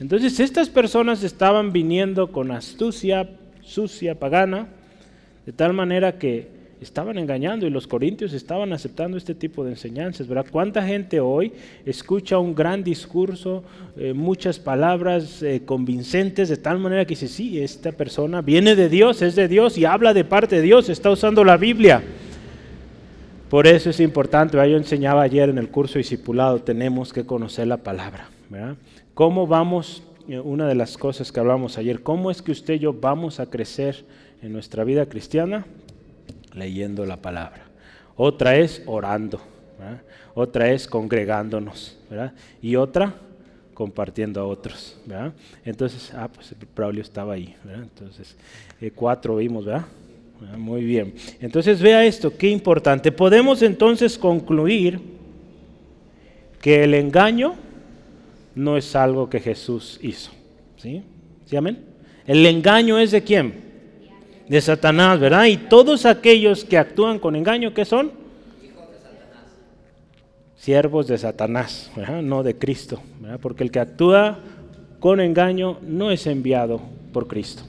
Entonces 0.00 0.38
estas 0.38 0.68
personas 0.68 1.22
estaban 1.24 1.72
viniendo 1.72 2.30
con 2.30 2.50
astucia 2.50 3.28
sucia, 3.68 4.14
pagana, 4.14 4.66
de 5.44 5.52
tal 5.52 5.72
manera 5.72 6.18
que 6.18 6.48
estaban 6.80 7.18
engañando 7.18 7.66
y 7.66 7.70
los 7.70 7.86
corintios 7.86 8.32
estaban 8.32 8.72
aceptando 8.72 9.16
este 9.16 9.34
tipo 9.34 9.64
de 9.64 9.72
enseñanzas, 9.72 10.28
¿verdad? 10.28 10.46
¿Cuánta 10.50 10.82
gente 10.82 11.20
hoy 11.20 11.52
escucha 11.84 12.38
un 12.38 12.54
gran 12.54 12.84
discurso, 12.84 13.64
eh, 13.96 14.12
muchas 14.12 14.58
palabras 14.58 15.42
eh, 15.42 15.62
convincentes 15.64 16.48
de 16.48 16.56
tal 16.56 16.78
manera 16.78 17.04
que 17.04 17.10
dice, 17.10 17.28
sí, 17.28 17.60
esta 17.60 17.92
persona 17.92 18.40
viene 18.42 18.76
de 18.76 18.88
Dios, 18.88 19.22
es 19.22 19.34
de 19.34 19.48
Dios 19.48 19.76
y 19.76 19.84
habla 19.84 20.14
de 20.14 20.24
parte 20.24 20.56
de 20.56 20.62
Dios, 20.62 20.88
está 20.88 21.10
usando 21.10 21.44
la 21.44 21.56
Biblia? 21.56 22.02
Por 23.50 23.66
eso 23.66 23.90
es 23.90 23.98
importante, 23.98 24.56
yo 24.56 24.76
enseñaba 24.76 25.22
ayer 25.22 25.48
en 25.48 25.58
el 25.58 25.68
curso 25.68 25.98
discipulado, 25.98 26.60
tenemos 26.60 27.12
que 27.12 27.24
conocer 27.24 27.66
la 27.66 27.78
palabra, 27.78 28.28
¿verdad? 28.50 28.76
¿Cómo 29.18 29.48
vamos, 29.48 30.04
eh, 30.28 30.38
una 30.38 30.68
de 30.68 30.76
las 30.76 30.96
cosas 30.96 31.32
que 31.32 31.40
hablamos 31.40 31.76
ayer, 31.76 32.04
cómo 32.04 32.30
es 32.30 32.40
que 32.40 32.52
usted 32.52 32.74
y 32.74 32.78
yo 32.78 32.92
vamos 32.92 33.40
a 33.40 33.46
crecer 33.46 34.04
en 34.42 34.52
nuestra 34.52 34.84
vida 34.84 35.06
cristiana? 35.06 35.66
Leyendo 36.54 37.04
la 37.04 37.16
palabra. 37.16 37.64
Otra 38.14 38.54
es 38.54 38.80
orando, 38.86 39.40
otra 40.36 40.70
es 40.70 40.86
congregándonos, 40.86 41.98
y 42.62 42.76
otra 42.76 43.12
compartiendo 43.74 44.40
a 44.40 44.44
otros. 44.44 44.96
Entonces, 45.64 46.12
ah, 46.14 46.28
pues 46.32 46.54
Braulio 46.76 47.02
estaba 47.02 47.34
ahí. 47.34 47.56
Entonces, 47.74 48.36
eh, 48.80 48.92
cuatro 48.94 49.34
vimos, 49.34 49.64
¿verdad? 49.64 49.86
Muy 50.56 50.84
bien. 50.84 51.12
Entonces, 51.40 51.82
vea 51.82 52.04
esto, 52.04 52.36
qué 52.36 52.50
importante. 52.50 53.10
Podemos 53.10 53.62
entonces 53.62 54.16
concluir 54.16 55.00
que 56.60 56.84
el 56.84 56.94
engaño 56.94 57.56
no 58.58 58.76
es 58.76 58.96
algo 58.96 59.30
que 59.30 59.38
Jesús 59.38 60.00
hizo. 60.02 60.32
¿Sí? 60.76 61.04
¿Sí 61.46 61.56
amén? 61.56 61.84
El 62.26 62.44
engaño 62.44 62.98
es 62.98 63.12
de 63.12 63.22
quién? 63.22 63.54
De 64.48 64.60
Satanás, 64.60 65.20
¿verdad? 65.20 65.44
Y 65.44 65.56
todos 65.56 66.04
aquellos 66.04 66.64
que 66.64 66.76
actúan 66.76 67.20
con 67.20 67.36
engaño, 67.36 67.72
¿qué 67.72 67.84
son? 67.84 68.10
Hijos 68.60 68.90
de 68.90 68.98
Satanás. 68.98 69.44
Siervos 70.56 71.06
de 71.06 71.18
Satanás, 71.18 71.92
¿verdad? 71.94 72.20
no 72.20 72.42
de 72.42 72.58
Cristo, 72.58 73.00
¿verdad? 73.20 73.38
porque 73.40 73.62
el 73.62 73.70
que 73.70 73.78
actúa 73.78 74.38
con 74.98 75.20
engaño 75.20 75.78
no 75.82 76.10
es 76.10 76.26
enviado 76.26 76.80
por 77.12 77.28
Cristo. 77.28 77.62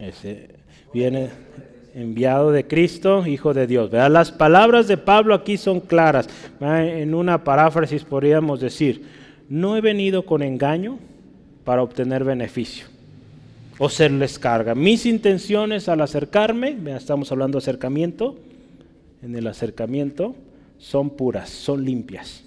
Ese 0.00 0.50
viene 0.92 1.30
enviado 1.94 2.50
de 2.50 2.66
Cristo, 2.66 3.26
Hijo 3.26 3.54
de 3.54 3.66
Dios. 3.66 3.90
Las 3.92 4.32
palabras 4.32 4.88
de 4.88 4.96
Pablo 4.96 5.34
aquí 5.34 5.56
son 5.56 5.80
claras. 5.80 6.28
En 6.60 7.14
una 7.14 7.44
paráfrasis 7.44 8.04
podríamos 8.04 8.60
decir, 8.60 9.02
no 9.48 9.76
he 9.76 9.80
venido 9.80 10.24
con 10.24 10.42
engaño 10.42 10.98
para 11.64 11.82
obtener 11.82 12.24
beneficio 12.24 12.86
o 13.78 13.88
serles 13.88 14.38
carga. 14.38 14.74
Mis 14.74 15.06
intenciones 15.06 15.88
al 15.88 16.00
acercarme, 16.00 16.76
estamos 16.96 17.30
hablando 17.30 17.58
de 17.58 17.62
acercamiento, 17.62 18.36
en 19.22 19.36
el 19.36 19.46
acercamiento 19.46 20.34
son 20.78 21.10
puras, 21.10 21.48
son 21.48 21.84
limpias. 21.84 22.44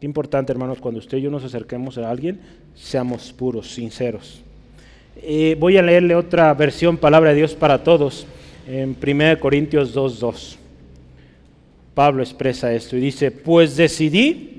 Qué 0.00 0.06
importante, 0.06 0.52
hermanos, 0.52 0.78
cuando 0.78 0.98
usted 0.98 1.18
y 1.18 1.22
yo 1.22 1.30
nos 1.30 1.44
acerquemos 1.44 1.98
a 1.98 2.10
alguien, 2.10 2.40
seamos 2.74 3.32
puros, 3.32 3.72
sinceros. 3.72 4.42
Eh, 5.22 5.56
voy 5.58 5.78
a 5.78 5.82
leerle 5.82 6.14
otra 6.14 6.52
versión, 6.54 6.98
palabra 6.98 7.30
de 7.30 7.36
Dios 7.36 7.54
para 7.54 7.82
todos 7.82 8.26
en 8.66 8.96
1 9.00 9.40
Corintios 9.40 9.94
2.2. 9.94 10.56
Pablo 11.94 12.22
expresa 12.22 12.74
esto 12.74 12.96
y 12.96 13.00
dice, 13.00 13.30
pues 13.30 13.76
decidí 13.76 14.56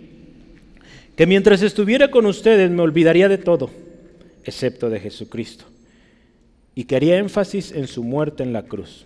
que 1.15 1.25
mientras 1.25 1.61
estuviera 1.61 2.09
con 2.09 2.25
ustedes 2.25 2.69
me 2.71 2.81
olvidaría 2.81 3.29
de 3.29 3.37
todo, 3.37 3.69
excepto 4.43 4.89
de 4.89 4.99
Jesucristo. 4.99 5.65
Y 6.73 6.85
que 6.85 6.95
haría 6.95 7.17
énfasis 7.17 7.71
en 7.71 7.87
su 7.87 8.03
muerte 8.03 8.43
en 8.43 8.53
la 8.53 8.63
cruz. 8.63 9.05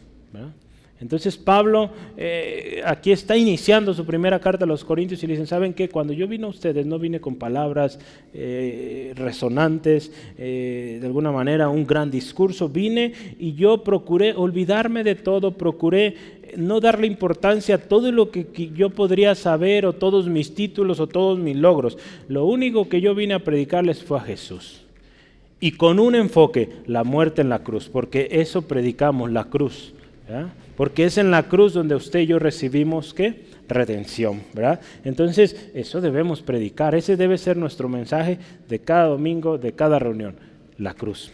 Entonces 1.01 1.35
Pablo 1.35 1.89
eh, 2.15 2.83
aquí 2.85 3.11
está 3.11 3.35
iniciando 3.35 3.91
su 3.93 4.05
primera 4.05 4.39
carta 4.39 4.65
a 4.65 4.67
los 4.67 4.85
Corintios 4.85 5.23
y 5.23 5.27
le 5.27 5.33
dicen, 5.33 5.47
¿saben 5.47 5.73
qué? 5.73 5.89
Cuando 5.89 6.13
yo 6.13 6.27
vine 6.27 6.45
a 6.45 6.49
ustedes 6.49 6.85
no 6.85 6.99
vine 6.99 7.19
con 7.19 7.35
palabras 7.35 7.99
eh, 8.35 9.11
resonantes, 9.15 10.11
eh, 10.37 10.99
de 11.01 11.07
alguna 11.07 11.31
manera 11.31 11.69
un 11.69 11.87
gran 11.87 12.11
discurso, 12.11 12.69
vine 12.69 13.13
y 13.39 13.53
yo 13.53 13.83
procuré 13.83 14.33
olvidarme 14.35 15.03
de 15.03 15.15
todo, 15.15 15.57
procuré 15.57 16.41
no 16.55 16.79
darle 16.79 17.07
importancia 17.07 17.75
a 17.75 17.79
todo 17.79 18.11
lo 18.11 18.29
que, 18.29 18.45
yo 18.75 18.91
podría 18.91 19.33
saber 19.33 19.87
o 19.87 19.93
todos 19.93 20.27
mis 20.27 20.53
títulos 20.53 20.99
o 20.99 21.07
todos 21.07 21.39
mis 21.39 21.55
logros. 21.55 21.97
Lo 22.27 22.45
único 22.45 22.89
que 22.89 23.01
yo 23.01 23.15
vine 23.15 23.33
a 23.33 23.43
predicarles 23.43 24.03
fue 24.03 24.19
a 24.19 24.21
Jesús. 24.21 24.83
Y 25.59 25.71
con 25.71 25.99
un 25.99 26.13
enfoque, 26.13 26.69
la 26.85 27.03
muerte 27.03 27.41
en 27.41 27.49
la 27.49 27.63
cruz, 27.63 27.89
porque 27.89 28.27
eso 28.31 28.63
predicamos, 28.63 29.31
la 29.31 29.45
cruz. 29.45 29.93
Porque 30.75 31.05
es 31.05 31.17
en 31.17 31.31
la 31.31 31.43
cruz 31.43 31.73
donde 31.73 31.95
usted 31.95 32.19
y 32.21 32.27
yo 32.27 32.39
recibimos 32.39 33.13
qué? 33.13 33.45
Redención, 33.67 34.41
¿verdad? 34.53 34.79
Entonces, 35.03 35.69
eso 35.73 36.01
debemos 36.01 36.41
predicar, 36.41 36.95
ese 36.95 37.17
debe 37.17 37.37
ser 37.37 37.57
nuestro 37.57 37.87
mensaje 37.87 38.39
de 38.67 38.79
cada 38.79 39.05
domingo, 39.05 39.57
de 39.57 39.73
cada 39.73 39.99
reunión, 39.99 40.35
la 40.77 40.93
cruz. 40.93 41.31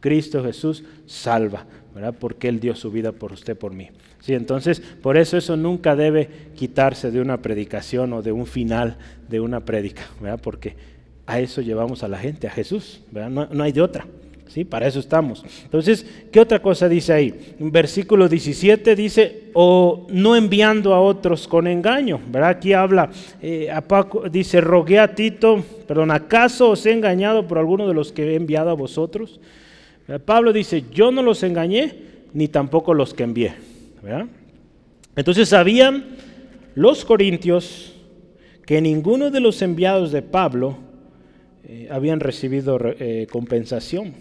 Cristo 0.00 0.42
Jesús 0.42 0.84
salva, 1.06 1.64
¿verdad? 1.94 2.14
Porque 2.18 2.48
Él 2.48 2.58
dio 2.58 2.74
su 2.74 2.90
vida 2.90 3.12
por 3.12 3.32
usted, 3.32 3.56
por 3.56 3.72
mí. 3.72 3.88
Sí, 4.20 4.34
entonces, 4.34 4.80
por 4.80 5.16
eso 5.16 5.36
eso 5.36 5.56
nunca 5.56 5.94
debe 5.94 6.28
quitarse 6.56 7.10
de 7.10 7.20
una 7.20 7.42
predicación 7.42 8.12
o 8.12 8.22
de 8.22 8.32
un 8.32 8.46
final 8.46 8.96
de 9.28 9.40
una 9.40 9.60
prédica, 9.60 10.02
¿verdad? 10.20 10.40
Porque 10.42 10.76
a 11.26 11.38
eso 11.38 11.60
llevamos 11.60 12.02
a 12.02 12.08
la 12.08 12.18
gente, 12.18 12.48
a 12.48 12.50
Jesús, 12.50 13.02
¿verdad? 13.10 13.48
no 13.52 13.62
hay 13.62 13.72
de 13.72 13.82
otra. 13.82 14.06
¿Sí? 14.48 14.64
Para 14.64 14.86
eso 14.86 15.00
estamos. 15.00 15.44
Entonces, 15.64 16.06
¿qué 16.30 16.40
otra 16.40 16.60
cosa 16.60 16.88
dice 16.88 17.12
ahí? 17.12 17.54
En 17.58 17.70
versículo 17.70 18.28
17 18.28 18.94
dice, 18.94 19.50
o 19.54 20.06
no 20.10 20.36
enviando 20.36 20.94
a 20.94 21.00
otros 21.00 21.48
con 21.48 21.66
engaño, 21.66 22.20
¿verdad? 22.28 22.50
Aquí 22.50 22.72
habla, 22.72 23.10
eh, 23.40 23.70
a 23.70 23.84
dice, 24.30 24.60
rogué 24.60 24.98
a 24.98 25.14
Tito, 25.14 25.64
perdón, 25.86 26.10
¿acaso 26.10 26.70
os 26.70 26.84
he 26.86 26.92
engañado 26.92 27.46
por 27.46 27.58
alguno 27.58 27.88
de 27.88 27.94
los 27.94 28.12
que 28.12 28.32
he 28.32 28.34
enviado 28.36 28.70
a 28.70 28.74
vosotros? 28.74 29.40
Pablo 30.24 30.52
dice, 30.52 30.84
yo 30.92 31.10
no 31.10 31.22
los 31.22 31.42
engañé, 31.42 31.94
ni 32.34 32.48
tampoco 32.48 32.94
los 32.94 33.14
que 33.14 33.22
envié, 33.22 33.54
¿verdad? 34.02 34.26
Entonces 35.16 35.48
sabían 35.48 36.04
los 36.74 37.04
corintios 37.04 37.94
que 38.66 38.80
ninguno 38.80 39.30
de 39.30 39.40
los 39.40 39.60
enviados 39.62 40.12
de 40.12 40.22
Pablo 40.22 40.78
eh, 41.64 41.88
habían 41.90 42.20
recibido 42.20 42.78
eh, 42.82 43.26
compensación. 43.30 44.14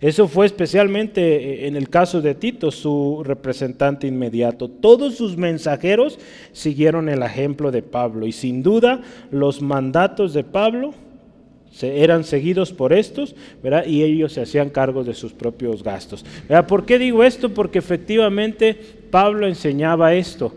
Eso 0.00 0.28
fue 0.28 0.46
especialmente 0.46 1.20
eh, 1.20 1.66
en 1.68 1.76
el 1.76 1.88
caso 1.88 2.20
de 2.20 2.34
Tito, 2.34 2.70
su 2.70 3.22
representante 3.24 4.06
inmediato. 4.06 4.68
Todos 4.68 5.16
sus 5.16 5.36
mensajeros 5.36 6.18
siguieron 6.52 7.08
el 7.08 7.22
ejemplo 7.22 7.70
de 7.70 7.82
Pablo 7.82 8.26
y 8.26 8.32
sin 8.32 8.62
duda 8.62 9.00
los 9.30 9.62
mandatos 9.62 10.34
de 10.34 10.44
Pablo 10.44 10.94
eran 11.80 12.24
seguidos 12.24 12.72
por 12.72 12.92
estos, 12.92 13.34
¿verdad? 13.62 13.86
Y 13.86 14.02
ellos 14.02 14.32
se 14.32 14.42
hacían 14.42 14.68
cargo 14.68 15.04
de 15.04 15.14
sus 15.14 15.32
propios 15.32 15.82
gastos. 15.82 16.24
¿Por 16.68 16.84
qué 16.84 16.98
digo 16.98 17.24
esto? 17.24 17.48
Porque 17.48 17.78
efectivamente 17.78 18.78
Pablo 19.10 19.46
enseñaba 19.46 20.14
esto, 20.14 20.54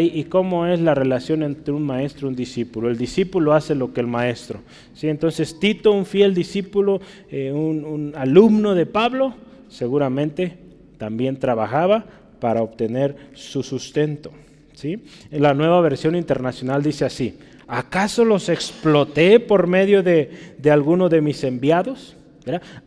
¿Y 0.00 0.24
cómo 0.24 0.66
es 0.66 0.80
la 0.80 0.94
relación 0.94 1.44
entre 1.44 1.72
un 1.72 1.82
maestro 1.82 2.26
y 2.26 2.30
un 2.30 2.36
discípulo? 2.36 2.88
El 2.88 2.98
discípulo 2.98 3.52
hace 3.52 3.76
lo 3.76 3.92
que 3.92 4.00
el 4.00 4.08
maestro. 4.08 4.60
¿sí? 4.94 5.08
Entonces 5.08 5.60
Tito, 5.60 5.92
un 5.92 6.04
fiel 6.04 6.34
discípulo, 6.34 7.00
eh, 7.30 7.52
un, 7.52 8.12
alumno 8.16 8.74
de 8.74 8.86
Pablo, 8.86 9.34
seguramente 9.68 10.56
también 10.98 11.38
trabajaba 11.38 12.04
para 12.40 12.62
obtener 12.62 13.16
su 13.34 13.62
sustento. 13.62 14.32
¿sí? 14.74 15.00
En 15.30 15.42
la 15.42 15.54
nueva 15.54 15.80
versión 15.80 16.16
internacional 16.16 16.82
dice 16.82 17.04
así, 17.04 17.38
¿acaso 17.68 18.24
los 18.24 18.48
exploté 18.48 19.38
por 19.38 19.68
medio 19.68 20.02
de, 20.02 20.30
alguno 20.70 21.08
de 21.08 21.20
mis 21.20 21.44
enviados? 21.44 22.16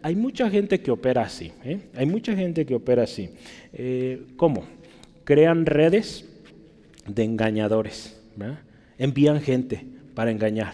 Hay 0.01 0.15
mucha 0.15 0.49
gente 0.49 0.81
que 0.81 0.91
opera 0.91 1.21
así, 1.21 1.51
¿eh? 1.63 1.79
hay 1.95 2.05
mucha 2.05 2.35
gente 2.35 2.65
que 2.65 2.75
opera 2.75 3.03
así. 3.03 3.29
Eh, 3.73 4.23
¿Cómo? 4.35 4.63
crean 5.23 5.65
redes 5.65 6.25
de 7.07 7.23
engañadores. 7.23 8.19
Envían 8.97 9.41
gente 9.41 9.85
para 10.13 10.31
engañar. 10.31 10.73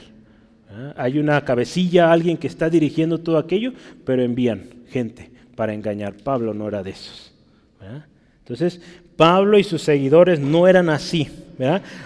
Hay 0.95 1.17
una 1.17 1.43
cabecilla, 1.45 2.11
alguien 2.11 2.37
que 2.37 2.47
está 2.47 2.69
dirigiendo 2.69 3.19
todo 3.19 3.37
aquello, 3.37 3.73
pero 4.05 4.21
envían 4.21 4.65
gente 4.89 5.31
para 5.55 5.73
engañar. 5.73 6.13
Pablo 6.13 6.53
no 6.53 6.67
era 6.67 6.83
de 6.83 6.91
esos. 6.91 7.33
Entonces, 8.39 8.81
Pablo 9.15 9.57
y 9.57 9.63
sus 9.63 9.81
seguidores 9.81 10.39
no 10.39 10.67
eran 10.67 10.89
así. 10.89 11.29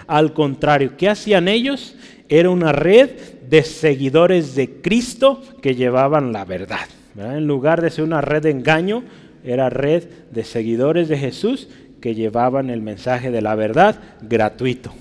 Al 0.06 0.32
contrario, 0.32 0.96
¿qué 0.96 1.08
hacían 1.08 1.48
ellos? 1.48 1.94
Era 2.28 2.50
una 2.50 2.72
red 2.72 3.10
de 3.48 3.62
seguidores 3.62 4.54
de 4.54 4.80
Cristo 4.80 5.42
que 5.60 5.74
llevaban 5.74 6.32
la 6.32 6.44
verdad. 6.44 6.86
En 7.18 7.46
lugar 7.46 7.82
de 7.82 7.90
ser 7.90 8.04
una 8.04 8.22
red 8.22 8.42
de 8.42 8.50
engaño, 8.50 9.02
era 9.44 9.68
red 9.68 10.04
de 10.30 10.44
seguidores 10.44 11.08
de 11.08 11.18
Jesús 11.18 11.68
que 12.02 12.14
llevaban 12.14 12.68
el 12.68 12.82
mensaje 12.82 13.30
de 13.30 13.40
la 13.40 13.54
verdad 13.54 13.96
gratuito. 14.20 14.92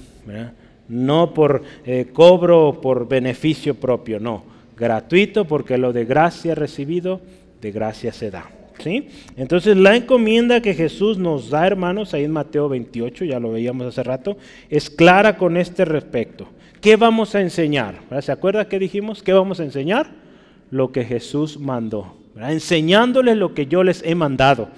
No 0.88 1.34
por 1.34 1.64
eh, 1.86 2.08
cobro 2.14 2.68
o 2.70 2.80
por 2.80 3.10
beneficio 3.10 3.76
propio, 3.76 4.20
no. 4.20 4.44
Gratuito 4.78 5.46
porque 5.46 5.78
lo 5.78 5.92
de 5.92 6.06
gracia 6.06 6.56
recibido, 6.56 7.20
de 7.60 7.72
gracia 7.72 8.14
se 8.14 8.32
da. 8.32 8.46
¿Sí? 8.80 9.10
Entonces 9.36 9.76
la 9.78 9.96
encomienda 9.96 10.62
que 10.62 10.74
Jesús 10.74 11.18
nos 11.18 11.50
da, 11.50 11.68
hermanos, 11.68 12.14
ahí 12.14 12.24
en 12.24 12.32
Mateo 12.32 12.70
28, 12.70 13.26
ya 13.26 13.40
lo 13.40 13.52
veíamos 13.52 13.88
hace 13.88 14.04
rato, 14.04 14.38
es 14.70 14.90
clara 14.90 15.38
con 15.38 15.58
este 15.58 15.86
respecto. 15.86 16.48
¿Qué 16.82 16.96
vamos 16.96 17.36
a 17.36 17.42
enseñar? 17.42 17.96
¿Se 18.22 18.32
acuerda 18.32 18.68
qué 18.68 18.80
dijimos? 18.80 19.22
¿Qué 19.22 19.34
vamos 19.34 19.60
a 19.60 19.64
enseñar? 19.64 20.08
Lo 20.72 20.92
que 20.92 21.04
Jesús 21.04 21.60
mandó. 21.60 22.16
Enseñándoles 22.36 23.38
lo 23.38 23.54
que 23.54 23.68
yo 23.68 23.84
les 23.84 24.04
he 24.04 24.16
mandado. 24.16 24.70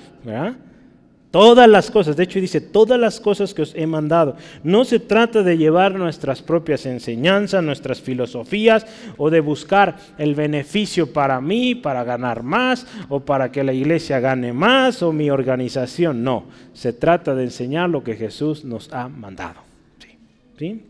Todas 1.34 1.68
las 1.68 1.90
cosas, 1.90 2.16
de 2.16 2.26
hecho 2.26 2.40
dice, 2.40 2.62
todas 2.62 3.00
las 3.00 3.20
cosas 3.20 3.56
que 3.56 3.64
os 3.64 3.74
he 3.74 3.88
mandado. 3.88 4.36
No 4.64 4.86
se 4.86 5.00
trata 5.00 5.42
de 5.42 5.58
llevar 5.58 5.96
nuestras 5.96 6.44
propias 6.44 6.86
enseñanzas, 6.86 7.64
nuestras 7.64 8.00
filosofías 8.00 8.86
o 9.18 9.32
de 9.32 9.40
buscar 9.40 9.98
el 10.20 10.36
beneficio 10.36 11.12
para 11.12 11.42
mí, 11.42 11.74
para 11.74 12.04
ganar 12.04 12.44
más 12.44 12.86
o 13.10 13.20
para 13.22 13.52
que 13.52 13.64
la 13.64 13.74
iglesia 13.74 14.20
gane 14.20 14.54
más 14.54 15.02
o 15.02 15.12
mi 15.12 15.32
organización. 15.32 16.24
No, 16.24 16.44
se 16.72 16.94
trata 16.94 17.34
de 17.34 17.46
enseñar 17.46 17.90
lo 17.90 18.04
que 18.04 18.16
Jesús 18.16 18.64
nos 18.64 18.94
ha 18.94 19.10
mandado. 19.10 19.62
¿Sí? 20.60 20.84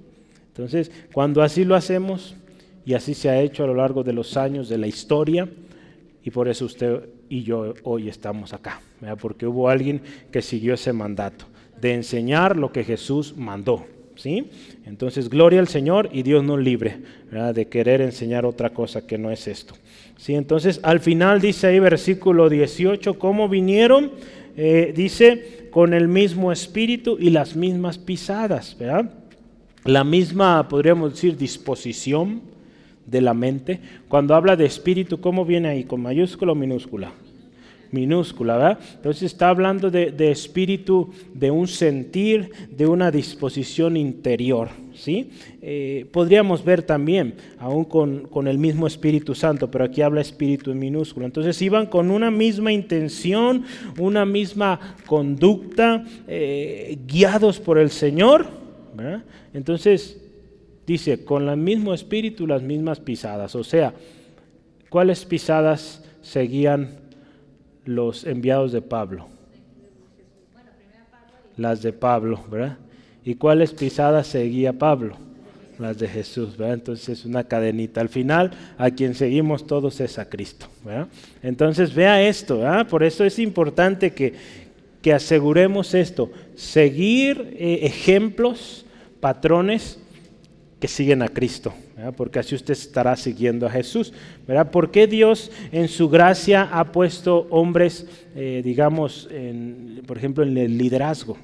Entonces, 0.50 0.92
cuando 1.14 1.42
así 1.42 1.64
lo 1.64 1.74
hacemos, 1.74 2.36
y 2.86 2.96
así 2.96 3.14
se 3.14 3.30
ha 3.30 3.40
hecho 3.40 3.64
a 3.64 3.68
lo 3.68 3.76
largo 3.76 4.04
de 4.04 4.12
los 4.12 4.36
años 4.36 4.68
de 4.68 4.78
la 4.78 4.88
historia, 4.88 5.48
y 6.24 6.32
por 6.32 6.48
eso 6.48 6.66
usted 6.66 7.10
y 7.30 7.44
yo 7.44 7.74
hoy 7.84 8.10
estamos 8.10 8.54
acá, 8.54 8.82
porque 9.20 9.46
hubo 9.46 9.70
alguien 9.70 10.02
que 10.32 10.42
siguió 10.42 10.74
ese 10.76 10.94
mandato 10.94 11.46
de 11.80 11.94
enseñar 11.94 12.56
lo 12.56 12.72
que 12.72 12.84
Jesús 12.84 13.36
mandó. 13.36 13.86
¿sí? 14.16 14.50
Entonces, 14.86 15.30
gloria 15.30 15.60
al 15.60 15.68
Señor 15.68 16.10
y 16.14 16.24
Dios 16.24 16.44
nos 16.44 16.60
libre 16.60 17.00
de 17.54 17.68
querer 17.68 18.02
enseñar 18.02 18.46
otra 18.46 18.70
cosa 18.70 19.06
que 19.06 19.18
no 19.18 19.32
es 19.32 19.48
esto. 19.48 19.74
¿sí? 20.18 20.36
Entonces, 20.36 20.80
al 20.84 21.00
final 21.00 21.42
dice 21.42 21.68
ahí 21.68 21.80
versículo 21.80 22.50
18, 22.50 23.20
¿cómo 23.20 23.50
vinieron? 23.50 24.12
Eh, 24.56 24.94
dice, 24.96 25.68
con 25.72 25.94
el 25.94 26.08
mismo 26.08 26.52
espíritu 26.52 27.18
y 27.20 27.32
las 27.32 27.56
mismas 27.56 27.98
pisadas. 27.98 28.78
¿verdad? 28.80 29.12
la 29.86 30.04
misma, 30.04 30.68
podríamos 30.70 31.14
decir, 31.14 31.36
disposición 31.36 32.53
de 33.06 33.22
la 33.22 33.34
mente. 33.34 33.80
Cuando 34.08 34.36
habla 34.36 34.56
de 34.56 34.66
espíritu, 34.66 35.20
¿cómo 35.20 35.46
viene 35.46 35.70
ahí? 35.70 35.84
¿Con 35.84 36.02
mayúscula 36.02 36.52
o 36.52 36.56
minúscula? 36.56 37.12
Minúscula, 37.92 38.58
¿verdad? 38.58 38.80
Entonces 38.96 39.24
está 39.24 39.50
hablando 39.50 39.92
de, 39.92 40.32
espíritu, 40.32 41.12
de 41.34 41.52
un 41.52 41.68
sentir, 41.68 42.50
de 42.72 42.88
una 42.88 43.12
disposición 43.12 43.98
interior, 43.98 44.70
¿sí? 44.96 45.30
Eh, 45.62 46.08
podríamos 46.12 46.66
ver 46.66 46.82
también, 46.82 47.36
aún 47.60 47.86
con, 47.86 48.48
el 48.48 48.58
mismo 48.58 48.88
Espíritu 48.88 49.36
Santo, 49.36 49.70
pero 49.70 49.86
aquí 49.86 50.02
habla 50.02 50.22
espíritu 50.22 50.72
en 50.72 50.80
minúscula. 50.80 51.28
Entonces 51.28 51.62
iban 51.62 51.86
con 51.86 52.10
una 52.10 52.32
misma 52.32 52.72
intención, 52.72 53.64
una 54.00 54.26
misma 54.26 54.96
conducta, 55.06 56.04
eh, 56.28 56.98
guiados 57.06 57.60
por 57.60 57.78
el 57.78 57.92
Señor, 57.92 58.64
entonces, 59.54 60.22
dice, 60.86 61.24
con 61.24 61.48
el 61.50 61.58
mismo 61.58 61.94
espíritu 61.94 62.48
las 62.48 62.62
mismas 62.62 63.00
pisadas. 63.00 63.56
O 63.56 63.64
sea, 63.64 63.94
¿cuáles 64.90 65.26
pisadas 65.26 66.04
seguían 66.22 66.92
los 67.86 68.26
enviados 68.26 68.72
de 68.72 68.82
Pablo? 68.82 69.28
Las 71.58 71.82
de 71.82 71.94
Pablo, 71.94 72.44
¿verdad? 72.50 72.78
¿Y 73.24 73.36
cuáles 73.36 73.74
pisadas 73.74 74.28
seguía 74.28 74.74
Pablo? 74.74 75.18
Las 75.80 75.98
de 75.98 76.08
Jesús, 76.08 76.58
¿verdad? 76.58 76.76
Entonces 76.76 77.10
es 77.10 77.26
una 77.26 77.44
cadenita. 77.46 78.02
Al 78.02 78.10
final, 78.10 78.52
a 78.78 78.92
quien 78.92 79.16
seguimos 79.16 79.66
todos 79.66 80.00
es 80.02 80.20
a 80.20 80.30
Cristo, 80.30 80.68
¿verdad? 80.84 81.08
Entonces 81.42 81.94
vea 81.94 82.22
esto, 82.22 82.60
¿verdad? 82.60 82.88
Por 82.88 83.04
eso 83.04 83.24
es 83.24 83.40
importante 83.40 84.14
que, 84.14 84.34
que 85.02 85.14
aseguremos 85.14 85.94
esto, 85.94 86.32
seguir 86.56 87.56
eh, 87.58 87.80
ejemplos, 87.84 88.86
patrones 89.20 90.00
que 90.84 90.90
siguen 90.90 91.22
a 91.22 91.30
Cristo, 91.30 91.74
porque 92.18 92.40
así 92.40 92.56
usted 92.56 92.74
estará 92.74 93.16
siguiendo 93.16 93.66
a 93.66 93.70
Jesús. 93.70 94.12
¿verdad? 94.46 94.70
¿Por 94.70 94.92
qué 94.92 95.08
Dios 95.08 95.50
en 95.72 95.88
su 95.88 96.10
gracia 96.10 96.64
ha 96.74 96.92
puesto 96.92 97.48
hombres, 97.52 98.06
eh, 98.36 98.62
digamos, 98.66 99.30
por 100.06 100.18
ejemplo, 100.18 100.44
en 100.44 100.58
el 100.58 100.78
liderazgo? 100.78 101.38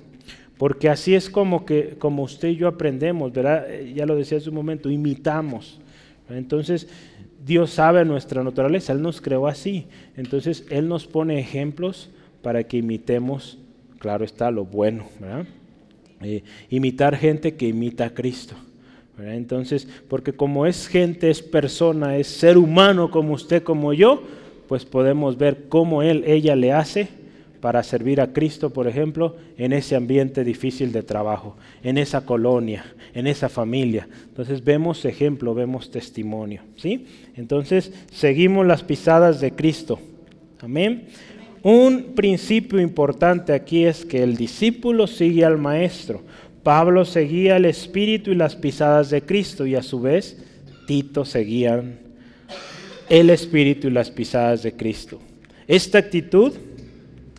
Porque 0.57 0.89
así 0.89 1.15
es 1.15 1.29
como, 1.29 1.65
que, 1.65 1.95
como 1.97 2.23
usted 2.23 2.49
y 2.49 2.57
yo 2.57 2.67
aprendemos, 2.67 3.31
¿verdad? 3.31 3.71
Eh, 3.71 3.93
ya 3.95 4.05
lo 4.05 4.17
decía 4.17 4.39
hace 4.39 4.49
un 4.49 4.55
momento, 4.55 4.89
imitamos. 4.89 5.79
Entonces, 6.29 6.89
Dios 7.45 7.69
sabe 7.69 8.03
nuestra 8.03 8.43
naturaleza, 8.43 8.91
Él 8.91 9.01
nos 9.01 9.21
creó 9.21 9.47
así. 9.47 9.85
Entonces, 10.17 10.65
Él 10.69 10.89
nos 10.89 11.07
pone 11.07 11.39
ejemplos 11.39 12.09
para 12.41 12.65
que 12.65 12.75
imitemos, 12.75 13.57
claro 13.99 14.25
está, 14.25 14.51
lo 14.51 14.65
bueno, 14.65 15.05
eh, 16.19 16.43
imitar 16.69 17.15
gente 17.15 17.55
que 17.55 17.69
imita 17.69 18.07
a 18.07 18.09
Cristo. 18.09 18.57
Entonces, 19.23 19.87
porque 20.07 20.33
como 20.33 20.65
es 20.65 20.87
gente, 20.87 21.29
es 21.29 21.41
persona, 21.41 22.17
es 22.17 22.27
ser 22.27 22.57
humano 22.57 23.11
como 23.11 23.33
usted, 23.33 23.63
como 23.63 23.93
yo, 23.93 24.23
pues 24.67 24.85
podemos 24.85 25.37
ver 25.37 25.65
cómo 25.69 26.03
él, 26.03 26.23
ella 26.25 26.55
le 26.55 26.71
hace 26.71 27.07
para 27.59 27.83
servir 27.83 28.21
a 28.21 28.31
Cristo, 28.31 28.69
por 28.69 28.87
ejemplo, 28.87 29.35
en 29.57 29.73
ese 29.73 29.95
ambiente 29.95 30.43
difícil 30.43 30.91
de 30.91 31.03
trabajo, 31.03 31.57
en 31.83 31.97
esa 31.97 32.25
colonia, 32.25 32.85
en 33.13 33.27
esa 33.27 33.49
familia. 33.49 34.07
Entonces 34.27 34.63
vemos 34.63 35.03
ejemplo, 35.05 35.53
vemos 35.53 35.91
testimonio, 35.91 36.61
¿sí? 36.77 37.05
Entonces 37.35 37.91
seguimos 38.11 38.65
las 38.65 38.83
pisadas 38.83 39.41
de 39.41 39.51
Cristo. 39.51 39.99
Amén. 40.61 41.07
Un 41.61 42.13
principio 42.15 42.79
importante 42.79 43.51
aquí 43.51 43.83
es 43.83 44.05
que 44.05 44.23
el 44.23 44.37
discípulo 44.37 45.07
sigue 45.07 45.43
al 45.43 45.57
maestro. 45.57 46.21
Pablo 46.63 47.05
seguía 47.05 47.57
el 47.57 47.65
espíritu 47.65 48.31
y 48.31 48.35
las 48.35 48.55
pisadas 48.55 49.09
de 49.09 49.21
Cristo 49.21 49.65
y 49.65 49.75
a 49.75 49.83
su 49.83 50.01
vez 50.01 50.37
Tito 50.87 51.25
seguía 51.25 51.83
el 53.09 53.29
espíritu 53.29 53.87
y 53.87 53.91
las 53.91 54.11
pisadas 54.11 54.63
de 54.63 54.73
Cristo. 54.73 55.19
Esta 55.67 55.99
actitud 55.99 56.53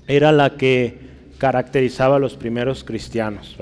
era 0.06 0.32
la 0.32 0.56
que 0.56 0.98
caracterizaba 1.38 2.16
a 2.16 2.18
los 2.18 2.36
primeros 2.36 2.84
cristianos. 2.84 3.56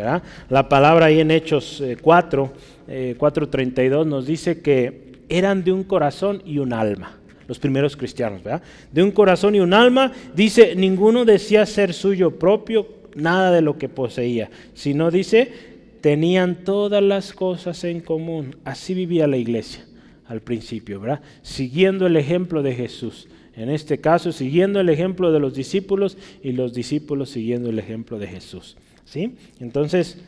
La 0.49 0.69
palabra 0.69 1.07
ahí 1.07 1.21
en 1.21 1.31
Hechos 1.31 1.83
4, 2.03 2.53
eh, 2.89 3.17
4.32 3.19 4.03
eh, 4.03 4.05
nos 4.05 4.27
dice 4.27 4.61
que 4.61 5.13
eran 5.29 5.65
de 5.65 5.73
un 5.73 5.85
corazón 5.85 6.43
y 6.45 6.59
un 6.59 6.73
alma 6.73 7.15
los 7.47 7.59
primeros 7.59 7.97
cristianos, 7.97 8.43
¿verdad? 8.43 8.63
De 8.93 9.03
un 9.03 9.11
corazón 9.11 9.55
y 9.55 9.61
un 9.61 9.73
alma, 9.73 10.13
dice, 10.35 10.75
ninguno 10.77 11.25
decía 11.25 11.65
ser 11.65 11.95
suyo 11.95 12.39
propio 12.39 12.98
nada 13.19 13.51
de 13.51 13.63
lo 13.63 13.79
que 13.79 13.89
poseía, 13.89 14.51
sino 14.75 15.11
dice, 15.11 15.53
tenían 16.01 16.65
todas 16.65 17.03
las 17.03 17.33
cosas 17.33 17.85
en 17.85 18.01
común. 18.01 18.57
Así 18.65 18.95
vivía 18.95 19.27
la 19.27 19.37
iglesia 19.37 19.85
al 20.27 20.41
principio, 20.41 21.01
¿verdad? 21.01 21.21
Siguiendo 21.43 22.07
el 22.07 22.17
ejemplo 22.17 22.63
de 22.63 22.75
Jesús. 22.75 23.29
En 23.55 23.71
este 23.71 23.99
caso, 23.99 24.31
siguiendo 24.31 24.79
el 24.79 24.89
ejemplo 24.89 25.33
de 25.33 25.41
los 25.41 25.55
discípulos 25.55 26.17
y 26.43 26.53
los 26.53 26.73
discípulos 26.75 27.31
siguiendo 27.31 27.71
el 27.71 27.79
ejemplo 27.79 28.19
de 28.19 28.29
Jesús. 28.29 28.77
¿Sí? 29.05 29.37
Entonces, 29.59 30.19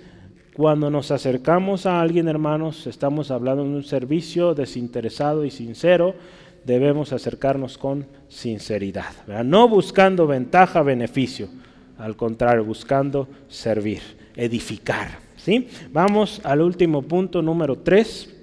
cuando 0.54 0.90
nos 0.90 1.10
acercamos 1.10 1.86
a 1.86 2.00
alguien, 2.00 2.28
hermanos, 2.28 2.86
estamos 2.86 3.30
hablando 3.30 3.62
de 3.62 3.70
un 3.70 3.84
servicio 3.84 4.54
desinteresado 4.54 5.44
y 5.44 5.50
sincero, 5.50 6.14
debemos 6.64 7.12
acercarnos 7.12 7.78
con 7.78 8.06
sinceridad, 8.28 9.26
no 9.44 9.68
buscando 9.68 10.26
ventaja, 10.26 10.82
beneficio, 10.82 11.48
al 12.00 12.16
contrario, 12.16 12.64
buscando 12.64 13.28
servir, 13.48 14.00
edificar. 14.34 15.18
¿sí? 15.36 15.68
Vamos 15.92 16.40
al 16.44 16.62
último 16.62 17.02
punto, 17.02 17.42
número 17.42 17.76
tres, 17.76 18.34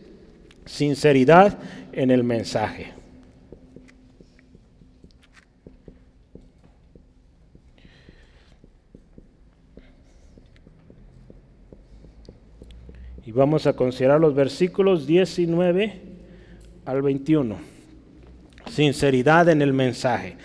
sinceridad 0.65 1.57
en 1.91 2.11
el 2.11 2.23
mensaje. 2.23 2.93
Y 13.25 13.31
vamos 13.31 13.65
a 13.65 13.73
considerar 13.73 14.21
los 14.21 14.35
versículos 14.35 15.07
19 15.07 16.01
al 16.85 17.01
21. 17.01 17.57
Sinceridad 18.69 19.49
en 19.49 19.63
el 19.63 19.73
mensaje. 19.73 20.37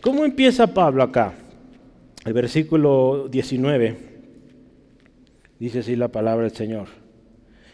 ¿Cómo 0.00 0.24
empieza 0.24 0.66
Pablo 0.68 1.02
acá? 1.02 1.34
El 2.24 2.32
versículo 2.34 3.28
19 3.28 3.96
dice 5.58 5.80
así 5.80 5.96
la 5.96 6.08
palabra 6.08 6.44
del 6.44 6.56
Señor. 6.56 6.86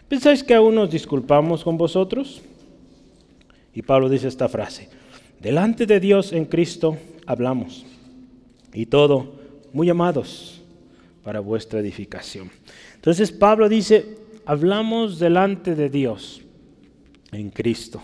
¿Pensáis 0.08 0.42
que 0.42 0.54
aún 0.54 0.74
nos 0.74 0.90
disculpamos 0.90 1.62
con 1.62 1.76
vosotros? 1.76 2.40
Y 3.74 3.82
Pablo 3.82 4.08
dice 4.08 4.28
esta 4.28 4.48
frase. 4.48 4.88
Delante 5.38 5.84
de 5.84 6.00
Dios 6.00 6.32
en 6.32 6.46
Cristo 6.46 6.96
hablamos. 7.26 7.84
Y 8.72 8.86
todo 8.86 9.34
muy 9.72 9.90
amados 9.90 10.62
para 11.22 11.40
vuestra 11.40 11.80
edificación. 11.80 12.50
Entonces 12.94 13.30
Pablo 13.30 13.68
dice, 13.68 14.16
hablamos 14.46 15.18
delante 15.18 15.74
de 15.74 15.90
Dios 15.90 16.40
en 17.32 17.50
Cristo. 17.50 18.02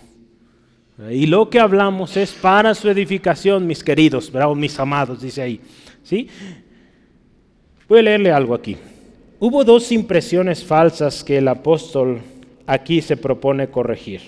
Y 1.10 1.26
lo 1.26 1.50
que 1.50 1.58
hablamos 1.58 2.16
es 2.16 2.32
para 2.32 2.74
su 2.74 2.88
edificación, 2.88 3.66
mis 3.66 3.82
queridos, 3.82 4.30
¿verdad? 4.30 4.54
mis 4.54 4.78
amados, 4.78 5.20
dice 5.20 5.42
ahí. 5.42 5.60
¿Sí? 6.04 6.28
Voy 7.88 7.98
a 7.98 8.02
leerle 8.02 8.30
algo 8.30 8.54
aquí. 8.54 8.76
Hubo 9.40 9.64
dos 9.64 9.90
impresiones 9.90 10.64
falsas 10.64 11.24
que 11.24 11.38
el 11.38 11.48
apóstol 11.48 12.20
aquí 12.66 13.02
se 13.02 13.16
propone 13.16 13.68
corregir. 13.68 14.20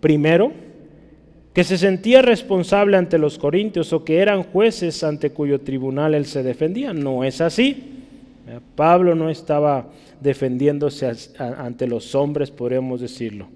Primero, 0.00 0.52
que 1.54 1.64
se 1.64 1.78
sentía 1.78 2.20
responsable 2.20 2.98
ante 2.98 3.16
los 3.16 3.38
corintios 3.38 3.92
o 3.94 4.04
que 4.04 4.18
eran 4.18 4.42
jueces 4.42 5.02
ante 5.02 5.30
cuyo 5.30 5.62
tribunal 5.62 6.14
él 6.14 6.26
se 6.26 6.42
defendía. 6.42 6.92
No 6.92 7.24
es 7.24 7.40
así. 7.40 8.04
Pablo 8.74 9.14
no 9.14 9.30
estaba 9.30 9.88
defendiéndose 10.20 11.10
ante 11.38 11.86
los 11.86 12.14
hombres, 12.14 12.50
podríamos 12.50 13.00
decirlo. 13.00 13.48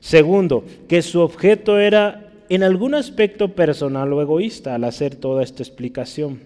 Segundo, 0.00 0.64
que 0.88 1.02
su 1.02 1.20
objeto 1.20 1.78
era 1.78 2.28
en 2.48 2.62
algún 2.62 2.94
aspecto 2.94 3.54
personal 3.54 4.12
o 4.12 4.22
egoísta 4.22 4.74
al 4.74 4.84
hacer 4.84 5.16
toda 5.16 5.42
esta 5.42 5.62
explicación. 5.62 6.40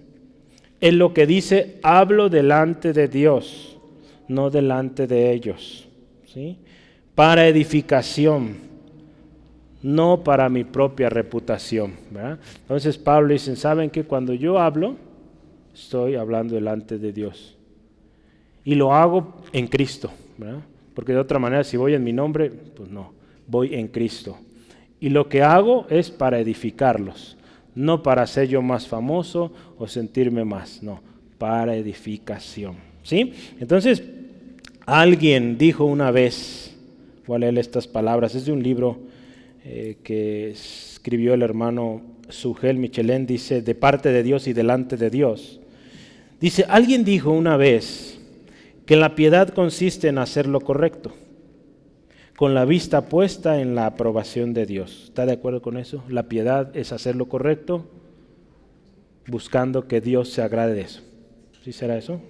En 0.81 0.99
lo 0.99 1.15
que 1.15 1.27
dice, 1.27 1.79
hablo 1.83 2.29
delante 2.29 2.93
de 2.93 3.07
Dios, 3.09 3.79
no 4.29 4.51
delante 4.51 5.07
de 5.07 5.33
ellos. 5.33 5.87
¿sí? 6.27 6.59
Para 7.15 7.47
edificación, 7.47 8.57
no 9.83 10.25
para 10.25 10.49
mi 10.49 10.65
propia 10.65 11.09
reputación. 11.09 11.95
Entonces 12.63 12.99
Pablo 12.99 13.33
dice, 13.33 13.55
¿saben 13.55 13.91
que 13.91 14.05
cuando 14.05 14.35
yo 14.35 14.59
hablo, 14.59 14.97
estoy 15.73 16.17
hablando 16.17 16.55
delante 16.55 16.99
de 16.99 17.13
Dios? 17.13 17.57
Y 18.65 18.75
lo 18.75 18.93
hago 18.93 19.35
en 19.53 19.69
Cristo, 19.69 20.11
porque 20.95 21.13
de 21.13 21.19
otra 21.19 21.39
manera 21.39 21.63
si 21.63 21.77
voy 21.77 21.95
en 21.95 22.03
mi 22.03 22.13
nombre, 22.13 22.51
pues 22.51 22.91
no 22.91 23.22
voy 23.53 23.75
en 23.75 23.89
Cristo. 23.89 24.39
Y 24.99 25.11
lo 25.11 25.29
que 25.29 25.43
hago 25.43 25.87
es 25.91 26.11
para 26.11 26.41
edificarlos, 26.41 27.37
no 27.75 28.03
para 28.03 28.27
ser 28.27 28.49
yo 28.49 28.63
más 28.63 28.89
famoso 28.89 29.53
o 29.79 29.87
sentirme 29.87 30.45
más, 30.45 30.83
no, 30.83 31.01
para 31.39 31.77
edificación. 31.77 32.77
¿Sí? 33.03 33.35
Entonces, 33.61 34.03
alguien 34.87 35.59
dijo 35.59 35.85
una 35.85 36.11
vez, 36.11 36.75
voy 37.27 37.37
a 37.37 37.39
leer 37.41 37.59
estas 37.59 37.87
palabras, 37.87 38.35
es 38.35 38.47
de 38.47 38.53
un 38.53 38.63
libro 38.63 39.01
eh, 39.65 39.99
que 40.03 40.51
escribió 40.51 41.35
el 41.35 41.43
hermano 41.43 42.01
Sugel 42.31 42.79
Michelén, 42.79 43.27
dice, 43.27 43.61
de 43.61 43.75
parte 43.75 44.11
de 44.11 44.23
Dios 44.23 44.47
y 44.47 44.55
delante 44.55 44.97
de 44.97 45.11
Dios. 45.11 45.61
Dice, 46.41 46.65
alguien 46.69 47.05
dijo 47.05 47.31
una 47.31 47.59
vez 47.59 48.19
que 48.87 48.97
la 48.97 49.15
piedad 49.15 49.49
consiste 49.51 50.09
en 50.09 50.19
hacer 50.19 50.47
lo 50.47 50.61
correcto 50.61 51.13
con 52.37 52.55
la 52.55 52.65
vista 52.65 53.03
puesta 53.09 53.61
en 53.61 53.75
la 53.75 53.87
aprobación 53.87 54.55
de 54.55 54.67
Dios. 54.67 55.05
¿Está 55.05 55.27
de 55.27 55.33
acuerdo 55.33 55.63
con 55.63 55.77
eso? 55.77 56.03
La 56.09 56.25
piedad 56.25 56.75
es 56.77 56.93
hacer 56.93 57.17
lo 57.17 57.29
correcto 57.29 57.87
buscando 59.27 59.87
que 59.87 60.01
Dios 60.01 60.31
se 60.31 60.43
agrade 60.43 60.75
de 60.75 60.81
eso. 60.83 61.03
¿Sí 61.65 61.73
será 61.73 61.97
eso? 61.97 62.21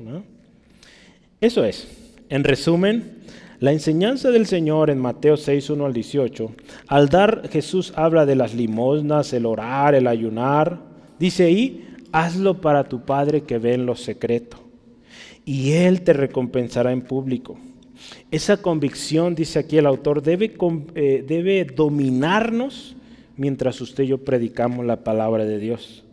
Eso 1.41 1.65
es. 1.65 1.89
En 2.29 2.45
resumen, 2.45 3.23
la 3.61 3.73
enseñanza 3.73 4.31
del 4.31 4.47
Señor 4.47 4.91
en 4.91 4.99
Mateo 4.99 5.37
6, 5.37 5.71
1 5.71 5.87
al 5.87 5.93
18, 5.93 6.53
al 6.89 7.09
dar 7.09 7.49
Jesús 7.49 7.93
habla 7.97 8.27
de 8.27 8.37
las 8.37 8.55
limosnas, 8.55 9.33
el 9.33 9.47
orar, 9.47 9.95
el 9.95 10.07
ayunar. 10.07 10.81
Dice 11.19 11.45
ahí, 11.45 11.87
hazlo 12.11 12.61
para 12.61 12.89
tu 12.89 13.05
Padre 13.05 13.43
que 13.43 13.59
ve 13.59 13.75
en 13.75 13.87
lo 13.87 13.97
secreto, 13.97 14.59
y 15.45 15.73
Él 15.73 16.03
te 16.03 16.13
recompensará 16.13 16.93
en 16.93 17.03
público. 17.03 17.57
Esa 18.31 18.57
convicción, 18.57 19.35
dice 19.35 19.59
aquí 19.59 19.79
el 19.79 19.87
autor, 19.87 20.23
debe, 20.23 20.55
eh, 20.95 21.25
debe 21.27 21.65
dominarnos 21.65 22.97
mientras 23.37 23.81
usted 23.81 24.05
y 24.05 24.09
yo 24.09 24.19
predicamos 24.19 24.87
la 24.87 25.05
palabra 25.05 25.45
de 25.45 25.59
Dios. 25.59 26.05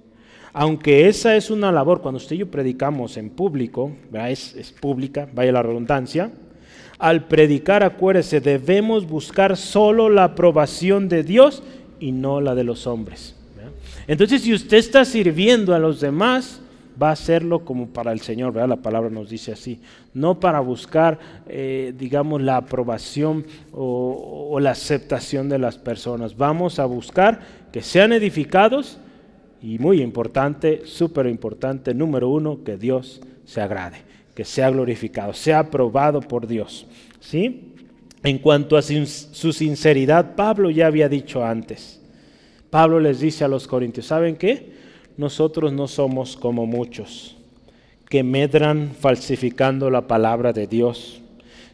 Aunque 0.51 1.07
esa 1.07 1.35
es 1.35 1.51
una 1.51 1.71
labor, 1.71 2.01
cuando 2.01 2.17
usted 2.17 2.35
y 2.35 2.39
yo 2.39 2.51
predicamos 2.51 3.17
en 3.17 3.29
público, 3.29 3.91
es, 4.27 4.55
es, 4.55 4.71
pública, 4.71 5.29
vaya 5.33 5.51
la 5.51 5.63
redundancia, 5.63 6.31
al 6.97 7.27
predicar, 7.27 7.83
acuérdese, 7.83 8.41
debemos 8.41 9.07
buscar 9.07 9.55
solo 9.55 10.09
la 10.09 10.25
aprobación 10.25 11.07
de 11.07 11.23
Dios 11.23 11.63
y 11.99 12.11
no 12.11 12.41
la 12.41 12.55
de 12.55 12.63
los 12.63 12.87
hombres. 12.87 13.35
Entonces, 14.07 14.41
si 14.41 14.53
usted 14.53 14.77
está 14.77 15.05
sirviendo 15.05 15.75
a 15.75 15.79
los 15.79 16.01
demás, 16.01 16.61
va 17.01 17.09
a 17.09 17.13
hacerlo 17.13 17.63
como 17.63 17.87
para 17.87 18.11
el 18.11 18.19
Señor, 18.19 18.53
¿verdad? 18.53 18.69
La 18.69 18.75
palabra 18.77 19.09
nos 19.09 19.29
dice 19.29 19.51
así, 19.51 19.79
no 20.13 20.39
para 20.39 20.59
buscar, 20.59 21.19
eh, 21.47 21.93
digamos, 21.97 22.41
la 22.41 22.57
aprobación 22.57 23.45
o, 23.71 24.57
la 24.59 24.71
aceptación 24.71 25.47
de 25.47 25.59
las 25.59 25.77
personas. 25.77 26.35
Vamos 26.35 26.79
a 26.79 26.85
buscar 26.85 27.39
que 27.71 27.81
sean 27.81 28.11
edificados 28.11 28.97
y 29.61 29.79
muy 29.79 30.01
importante, 30.01 30.81
súper 30.85 31.27
importante, 31.27 31.93
número 31.93 32.29
uno, 32.29 32.63
que 32.63 32.77
Dios 32.77 33.21
se 33.45 33.61
agrade, 33.61 33.97
que 34.35 34.43
sea 34.43 34.69
glorificado, 34.69 35.33
sea 35.33 35.59
aprobado 35.59 36.19
por 36.21 36.47
Dios. 36.47 36.85
¿Sí? 37.19 37.73
En 38.23 38.39
cuanto 38.39 38.75
a 38.75 38.81
su 38.81 39.53
sinceridad, 39.53 40.35
Pablo 40.35 40.69
ya 40.69 40.87
había 40.87 41.07
dicho 41.07 41.43
antes. 41.45 42.01
Pablo 42.69 42.99
les 42.99 43.21
dice 43.21 43.45
a 43.45 43.47
los 43.47 43.65
corintios, 43.67 44.07
¿saben 44.07 44.35
qué? 44.35 44.78
Nosotros 45.19 45.73
no 45.73 45.89
somos 45.89 46.37
como 46.37 46.65
muchos 46.65 47.35
que 48.07 48.23
medran 48.23 48.91
falsificando 48.97 49.89
la 49.89 50.07
palabra 50.07 50.53
de 50.53 50.65
Dios, 50.65 51.19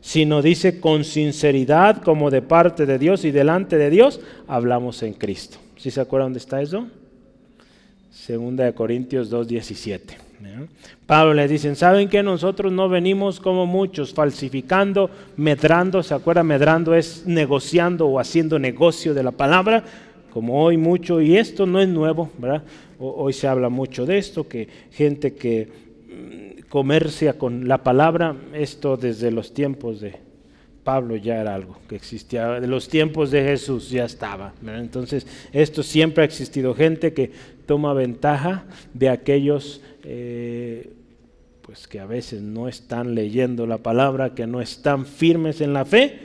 sino 0.02 0.41
dice 0.41 0.80
con 0.80 1.04
sinceridad 1.04 2.02
como 2.02 2.32
de 2.32 2.41
parte 2.41 2.88
de 2.88 2.98
Dios 2.98 3.24
y 3.24 3.30
delante 3.30 3.78
de 3.78 3.91
Dios 3.91 4.20
hablamos 4.48 5.04
en 5.04 5.14
Cristo. 5.14 5.60
¿Sí 5.78 5.91
se 5.91 6.02
acuerdan 6.02 6.30
dónde 6.30 6.39
está 6.39 6.60
eso? 6.60 6.88
Segunda 8.12 8.64
de 8.66 8.74
Corintios 8.74 9.32
2.17. 9.32 10.00
Pablo 11.06 11.36
le 11.36 11.48
dicen, 11.48 11.76
¿saben 11.76 12.10
que 12.10 12.24
nosotros 12.24 12.74
no 12.74 12.89
venimos 12.89 13.39
como 13.39 13.68
muchos 13.68 14.12
falsificando, 14.12 15.12
medrando? 15.38 16.02
¿Se 16.02 16.16
acuerdan? 16.16 16.48
Medrando 16.48 16.96
es 16.96 17.28
negociando 17.28 18.08
o 18.08 18.20
haciendo 18.20 18.58
negocio 18.58 19.14
de 19.14 19.22
la 19.22 19.32
palabra, 19.32 19.84
como 20.34 20.64
hoy 20.64 20.78
mucho, 20.78 21.22
y 21.22 21.38
esto 21.38 21.68
no 21.68 21.80
es 21.80 21.88
nuevo, 21.88 22.32
¿verdad? 22.39 22.64
Hoy 23.00 23.34
se 23.34 23.48
habla 23.48 23.70
mucho 23.70 24.06
de 24.06 24.18
esto, 24.18 24.48
que 24.48 24.68
gente 24.91 25.34
que 25.34 25.68
mm, 25.68 26.70
comercia 26.70 27.38
con 27.38 27.68
la 27.68 27.84
palabra, 27.84 28.36
esto 28.54 28.98
desde 28.98 29.32
los 29.32 29.54
tiempos 29.54 30.02
de 30.02 30.16
Pablo 30.84 31.16
ya 31.16 31.41
era 31.41 31.56
algo 31.56 31.78
que 31.89 31.96
existía, 31.96 32.60
de 32.60 32.68
los 32.68 32.88
tiempos 32.88 33.32
de 33.32 33.43
Jesús 33.43 33.89
ya 33.89 34.06
estaba. 34.06 34.54
Entonces, 34.66 35.26
esto 35.52 35.84
siempre 35.84 36.24
ha 36.24 36.26
existido, 36.26 36.76
gente 36.76 37.14
que 37.14 37.32
toma 37.66 37.93
ventaja 37.93 38.66
de 38.93 39.10
aquellos 39.10 39.82
eh, 40.04 40.93
pues 41.64 41.88
que 41.88 42.00
a 42.00 42.06
veces 42.06 42.43
no 42.43 42.68
están 42.68 43.16
leyendo 43.16 43.66
la 43.66 43.80
palabra, 43.80 44.36
que 44.36 44.46
no 44.46 44.62
están 44.62 45.08
firmes 45.08 45.62
en 45.62 45.74
la 45.74 45.84
fe, 45.84 46.20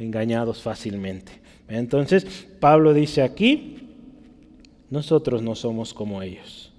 engañados 0.00 0.60
fácilmente. 0.60 1.30
Entonces, 1.68 2.26
Pablo 2.58 2.92
dice 2.92 3.22
aquí, 3.22 3.87
nosotros 4.90 5.42
no 5.42 5.54
somos 5.54 5.94
como 5.94 6.22
ellos. 6.22 6.72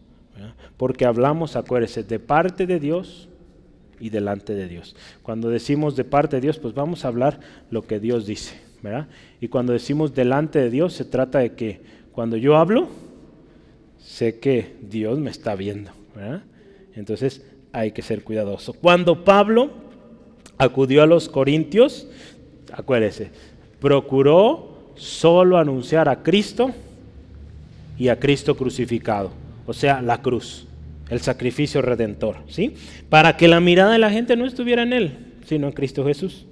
Porque 0.78 1.06
hablamos, 1.06 1.56
acuérdense, 1.56 2.04
de 2.04 2.20
parte 2.20 2.66
de 2.66 2.80
Dios 2.80 3.28
y 4.00 4.10
delante 4.10 4.56
de 4.56 4.68
Dios. 4.68 4.96
Cuando 5.22 5.50
decimos 5.50 5.96
de 5.96 6.06
parte 6.06 6.38
de 6.38 6.42
Dios, 6.42 6.60
pues 6.60 6.74
vamos 6.74 7.04
a 7.04 7.10
hablar 7.10 7.40
lo 7.70 7.82
que 7.82 8.00
Dios 8.00 8.26
dice. 8.26 8.56
Y 9.42 9.50
cuando 9.50 9.74
decimos 9.74 10.16
delante 10.16 10.60
de 10.60 10.70
Dios, 10.70 10.94
se 10.94 11.04
trata 11.04 11.40
de 11.40 11.54
que 11.54 11.82
cuando 12.14 12.38
yo 12.38 12.56
hablo, 12.56 12.88
sé 13.98 14.40
que 14.40 14.78
Dios 14.82 15.20
me 15.20 15.30
está 15.30 15.56
viendo. 15.56 15.92
Entonces 16.96 17.46
hay 17.74 17.92
que 17.92 18.02
ser 18.02 18.24
cuidadoso. 18.24 18.74
Cuando 18.74 19.26
Pablo 19.26 19.72
acudió 20.58 21.04
a 21.04 21.06
los 21.06 21.28
Corintios, 21.28 22.08
acuérdese, 22.72 23.32
procuró 23.82 24.94
solo 24.96 25.58
anunciar 25.58 26.08
a 26.08 26.24
Cristo 26.24 26.72
y 28.00 28.08
a 28.08 28.18
Cristo 28.18 28.56
crucificado, 28.56 29.32
o 29.68 29.74
sea, 29.74 30.02
la 30.02 30.22
cruz, 30.22 30.66
el 31.10 31.20
sacrificio 31.20 31.82
redentor, 31.82 32.38
¿sí? 32.48 32.74
Para 33.10 33.36
que 33.36 33.50
la 33.50 33.60
mirada 33.60 33.92
de 33.92 34.00
la 34.00 34.10
gente 34.10 34.38
no 34.38 34.46
estuviera 34.46 34.84
en 34.84 34.94
él, 34.94 35.18
sino 35.46 35.68
en 35.68 35.74
Cristo 35.74 36.06
Jesús. 36.06 36.46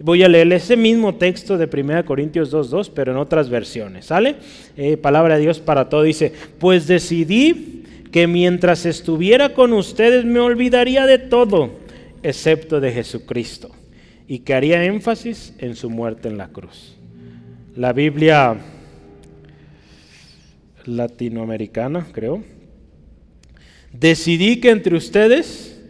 Voy 0.00 0.22
a 0.22 0.28
leer 0.28 0.50
ese 0.52 0.76
mismo 0.76 1.16
texto 1.16 1.58
de 1.58 1.68
1 1.70 2.06
Corintios 2.06 2.50
2.2, 2.50 2.90
pero 2.94 3.12
en 3.12 3.18
otras 3.18 3.50
versiones. 3.50 4.06
¿Sale? 4.06 4.36
Eh, 4.76 4.96
palabra 4.96 5.34
de 5.34 5.42
Dios 5.42 5.60
para 5.60 5.90
todo. 5.90 6.02
Dice, 6.02 6.32
pues 6.58 6.86
decidí 6.86 7.84
que 8.10 8.26
mientras 8.26 8.86
estuviera 8.86 9.52
con 9.52 9.74
ustedes 9.74 10.24
me 10.24 10.40
olvidaría 10.40 11.04
de 11.04 11.18
todo, 11.18 11.72
excepto 12.22 12.80
de 12.80 12.92
Jesucristo, 12.92 13.70
y 14.26 14.38
que 14.38 14.54
haría 14.54 14.84
énfasis 14.84 15.52
en 15.58 15.74
su 15.76 15.90
muerte 15.90 16.28
en 16.28 16.38
la 16.38 16.48
cruz. 16.48 16.96
La 17.76 17.92
Biblia 17.92 18.56
latinoamericana, 20.86 22.06
creo. 22.12 22.42
Decidí 23.92 24.60
que 24.60 24.70
entre 24.70 24.96
ustedes 24.96 25.80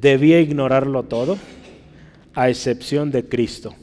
debía 0.00 0.40
ignorarlo 0.40 1.04
todo 1.04 1.38
a 2.34 2.50
excepción 2.50 3.10
de 3.10 3.28
Cristo, 3.28 3.74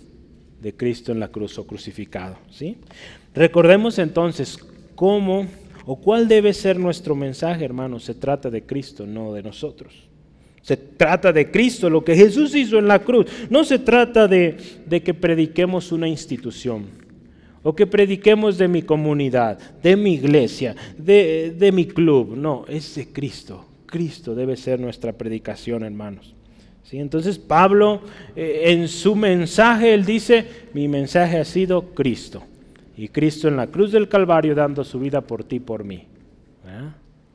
de 0.59 0.75
Cristo 0.75 1.11
en 1.11 1.19
la 1.19 1.29
cruz 1.29 1.57
o 1.57 1.65
crucificado. 1.65 2.37
¿sí? 2.49 2.77
Recordemos 3.33 3.97
entonces 3.97 4.57
cómo 4.95 5.47
o 5.85 5.99
cuál 5.99 6.27
debe 6.27 6.53
ser 6.53 6.77
nuestro 6.77 7.15
mensaje, 7.15 7.65
hermanos. 7.65 8.03
Se 8.03 8.13
trata 8.13 8.49
de 8.49 8.63
Cristo, 8.63 9.07
no 9.07 9.33
de 9.33 9.41
nosotros. 9.41 10.09
Se 10.61 10.77
trata 10.77 11.33
de 11.33 11.49
Cristo, 11.49 11.89
lo 11.89 12.03
que 12.03 12.15
Jesús 12.15 12.53
hizo 12.53 12.77
en 12.77 12.87
la 12.87 12.99
cruz. 12.99 13.25
No 13.49 13.63
se 13.63 13.79
trata 13.79 14.27
de, 14.27 14.57
de 14.85 15.01
que 15.01 15.13
prediquemos 15.13 15.91
una 15.91 16.07
institución 16.07 17.00
o 17.63 17.75
que 17.75 17.87
prediquemos 17.87 18.57
de 18.57 18.67
mi 18.67 18.81
comunidad, 18.81 19.59
de 19.81 19.95
mi 19.95 20.13
iglesia, 20.13 20.75
de, 20.97 21.55
de 21.57 21.71
mi 21.71 21.85
club. 21.85 22.35
No, 22.35 22.65
es 22.67 22.95
de 22.95 23.07
Cristo. 23.07 23.65
Cristo 23.85 24.35
debe 24.35 24.57
ser 24.57 24.79
nuestra 24.79 25.13
predicación, 25.13 25.83
hermanos. 25.83 26.33
Entonces 26.99 27.39
Pablo 27.39 28.01
eh, 28.35 28.63
en 28.65 28.87
su 28.87 29.15
mensaje, 29.15 29.93
él 29.93 30.05
dice, 30.05 30.45
mi 30.73 30.87
mensaje 30.87 31.37
ha 31.37 31.45
sido 31.45 31.93
Cristo. 31.93 32.43
Y 32.97 33.07
Cristo 33.07 33.47
en 33.47 33.55
la 33.55 33.67
cruz 33.67 33.91
del 33.91 34.09
Calvario 34.09 34.53
dando 34.53 34.83
su 34.83 34.99
vida 34.99 35.21
por 35.21 35.43
ti, 35.43 35.59
por 35.59 35.83
mí. 35.83 36.05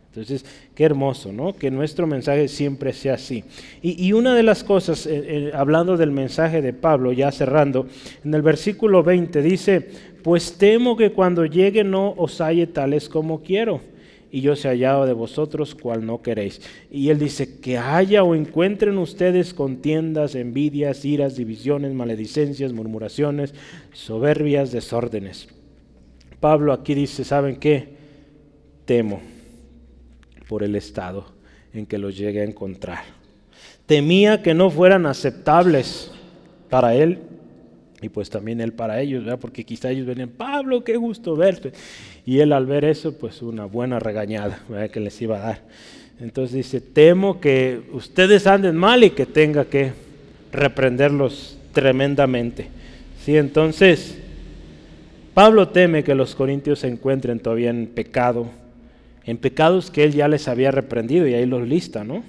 Entonces, 0.08 0.46
qué 0.74 0.84
hermoso, 0.84 1.30
¿no? 1.30 1.52
Que 1.52 1.70
nuestro 1.70 2.06
mensaje 2.06 2.48
siempre 2.48 2.94
sea 2.94 3.14
así. 3.14 3.44
Y, 3.82 4.14
una 4.14 4.34
de 4.34 4.42
las 4.42 4.64
cosas, 4.64 5.06
eh, 5.06 5.10
eh, 5.26 5.50
hablando 5.52 5.98
del 5.98 6.10
mensaje 6.10 6.62
de 6.62 6.72
Pablo, 6.72 7.12
ya 7.12 7.30
cerrando, 7.30 7.86
en 8.24 8.32
el 8.32 8.40
versículo 8.40 9.02
20 9.02 9.42
dice, 9.42 9.90
pues 10.26 10.58
temo 10.58 10.96
que 10.96 11.12
cuando 11.12 11.46
llegue 11.46 11.84
no 11.84 12.12
os 12.16 12.40
halle 12.40 12.66
tales 12.66 13.08
como 13.08 13.44
quiero 13.44 13.80
y 14.28 14.40
yo 14.40 14.56
se 14.56 14.66
hallado 14.66 15.06
de 15.06 15.12
vosotros 15.12 15.76
cual 15.76 16.04
no 16.04 16.20
queréis. 16.20 16.60
Y 16.90 17.10
él 17.10 17.20
dice, 17.20 17.60
que 17.60 17.78
haya 17.78 18.24
o 18.24 18.34
encuentren 18.34 18.98
ustedes 18.98 19.54
contiendas, 19.54 20.34
envidias, 20.34 21.04
iras, 21.04 21.36
divisiones, 21.36 21.94
maledicencias, 21.94 22.72
murmuraciones, 22.72 23.54
soberbias, 23.92 24.72
desórdenes. 24.72 25.46
Pablo 26.40 26.72
aquí 26.72 26.94
dice, 26.94 27.22
¿saben 27.22 27.54
qué? 27.54 27.90
Temo 28.84 29.20
por 30.48 30.64
el 30.64 30.74
estado 30.74 31.24
en 31.72 31.86
que 31.86 31.98
los 31.98 32.18
llegue 32.18 32.40
a 32.40 32.44
encontrar. 32.44 33.04
Temía 33.86 34.42
que 34.42 34.54
no 34.54 34.70
fueran 34.70 35.06
aceptables 35.06 36.10
para 36.68 36.96
él 36.96 37.20
y 38.07 38.09
pues 38.09 38.30
también 38.30 38.61
él 38.61 38.72
para 38.72 39.00
ellos, 39.00 39.24
¿verdad? 39.24 39.40
porque 39.40 39.64
quizá 39.64 39.90
ellos 39.90 40.07
venían, 40.07 40.28
Pablo, 40.28 40.84
qué 40.84 40.96
gusto 40.96 41.34
verte. 41.34 41.72
Y 42.24 42.38
él 42.38 42.52
al 42.52 42.64
ver 42.64 42.84
eso, 42.84 43.18
pues 43.18 43.42
una 43.42 43.64
buena 43.64 43.98
regañada 43.98 44.61
¿verdad? 44.68 44.90
que 44.90 45.00
les 45.00 45.20
iba 45.20 45.38
a 45.38 45.46
dar. 45.46 45.62
Entonces 46.20 46.54
dice, 46.54 46.80
temo 46.80 47.40
que 47.40 47.82
ustedes 47.92 48.46
anden 48.46 48.76
mal 48.76 49.02
y 49.02 49.11
que 49.11 49.26
tenga 49.26 49.64
que 49.64 49.92
reprenderlos 50.52 51.59
tremendamente. 51.72 52.68
¿Sí? 53.24 53.36
Entonces, 53.36 54.16
Pablo 55.34 55.68
teme 55.68 56.04
que 56.04 56.14
los 56.14 56.36
corintios 56.36 56.78
se 56.78 56.88
encuentren 56.88 57.40
todavía 57.40 57.70
en 57.70 57.88
pecado, 57.88 58.46
en 59.24 59.36
pecados 59.36 59.90
que 59.90 60.04
él 60.04 60.12
ya 60.12 60.28
les 60.28 60.46
había 60.46 60.70
reprendido 60.70 61.26
y 61.26 61.34
ahí 61.34 61.44
los 61.44 61.66
lista, 61.66 62.04
¿no? 62.04 62.22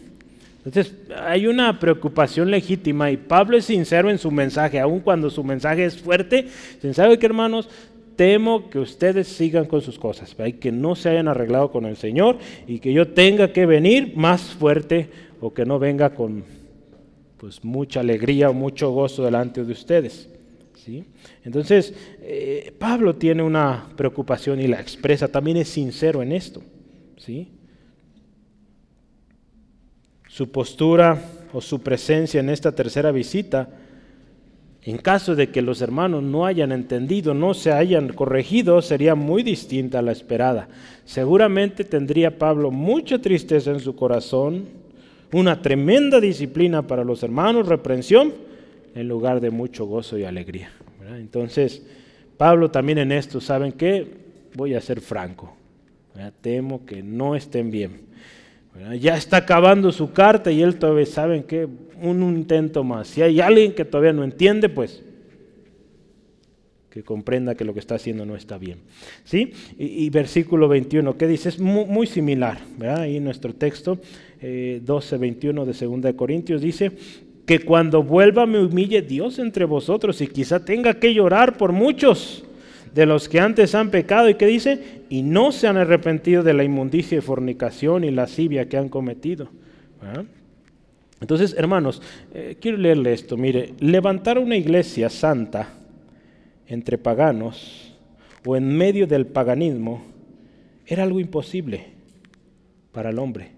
Entonces, 0.65 0.93
hay 1.23 1.47
una 1.47 1.79
preocupación 1.79 2.51
legítima 2.51 3.09
y 3.09 3.17
Pablo 3.17 3.57
es 3.57 3.65
sincero 3.65 4.09
en 4.09 4.17
su 4.17 4.31
mensaje, 4.31 4.79
aun 4.79 4.99
cuando 4.99 5.29
su 5.29 5.43
mensaje 5.43 5.85
es 5.85 5.97
fuerte. 5.97 6.47
¿Sabe 6.93 7.17
que 7.17 7.25
hermanos? 7.25 7.69
Temo 8.17 8.69
que 8.69 8.79
ustedes 8.79 9.27
sigan 9.27 9.65
con 9.65 9.81
sus 9.81 9.99
cosas, 9.99 10.35
que 10.59 10.71
no 10.71 10.95
se 10.95 11.09
hayan 11.09 11.27
arreglado 11.27 11.71
con 11.71 11.85
el 11.85 11.95
Señor 11.95 12.37
y 12.67 12.79
que 12.79 12.91
yo 12.91 13.07
tenga 13.09 13.53
que 13.53 13.65
venir 13.65 14.17
más 14.17 14.41
fuerte 14.41 15.09
o 15.39 15.53
que 15.53 15.65
no 15.65 15.77
venga 15.77 16.15
con 16.15 16.43
pues 17.37 17.63
mucha 17.63 17.99
alegría 17.99 18.49
o 18.49 18.53
mucho 18.53 18.91
gozo 18.91 19.23
delante 19.23 19.63
de 19.63 19.71
ustedes. 19.71 20.29
¿sí? 20.73 21.05
Entonces, 21.43 21.93
eh, 22.21 22.73
Pablo 22.77 23.15
tiene 23.15 23.43
una 23.43 23.87
preocupación 23.95 24.59
y 24.59 24.67
la 24.67 24.81
expresa, 24.81 25.27
también 25.27 25.57
es 25.57 25.69
sincero 25.69 26.21
en 26.21 26.31
esto. 26.31 26.61
¿sí? 27.17 27.51
Su 30.37 30.51
postura 30.51 31.19
o 31.51 31.61
su 31.61 31.79
presencia 31.79 32.39
en 32.39 32.49
esta 32.49 32.71
tercera 32.71 33.11
visita, 33.11 33.69
en 34.83 34.99
caso 34.99 35.35
de 35.35 35.49
que 35.49 35.63
los 35.63 35.81
hermanos 35.81 36.21
no 36.21 36.45
hayan 36.45 36.71
entendido, 36.71 37.33
no 37.33 37.55
se 37.55 37.71
hayan 37.71 38.09
corregido, 38.09 38.83
sería 38.83 39.15
muy 39.15 39.41
distinta 39.41 39.97
a 39.97 40.03
la 40.03 40.11
esperada. 40.11 40.67
Seguramente 41.05 41.83
tendría 41.83 42.37
Pablo 42.37 42.69
mucha 42.69 43.17
tristeza 43.17 43.71
en 43.71 43.79
su 43.79 43.95
corazón, 43.95 44.65
una 45.33 45.59
tremenda 45.59 46.21
disciplina 46.21 46.85
para 46.85 47.03
los 47.03 47.23
hermanos, 47.23 47.67
reprensión, 47.67 48.31
en 48.93 49.07
lugar 49.07 49.41
de 49.41 49.49
mucho 49.49 49.87
gozo 49.87 50.19
y 50.19 50.23
alegría. 50.23 50.69
Entonces, 51.15 51.81
Pablo 52.37 52.69
también 52.69 52.99
en 52.99 53.11
esto, 53.11 53.41
¿saben 53.41 53.71
qué? 53.71 54.07
Voy 54.53 54.75
a 54.75 54.81
ser 54.81 55.01
franco. 55.01 55.55
Temo 56.41 56.85
que 56.85 57.01
no 57.01 57.35
estén 57.35 57.71
bien. 57.71 58.06
Ya 58.99 59.17
está 59.17 59.37
acabando 59.37 59.91
su 59.91 60.11
carta 60.13 60.51
y 60.51 60.61
él 60.61 60.77
todavía, 60.77 61.05
¿saben 61.05 61.43
que 61.43 61.67
Un 62.01 62.21
intento 62.23 62.83
más. 62.83 63.07
Si 63.07 63.21
hay 63.21 63.41
alguien 63.41 63.73
que 63.73 63.85
todavía 63.85 64.13
no 64.13 64.23
entiende, 64.23 64.69
pues 64.69 65.03
que 66.97 67.03
comprenda 67.03 67.53
que 67.53 67.63
lo 67.63 67.75
que 67.75 67.79
está 67.79 67.93
haciendo 67.93 68.25
no 68.25 68.35
está 68.35 68.57
bien. 68.57 68.79
¿Sí? 69.23 69.53
Y, 69.77 70.09
versículo 70.09 70.67
21, 70.67 71.15
¿qué 71.15 71.27
dice? 71.27 71.49
Es 71.49 71.59
muy, 71.59 72.07
similar, 72.07 72.57
¿verdad? 72.75 73.01
Ahí 73.01 73.19
nuestro 73.19 73.53
texto, 73.53 73.99
eh, 74.41 74.81
12, 74.83 75.17
21 75.17 75.65
de 75.65 75.73
2 75.73 76.01
de 76.01 76.15
Corintios, 76.15 76.59
dice 76.59 76.91
que 77.45 77.59
cuando 77.59 78.01
vuelva 78.01 78.47
me 78.47 78.59
humille 78.59 79.03
Dios 79.03 79.37
entre 79.37 79.65
vosotros 79.65 80.21
y 80.21 80.27
quizá 80.27 80.65
tenga 80.65 80.95
que 80.95 81.13
llorar 81.13 81.55
por 81.55 81.71
muchos 81.71 82.43
de 82.97 83.05
los 83.05 83.29
que 83.29 83.39
antes 83.39 83.75
han 83.75 83.91
pecado 83.91 84.27
y 84.27 84.33
que 84.33 84.47
dice, 84.47 85.03
y 85.07 85.21
no 85.21 85.51
se 85.51 85.67
han 85.67 85.77
arrepentido 85.77 86.41
de 86.41 86.55
la 86.55 86.63
inmundicia 86.63 87.19
y 87.19 87.21
fornicación 87.21 88.03
y 88.03 88.09
lascivia 88.09 88.67
que 88.67 88.75
han 88.75 88.89
cometido. 88.89 89.49
Entonces, 91.21 91.53
hermanos, 91.55 92.01
eh, 92.33 92.57
quiero 92.59 92.79
leerle 92.79 93.13
esto. 93.13 93.37
Mire, 93.37 93.75
levantar 93.79 94.39
una 94.39 94.57
iglesia 94.57 95.11
santa 95.11 95.69
entre 96.65 96.97
paganos 96.97 97.93
o 98.43 98.55
en 98.55 98.75
medio 98.75 99.05
del 99.05 99.27
paganismo 99.27 100.01
era 100.83 101.03
algo 101.03 101.19
imposible 101.19 101.89
para 102.91 103.11
el 103.11 103.19
hombre. 103.19 103.51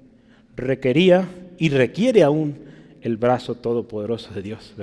Requería 0.58 1.30
y 1.58 1.70
requiere 1.70 2.24
aún 2.24 2.58
el 3.02 3.16
brazo 3.16 3.56
todopoderoso 3.56 4.34
de 4.34 4.42
Dios. 4.42 4.76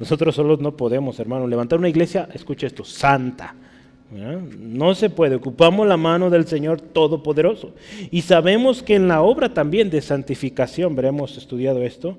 Nosotros 0.00 0.34
solos 0.34 0.60
no 0.60 0.78
podemos, 0.78 1.20
hermanos, 1.20 1.50
levantar 1.50 1.78
una 1.78 1.90
iglesia, 1.90 2.26
escucha 2.32 2.66
esto, 2.66 2.84
santa 2.84 3.54
no 4.10 4.94
se 4.94 5.10
puede, 5.10 5.34
ocupamos 5.34 5.86
la 5.86 5.96
mano 5.96 6.30
del 6.30 6.46
Señor 6.46 6.80
Todopoderoso. 6.80 7.74
Y 8.10 8.22
sabemos 8.22 8.82
que 8.82 8.94
en 8.94 9.08
la 9.08 9.22
obra 9.22 9.52
también 9.52 9.90
de 9.90 10.00
santificación, 10.00 10.96
veremos 10.96 11.36
estudiado 11.36 11.82
esto, 11.82 12.16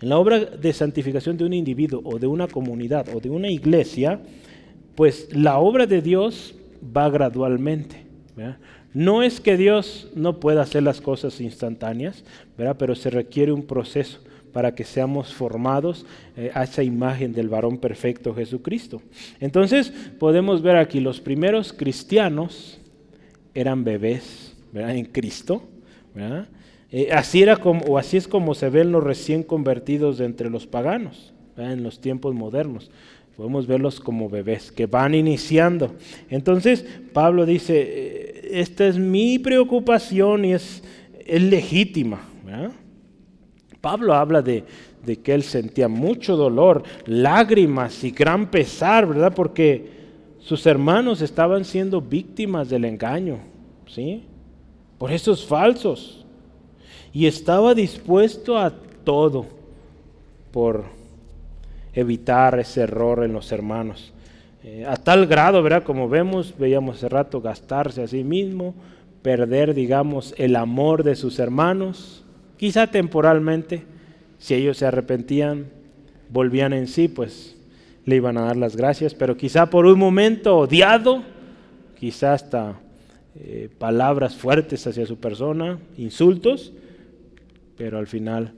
en 0.00 0.08
la 0.08 0.18
obra 0.18 0.38
de 0.38 0.72
santificación 0.72 1.36
de 1.36 1.44
un 1.44 1.52
individuo 1.52 2.00
o 2.04 2.18
de 2.18 2.28
una 2.28 2.46
comunidad 2.46 3.08
o 3.12 3.20
de 3.20 3.30
una 3.30 3.48
iglesia, 3.48 4.20
pues 4.94 5.28
la 5.34 5.58
obra 5.58 5.86
de 5.86 6.00
Dios 6.00 6.54
va 6.96 7.10
gradualmente. 7.10 8.06
No 8.94 9.22
es 9.24 9.40
que 9.40 9.56
Dios 9.56 10.08
no 10.14 10.38
pueda 10.38 10.62
hacer 10.62 10.84
las 10.84 11.00
cosas 11.00 11.40
instantáneas, 11.40 12.24
pero 12.56 12.94
se 12.94 13.10
requiere 13.10 13.50
un 13.50 13.64
proceso 13.64 14.20
para 14.52 14.74
que 14.74 14.84
seamos 14.84 15.34
formados 15.34 16.06
eh, 16.36 16.50
a 16.54 16.64
esa 16.64 16.82
imagen 16.82 17.32
del 17.32 17.48
varón 17.48 17.78
perfecto 17.78 18.34
Jesucristo. 18.34 19.02
Entonces 19.40 19.92
podemos 20.18 20.62
ver 20.62 20.76
aquí, 20.76 21.00
los 21.00 21.20
primeros 21.20 21.72
cristianos 21.72 22.80
eran 23.54 23.84
bebés 23.84 24.56
en 24.74 25.04
Cristo. 25.06 25.62
Eh, 26.90 27.10
así, 27.12 27.42
era 27.42 27.56
como, 27.56 27.84
o 27.84 27.98
así 27.98 28.16
es 28.16 28.26
como 28.26 28.54
se 28.54 28.70
ven 28.70 28.92
los 28.92 29.04
recién 29.04 29.42
convertidos 29.42 30.18
de 30.18 30.24
entre 30.24 30.50
los 30.50 30.66
paganos 30.66 31.32
en 31.56 31.82
los 31.82 32.00
tiempos 32.00 32.34
modernos. 32.34 32.90
Podemos 33.36 33.66
verlos 33.66 34.00
como 34.00 34.28
bebés 34.28 34.72
que 34.72 34.86
van 34.86 35.14
iniciando. 35.14 35.94
Entonces 36.28 36.84
Pablo 37.12 37.46
dice, 37.46 37.84
eh, 37.86 38.48
esta 38.52 38.86
es 38.86 38.98
mi 38.98 39.38
preocupación 39.38 40.44
y 40.44 40.54
es, 40.54 40.82
es 41.24 41.42
legítima. 41.42 42.20
Pablo 43.80 44.14
habla 44.14 44.42
de, 44.42 44.64
que 45.22 45.34
él 45.34 45.42
sentía 45.42 45.88
mucho 45.88 46.36
dolor, 46.36 46.82
lágrimas 47.06 48.02
y 48.04 48.10
gran 48.10 48.50
pesar, 48.50 49.06
¿verdad? 49.06 49.32
Porque 49.34 49.90
sus 50.40 50.66
hermanos 50.66 51.22
estaban 51.22 51.64
siendo 51.64 52.00
víctimas 52.00 52.68
del 52.68 52.84
engaño, 52.84 53.38
¿sí? 53.86 54.24
Por 54.98 55.12
esos 55.12 55.46
falsos. 55.46 56.26
Y 57.12 57.26
estaba 57.26 57.74
dispuesto 57.74 58.58
a 58.58 58.72
todo 59.04 59.46
por 60.50 60.84
evitar 61.94 62.58
ese 62.58 62.82
error 62.82 63.24
en 63.24 63.32
los 63.32 63.50
hermanos. 63.52 64.12
Eh, 64.64 64.84
a 64.86 64.96
tal 64.96 65.26
grado, 65.26 65.62
¿verdad? 65.62 65.84
Como 65.84 66.08
vemos, 66.08 66.54
veíamos 66.58 66.96
hace 66.96 67.08
rato, 67.08 67.40
gastarse 67.40 68.02
a 68.02 68.08
sí 68.08 68.24
mismo, 68.24 68.74
perder, 69.22 69.72
digamos, 69.72 70.34
el 70.36 70.56
amor 70.56 71.04
de 71.04 71.16
sus 71.16 71.38
hermanos, 71.38 72.24
quizá 72.58 72.88
temporalmente, 72.88 73.84
si 74.38 74.54
ellos 74.54 74.76
se 74.76 74.86
arrepentían, 74.86 75.66
volvían 76.28 76.74
en 76.74 76.86
sí, 76.86 77.08
pues 77.08 77.56
le 78.04 78.16
iban 78.16 78.36
a 78.36 78.42
dar 78.42 78.56
las 78.56 78.76
gracias, 78.76 79.14
pero 79.14 79.36
quizá 79.36 79.70
por 79.70 79.86
un 79.86 79.98
momento 79.98 80.58
odiado, 80.58 81.22
quizá 81.98 82.34
hasta 82.34 82.80
eh, 83.34 83.68
palabras 83.78 84.36
fuertes 84.36 84.86
hacia 84.86 85.06
su 85.06 85.16
persona, 85.16 85.78
insultos, 85.96 86.72
pero 87.76 87.98
al 87.98 88.06
final 88.06 88.52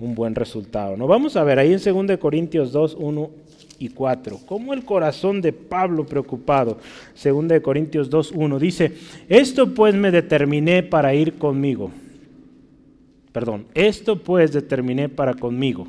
un 0.00 0.14
buen 0.14 0.34
resultado. 0.34 0.96
¿no? 0.96 1.06
Vamos 1.06 1.36
a 1.36 1.44
ver 1.44 1.58
ahí 1.58 1.72
en 1.72 2.06
2 2.06 2.18
Corintios 2.18 2.72
2, 2.72 2.96
1 2.98 3.30
y 3.78 3.88
4, 3.88 4.40
cómo 4.46 4.72
el 4.72 4.84
corazón 4.84 5.40
de 5.40 5.52
Pablo 5.52 6.06
preocupado, 6.06 6.78
2 7.22 7.60
Corintios 7.60 8.08
2, 8.08 8.32
1, 8.32 8.58
dice, 8.58 8.92
esto 9.28 9.74
pues 9.74 9.94
me 9.94 10.10
determiné 10.10 10.82
para 10.82 11.14
ir 11.14 11.34
conmigo. 11.34 11.90
Perdón, 13.32 13.66
esto 13.74 14.16
pues 14.22 14.52
determiné 14.52 15.08
para 15.08 15.34
conmigo, 15.34 15.88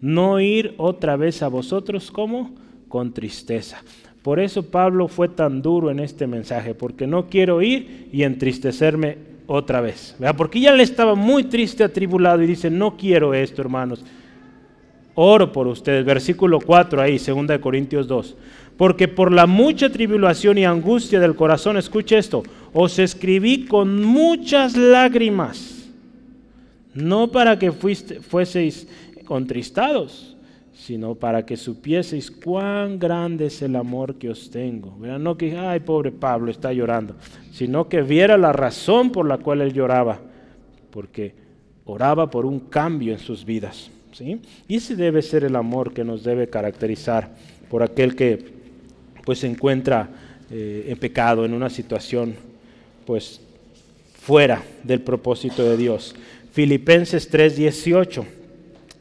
no 0.00 0.40
ir 0.40 0.74
otra 0.78 1.16
vez 1.16 1.42
a 1.42 1.48
vosotros 1.48 2.10
como 2.10 2.54
con 2.88 3.12
tristeza. 3.12 3.82
Por 4.22 4.40
eso 4.40 4.64
Pablo 4.64 5.06
fue 5.06 5.28
tan 5.28 5.62
duro 5.62 5.90
en 5.90 6.00
este 6.00 6.26
mensaje, 6.26 6.74
porque 6.74 7.06
no 7.06 7.28
quiero 7.28 7.62
ir 7.62 8.08
y 8.12 8.24
entristecerme 8.24 9.18
otra 9.46 9.80
vez. 9.80 10.16
Porque 10.36 10.58
ya 10.58 10.72
le 10.72 10.82
estaba 10.82 11.14
muy 11.14 11.44
triste, 11.44 11.84
atribulado 11.84 12.42
y 12.42 12.46
dice, 12.46 12.68
no 12.68 12.96
quiero 12.96 13.34
esto, 13.34 13.62
hermanos. 13.62 14.04
Oro 15.14 15.52
por 15.52 15.68
ustedes. 15.68 16.04
Versículo 16.04 16.58
4 16.60 17.00
ahí, 17.00 17.18
2 17.18 17.58
Corintios 17.60 18.08
2. 18.08 18.36
Porque 18.76 19.06
por 19.06 19.30
la 19.30 19.46
mucha 19.46 19.90
tribulación 19.90 20.58
y 20.58 20.64
angustia 20.64 21.20
del 21.20 21.36
corazón, 21.36 21.76
escuche 21.76 22.18
esto, 22.18 22.42
os 22.72 22.98
escribí 22.98 23.64
con 23.66 24.04
muchas 24.04 24.76
lágrimas, 24.76 25.75
no 26.96 27.30
para 27.30 27.58
que 27.58 27.72
fueseis 27.72 28.88
contristados, 29.26 30.36
sino 30.74 31.14
para 31.14 31.44
que 31.44 31.56
supieseis 31.56 32.30
cuán 32.30 32.98
grande 32.98 33.46
es 33.46 33.62
el 33.62 33.76
amor 33.76 34.16
que 34.16 34.30
os 34.30 34.50
tengo. 34.50 34.96
No 35.18 35.36
que, 35.36 35.56
ay, 35.56 35.80
pobre 35.80 36.12
Pablo 36.12 36.50
está 36.50 36.72
llorando, 36.72 37.16
sino 37.52 37.88
que 37.88 38.02
viera 38.02 38.36
la 38.36 38.52
razón 38.52 39.10
por 39.10 39.26
la 39.26 39.38
cual 39.38 39.60
él 39.62 39.72
lloraba, 39.72 40.20
porque 40.90 41.34
oraba 41.84 42.30
por 42.30 42.46
un 42.46 42.60
cambio 42.60 43.12
en 43.12 43.18
sus 43.18 43.44
vidas. 43.44 43.90
¿sí? 44.12 44.40
Y 44.68 44.76
ese 44.76 44.96
debe 44.96 45.22
ser 45.22 45.44
el 45.44 45.56
amor 45.56 45.92
que 45.92 46.04
nos 46.04 46.24
debe 46.24 46.48
caracterizar 46.48 47.30
por 47.70 47.82
aquel 47.82 48.14
que 48.14 48.56
pues 49.24 49.40
se 49.40 49.48
encuentra 49.48 50.08
eh, 50.50 50.86
en 50.88 50.98
pecado, 50.98 51.44
en 51.44 51.52
una 51.52 51.68
situación 51.68 52.34
pues 53.04 53.40
fuera 54.26 54.62
del 54.82 55.00
propósito 55.00 55.62
de 55.64 55.76
Dios. 55.76 56.14
Filipenses 56.56 57.30
3:18 57.30 58.24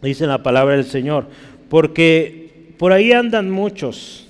dice 0.02 0.28
la 0.28 0.44
palabra 0.44 0.76
del 0.76 0.84
Señor, 0.84 1.28
porque 1.70 2.74
por 2.78 2.92
ahí 2.92 3.14
andan 3.14 3.50
muchos, 3.50 4.28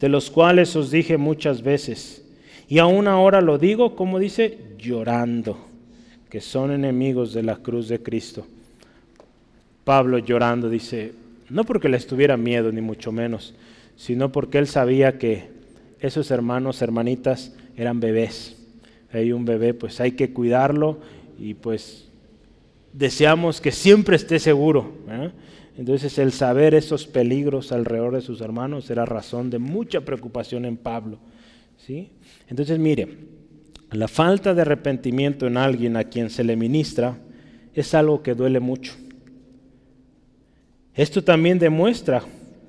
de 0.00 0.08
los 0.08 0.30
cuales 0.30 0.74
os 0.74 0.90
dije 0.90 1.18
muchas 1.18 1.60
veces, 1.60 2.24
y 2.66 2.78
aún 2.78 3.06
ahora 3.06 3.42
lo 3.42 3.58
digo, 3.58 3.94
como 3.94 4.18
dice, 4.18 4.56
llorando, 4.78 5.58
que 6.30 6.40
son 6.40 6.70
enemigos 6.70 7.34
de 7.34 7.42
la 7.42 7.56
cruz 7.56 7.86
de 7.86 8.02
Cristo. 8.02 8.46
Pablo 9.84 10.16
llorando 10.16 10.70
dice, 10.70 11.12
no 11.50 11.64
porque 11.64 11.90
le 11.90 11.98
estuviera 11.98 12.38
miedo, 12.38 12.72
ni 12.72 12.80
mucho 12.80 13.12
menos, 13.12 13.54
sino 13.94 14.32
porque 14.32 14.56
él 14.56 14.68
sabía 14.68 15.18
que 15.18 15.50
esos 16.00 16.30
hermanos, 16.30 16.80
hermanitas, 16.80 17.54
eran 17.76 18.00
bebés. 18.00 18.56
Hay 19.12 19.32
un 19.32 19.44
bebé, 19.44 19.74
pues 19.74 20.00
hay 20.00 20.12
que 20.12 20.32
cuidarlo 20.32 20.96
y 21.38 21.52
pues 21.52 22.07
deseamos 22.92 23.60
que 23.60 23.72
siempre 23.72 24.16
esté 24.16 24.38
seguro. 24.38 24.92
Entonces 25.76 26.18
el 26.18 26.32
saber 26.32 26.74
esos 26.74 27.06
peligros 27.06 27.70
alrededor 27.72 28.14
de 28.14 28.20
sus 28.20 28.40
hermanos 28.40 28.90
era 28.90 29.04
razón 29.04 29.50
de 29.50 29.58
mucha 29.58 30.00
preocupación 30.00 30.64
en 30.64 30.76
Pablo. 30.76 31.18
¿sí? 31.76 32.10
Entonces 32.48 32.78
mire, 32.78 33.16
la 33.92 34.08
falta 34.08 34.54
de 34.54 34.62
arrepentimiento 34.62 35.46
en 35.46 35.56
alguien 35.56 35.96
a 35.96 36.04
quien 36.04 36.30
se 36.30 36.44
le 36.44 36.56
ministra 36.56 37.18
es 37.74 37.94
algo 37.94 38.22
que 38.22 38.34
duele 38.34 38.60
mucho. 38.60 38.94
Esto 40.94 41.22
también 41.22 41.60
demuestra 41.60 42.24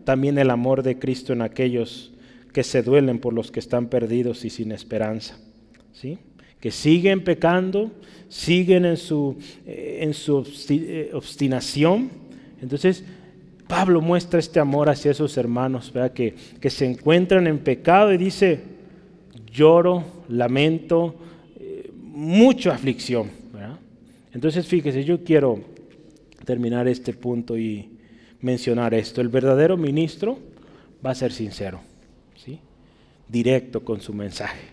también 0.05 0.37
el 0.37 0.51
amor 0.51 0.83
de 0.83 0.99
Cristo 0.99 1.33
en 1.33 1.41
aquellos 1.41 2.13
que 2.53 2.63
se 2.63 2.83
duelen 2.83 3.19
por 3.19 3.33
los 3.33 3.51
que 3.51 3.59
están 3.59 3.87
perdidos 3.87 4.45
y 4.45 4.49
sin 4.49 4.71
esperanza. 4.71 5.39
¿sí? 5.93 6.19
Que 6.59 6.71
siguen 6.71 7.23
pecando, 7.23 7.91
siguen 8.27 8.85
en 8.85 8.97
su, 8.97 9.37
eh, 9.65 9.99
en 10.01 10.13
su 10.13 10.45
eh, 10.69 11.11
obstinación 11.13 12.09
entonces, 12.61 13.03
Pablo 13.67 14.01
muestra 14.01 14.39
este 14.39 14.59
amor 14.59 14.89
hacia 14.89 15.11
esos 15.11 15.37
hermanos 15.37 15.93
Que, 16.13 16.35
que 16.59 16.69
se 16.69 16.85
encuentran 16.85 17.47
en 17.47 17.59
pecado 17.59 18.13
y 18.13 18.17
dice, 18.17 18.59
lloro, 19.51 20.03
lamento, 20.27 21.15
eh, 21.59 21.91
mucha 21.95 22.73
aflicción. 22.73 23.39
Entonces, 24.31 24.67
fíjese, 24.67 25.03
yo 25.03 25.23
quiero 25.23 25.59
terminar 26.45 26.87
este 26.87 27.13
punto 27.13 27.57
y 27.57 27.89
mencionar 28.41 28.93
esto. 28.93 29.21
El 29.21 29.27
verdadero 29.27 29.75
ministro 29.75 30.37
va 31.03 31.11
a 31.11 31.15
ser 31.15 31.31
sincero, 31.31 31.81
¿sí? 32.35 32.59
directo 33.27 33.83
con 33.83 33.99
su 34.01 34.13
mensaje. 34.13 34.68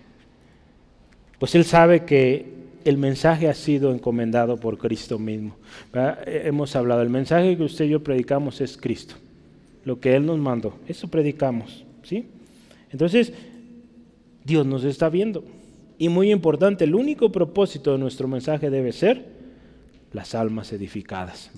Pues 1.38 1.54
él 1.54 1.64
sabe 1.64 2.04
que 2.04 2.56
el 2.84 2.98
mensaje 2.98 3.48
ha 3.48 3.54
sido 3.54 3.92
encomendado 3.92 4.58
por 4.58 4.78
Cristo 4.78 5.18
mismo. 5.18 5.56
Hemos 6.26 6.76
hablado, 6.76 7.02
el 7.02 7.10
mensaje 7.10 7.56
que 7.56 7.64
usted 7.64 7.86
y 7.86 7.90
yo 7.90 8.02
predicamos 8.02 8.60
es 8.60 8.76
Cristo, 8.76 9.16
lo 9.84 9.98
que 9.98 10.14
Él 10.14 10.24
nos 10.24 10.38
mandó, 10.38 10.78
eso 10.86 11.08
predicamos, 11.08 11.84
¿sí? 12.04 12.26
Entonces, 12.90 13.32
Dios 14.44 14.64
nos 14.64 14.84
está 14.84 15.08
viendo. 15.08 15.44
Y 15.98 16.08
muy 16.08 16.30
importante, 16.30 16.84
el 16.84 16.94
único 16.94 17.32
propósito 17.32 17.92
de 17.92 17.98
nuestro 17.98 18.28
mensaje 18.28 18.70
debe 18.70 18.92
ser 18.92 19.26
las 20.12 20.34
almas 20.34 20.72
edificadas. 20.72 21.50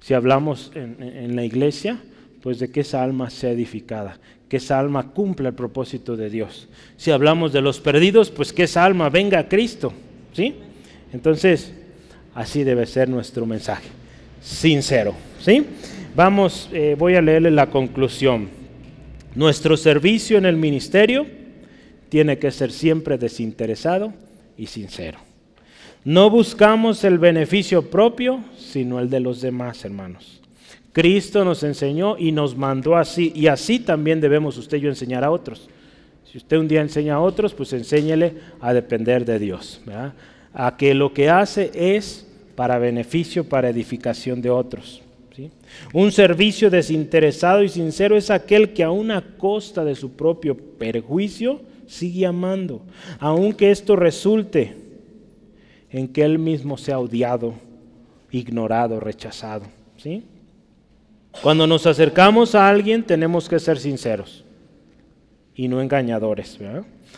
Si 0.00 0.14
hablamos 0.14 0.72
en, 0.74 1.36
la 1.36 1.44
iglesia, 1.44 2.00
pues 2.44 2.58
de 2.58 2.68
que 2.68 2.80
esa 2.80 3.02
alma 3.02 3.30
sea 3.30 3.52
edificada, 3.52 4.18
que 4.50 4.58
esa 4.58 4.78
alma 4.78 5.12
cumpla 5.12 5.48
el 5.48 5.54
propósito 5.54 6.14
de 6.14 6.28
Dios. 6.28 6.68
Si 6.98 7.10
hablamos 7.10 7.54
de 7.54 7.62
los 7.62 7.80
perdidos, 7.80 8.30
pues 8.30 8.52
que 8.52 8.64
esa 8.64 8.84
alma 8.84 9.08
venga 9.08 9.38
a 9.38 9.48
Cristo. 9.48 9.94
¿Sí? 10.34 10.54
Entonces, 11.14 11.72
así 12.34 12.62
debe 12.62 12.84
ser 12.84 13.08
nuestro 13.08 13.46
mensaje, 13.46 13.88
sincero. 14.42 15.14
¿Sí? 15.40 15.64
Vamos, 16.14 16.68
eh, 16.74 16.96
voy 16.98 17.14
a 17.14 17.22
leerle 17.22 17.50
la 17.50 17.70
conclusión. 17.70 18.50
Nuestro 19.34 19.78
servicio 19.78 20.36
en 20.36 20.44
el 20.44 20.58
ministerio 20.58 21.26
tiene 22.10 22.38
que 22.38 22.50
ser 22.50 22.72
siempre 22.72 23.16
desinteresado 23.16 24.12
y 24.58 24.66
sincero. 24.66 25.16
No 26.04 26.28
buscamos 26.28 27.04
el 27.04 27.18
beneficio 27.18 27.88
propio, 27.88 28.44
sino 28.58 29.00
el 29.00 29.08
de 29.08 29.20
los 29.20 29.40
demás, 29.40 29.82
hermanos. 29.86 30.43
Cristo 30.94 31.44
nos 31.44 31.64
enseñó 31.64 32.16
y 32.16 32.30
nos 32.30 32.56
mandó 32.56 32.96
así, 32.96 33.32
y 33.34 33.48
así 33.48 33.80
también 33.80 34.20
debemos 34.20 34.56
usted 34.56 34.78
y 34.78 34.82
yo 34.82 34.88
enseñar 34.88 35.24
a 35.24 35.30
otros. 35.32 35.68
Si 36.24 36.38
usted 36.38 36.56
un 36.56 36.68
día 36.68 36.82
enseña 36.82 37.16
a 37.16 37.20
otros, 37.20 37.52
pues 37.52 37.72
enséñele 37.72 38.34
a 38.60 38.72
depender 38.72 39.24
de 39.24 39.40
Dios, 39.40 39.80
a 40.52 40.76
que 40.76 40.94
lo 40.94 41.12
que 41.12 41.28
hace 41.28 41.72
es 41.74 42.28
para 42.54 42.78
beneficio, 42.78 43.42
para 43.42 43.70
edificación 43.70 44.40
de 44.40 44.50
otros. 44.50 45.02
Un 45.92 46.12
servicio 46.12 46.70
desinteresado 46.70 47.64
y 47.64 47.68
sincero 47.68 48.16
es 48.16 48.30
aquel 48.30 48.72
que 48.72 48.84
a 48.84 48.92
una 48.92 49.20
costa 49.36 49.84
de 49.84 49.96
su 49.96 50.12
propio 50.12 50.56
perjuicio 50.56 51.60
sigue 51.88 52.24
amando, 52.24 52.82
aunque 53.18 53.72
esto 53.72 53.96
resulte 53.96 54.76
en 55.90 56.06
que 56.06 56.22
él 56.22 56.38
mismo 56.38 56.78
sea 56.78 57.00
odiado, 57.00 57.54
ignorado, 58.30 59.00
rechazado. 59.00 59.64
¿sí? 59.96 60.22
Cuando 61.42 61.66
nos 61.66 61.86
acercamos 61.86 62.54
a 62.54 62.68
alguien 62.68 63.02
tenemos 63.02 63.48
que 63.48 63.58
ser 63.58 63.78
sinceros 63.78 64.44
y 65.54 65.68
no 65.68 65.80
engañadores. 65.80 66.58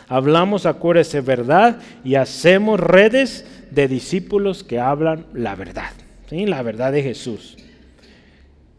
Hablamos, 0.07 0.65
acuérdese, 0.65 1.21
verdad 1.21 1.79
y 2.03 2.15
hacemos 2.15 2.79
redes 2.79 3.45
de 3.71 3.87
discípulos 3.87 4.63
que 4.63 4.79
hablan 4.79 5.25
la 5.33 5.55
verdad. 5.55 5.91
¿sí? 6.29 6.45
la 6.45 6.61
verdad 6.61 6.91
de 6.91 7.03
Jesús. 7.03 7.57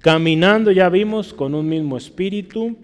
Caminando, 0.00 0.70
ya 0.70 0.88
vimos, 0.88 1.34
con 1.34 1.54
un 1.54 1.68
mismo 1.68 1.96
espíritu, 1.96 2.76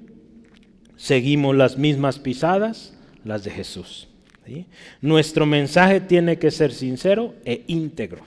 seguimos 0.97 1.55
las 1.55 1.79
mismas 1.79 2.19
pisadas, 2.19 2.99
las 3.25 3.45
de 3.45 3.51
Jesús. 3.51 4.09
Nuestro 5.01 5.47
mensaje 5.47 6.01
tiene 6.01 6.39
que 6.39 6.51
ser 6.51 6.73
sincero 6.73 7.35
e 7.45 7.65
íntegro. 7.67 8.23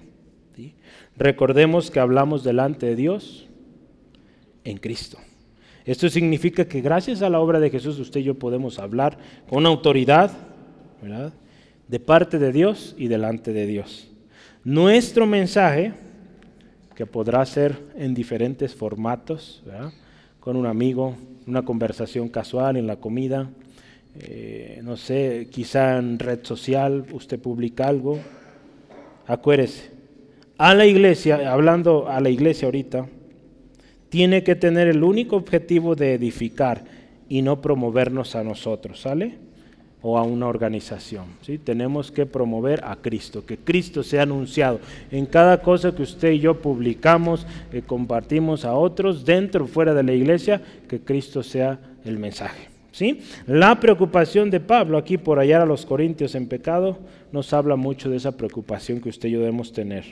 Recordemos 1.15 1.91
que 1.91 1.99
hablamos 1.99 2.43
delante 2.43 2.85
de 2.87 2.95
Dios 2.95 3.46
en 4.67 4.77
Cristo. 4.77 5.17
Esto 5.85 6.09
significa 6.09 6.65
que 6.65 6.81
gracias 6.81 7.21
a 7.21 7.29
la 7.29 7.39
obra 7.39 7.61
de 7.61 7.69
Jesús 7.69 7.97
usted 7.99 8.19
y 8.19 8.23
yo 8.23 8.35
podemos 8.35 8.77
hablar 8.79 9.17
con 9.49 9.65
autoridad, 9.65 10.31
De 11.87 11.99
parte 12.01 12.37
de 12.37 12.51
Dios 12.51 12.93
y 12.97 13.07
delante 13.07 13.53
de 13.53 13.65
Dios. 13.65 14.09
Nuestro 14.65 15.25
mensaje, 15.25 15.93
que 16.95 17.05
podrá 17.05 17.45
ser 17.45 17.79
en 17.95 18.13
diferentes 18.13 18.75
formatos, 18.75 19.63
con 20.41 20.57
un 20.57 20.65
amigo, 20.65 21.15
una 21.45 21.63
conversación 21.63 22.27
casual 22.27 22.75
en 22.75 22.87
la 22.87 22.97
comida, 22.97 23.49
eh, 24.19 24.81
no 24.83 24.97
sé, 24.97 25.47
quizá 25.49 25.97
en 25.97 26.19
red 26.19 26.39
social 26.43 27.05
usted 27.13 27.39
publica 27.39 27.87
algo. 27.87 28.19
Acuérdese, 29.27 29.91
a 30.57 30.73
la 30.73 30.85
iglesia, 30.85 31.53
hablando 31.53 32.09
a 32.09 32.19
la 32.19 32.29
iglesia 32.29 32.65
ahorita, 32.65 33.07
tiene 34.09 34.43
que 34.43 34.55
tener 34.55 34.87
el 34.87 35.03
único 35.03 35.35
objetivo 35.35 35.95
de 35.95 36.13
edificar 36.13 36.83
y 37.29 37.41
no 37.41 37.61
promovernos 37.61 38.35
a 38.35 38.43
nosotros, 38.43 39.01
¿sale? 39.01 39.35
O 40.01 40.17
a 40.17 40.23
una 40.23 40.47
organización. 40.47 41.25
¿sí? 41.41 41.57
Tenemos 41.57 42.11
que 42.11 42.25
promover 42.25 42.83
a 42.83 42.95
Cristo, 42.97 43.45
que 43.45 43.57
Cristo 43.57 44.03
sea 44.03 44.23
anunciado 44.23 44.79
en 45.11 45.25
cada 45.25 45.61
cosa 45.61 45.93
que 45.93 46.03
usted 46.03 46.31
y 46.31 46.39
yo 46.39 46.61
publicamos, 46.61 47.45
y 47.73 47.81
compartimos 47.81 48.63
a 48.63 48.75
otros, 48.75 49.25
dentro 49.25 49.65
o 49.65 49.67
fuera 49.67 49.93
de 49.93 50.03
la 50.03 50.13
iglesia, 50.13 50.61
que 50.87 50.99
Cristo 50.99 51.43
sea 51.43 51.79
el 52.05 52.17
mensaje. 52.17 52.69
¿sí? 52.91 53.21
La 53.45 53.79
preocupación 53.79 54.49
de 54.49 54.59
Pablo 54.59 54.97
aquí 54.97 55.17
por 55.17 55.39
hallar 55.39 55.61
a 55.61 55.65
los 55.65 55.85
corintios 55.85 56.35
en 56.35 56.47
pecado 56.47 56.97
nos 57.31 57.51
habla 57.51 57.75
mucho 57.75 58.09
de 58.09 58.17
esa 58.17 58.37
preocupación 58.37 59.01
que 59.01 59.09
usted 59.09 59.29
y 59.29 59.33
yo 59.33 59.39
debemos 59.39 59.73
tener 59.73 60.05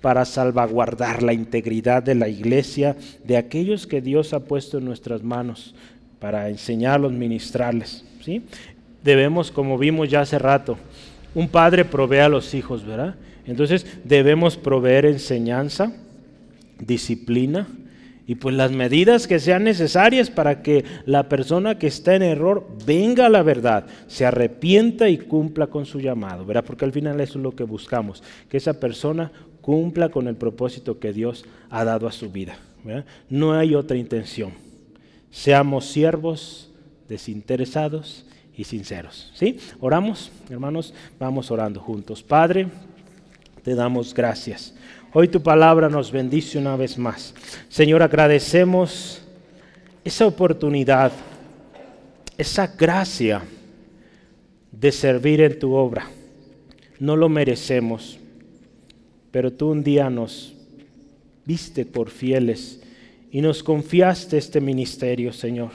para 0.00 0.24
salvaguardar 0.24 1.22
la 1.22 1.32
integridad 1.32 2.02
de 2.02 2.14
la 2.14 2.28
iglesia, 2.28 2.96
de 3.24 3.36
aquellos 3.36 3.86
que 3.86 4.00
Dios 4.00 4.32
ha 4.32 4.40
puesto 4.40 4.78
en 4.78 4.84
nuestras 4.84 5.22
manos, 5.22 5.74
para 6.18 6.48
enseñarlos, 6.48 7.12
ministrarles. 7.12 8.04
¿sí? 8.22 8.42
Debemos, 9.02 9.50
como 9.50 9.78
vimos 9.78 10.08
ya 10.08 10.20
hace 10.20 10.38
rato, 10.38 10.78
un 11.34 11.48
padre 11.48 11.84
provee 11.84 12.18
a 12.18 12.28
los 12.28 12.54
hijos, 12.54 12.84
¿verdad? 12.84 13.14
Entonces 13.46 13.86
debemos 14.04 14.56
proveer 14.56 15.06
enseñanza, 15.06 15.92
disciplina, 16.78 17.68
y 18.26 18.34
pues 18.34 18.56
las 18.56 18.72
medidas 18.72 19.28
que 19.28 19.38
sean 19.38 19.64
necesarias 19.64 20.30
para 20.30 20.60
que 20.60 20.84
la 21.04 21.28
persona 21.28 21.78
que 21.78 21.86
está 21.86 22.16
en 22.16 22.22
error 22.22 22.66
venga 22.84 23.26
a 23.26 23.28
la 23.30 23.42
verdad, 23.42 23.86
se 24.08 24.26
arrepienta 24.26 25.08
y 25.08 25.16
cumpla 25.16 25.68
con 25.68 25.86
su 25.86 26.00
llamado, 26.00 26.44
¿verdad? 26.44 26.64
Porque 26.64 26.84
al 26.84 26.92
final 26.92 27.20
eso 27.20 27.38
es 27.38 27.42
lo 27.44 27.54
que 27.54 27.62
buscamos, 27.62 28.24
que 28.48 28.56
esa 28.56 28.80
persona 28.80 29.30
cumpla 29.60 30.08
con 30.08 30.26
el 30.26 30.34
propósito 30.34 30.98
que 30.98 31.12
Dios 31.12 31.44
ha 31.70 31.84
dado 31.84 32.08
a 32.08 32.12
su 32.12 32.30
vida. 32.30 32.58
No 33.28 33.52
hay 33.54 33.74
otra 33.74 33.96
intención. 33.96 34.52
Seamos 35.30 35.86
siervos 35.86 36.70
desinteresados 37.08 38.26
y 38.56 38.64
sinceros. 38.64 39.30
¿Sí? 39.34 39.58
Oramos, 39.80 40.32
hermanos, 40.50 40.94
vamos 41.18 41.50
orando 41.50 41.80
juntos. 41.80 42.22
Padre, 42.22 42.68
te 43.62 43.74
damos 43.74 44.14
gracias 44.14 44.75
Hoy 45.18 45.28
tu 45.28 45.42
palabra 45.42 45.88
nos 45.88 46.12
bendice 46.12 46.58
una 46.58 46.76
vez 46.76 46.98
más. 46.98 47.32
Señor, 47.70 48.02
agradecemos 48.02 49.22
esa 50.04 50.26
oportunidad, 50.26 51.10
esa 52.36 52.66
gracia 52.66 53.40
de 54.70 54.92
servir 54.92 55.40
en 55.40 55.58
tu 55.58 55.72
obra. 55.72 56.06
No 57.00 57.16
lo 57.16 57.30
merecemos, 57.30 58.18
pero 59.30 59.50
tú 59.50 59.70
un 59.70 59.82
día 59.82 60.10
nos 60.10 60.52
viste 61.46 61.86
por 61.86 62.10
fieles 62.10 62.82
y 63.32 63.40
nos 63.40 63.62
confiaste 63.62 64.36
este 64.36 64.60
ministerio, 64.60 65.32
Señor. 65.32 65.70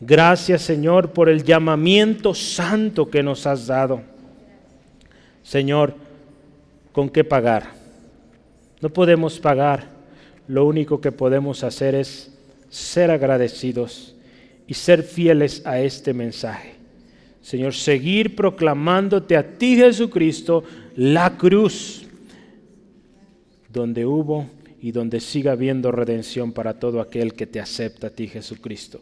Gracias, 0.00 0.62
Señor, 0.62 1.10
por 1.10 1.28
el 1.28 1.42
llamamiento 1.42 2.32
santo 2.32 3.10
que 3.10 3.24
nos 3.24 3.44
has 3.44 3.66
dado. 3.66 4.02
Señor, 5.42 5.96
¿con 6.92 7.08
qué 7.08 7.24
pagar? 7.24 7.81
No 8.82 8.90
podemos 8.90 9.38
pagar, 9.38 9.88
lo 10.48 10.66
único 10.66 11.00
que 11.00 11.12
podemos 11.12 11.62
hacer 11.62 11.94
es 11.94 12.32
ser 12.68 13.12
agradecidos 13.12 14.16
y 14.66 14.74
ser 14.74 15.04
fieles 15.04 15.64
a 15.64 15.80
este 15.80 16.12
mensaje. 16.12 16.74
Señor, 17.42 17.74
seguir 17.74 18.34
proclamándote 18.34 19.36
a 19.36 19.56
ti 19.56 19.76
Jesucristo 19.76 20.64
la 20.96 21.38
cruz, 21.38 22.06
donde 23.72 24.04
hubo 24.04 24.48
y 24.80 24.90
donde 24.90 25.20
siga 25.20 25.52
habiendo 25.52 25.92
redención 25.92 26.50
para 26.52 26.80
todo 26.80 27.00
aquel 27.00 27.34
que 27.34 27.46
te 27.46 27.60
acepta 27.60 28.08
a 28.08 28.10
ti 28.10 28.26
Jesucristo. 28.26 29.00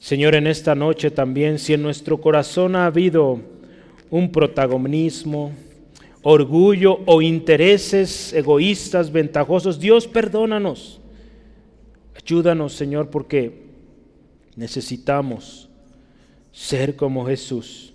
Señor, 0.00 0.34
en 0.34 0.48
esta 0.48 0.74
noche 0.74 1.12
también, 1.12 1.60
si 1.60 1.72
en 1.72 1.82
nuestro 1.82 2.20
corazón 2.20 2.74
ha 2.74 2.86
habido 2.86 3.40
un 4.10 4.32
protagonismo, 4.32 5.52
orgullo 6.22 7.00
o 7.06 7.22
intereses 7.22 8.32
egoístas, 8.32 9.10
ventajosos. 9.10 9.78
Dios, 9.78 10.06
perdónanos. 10.06 11.00
Ayúdanos, 12.14 12.74
Señor, 12.74 13.10
porque 13.10 13.68
necesitamos 14.56 15.68
ser 16.52 16.96
como 16.96 17.24
Jesús, 17.26 17.92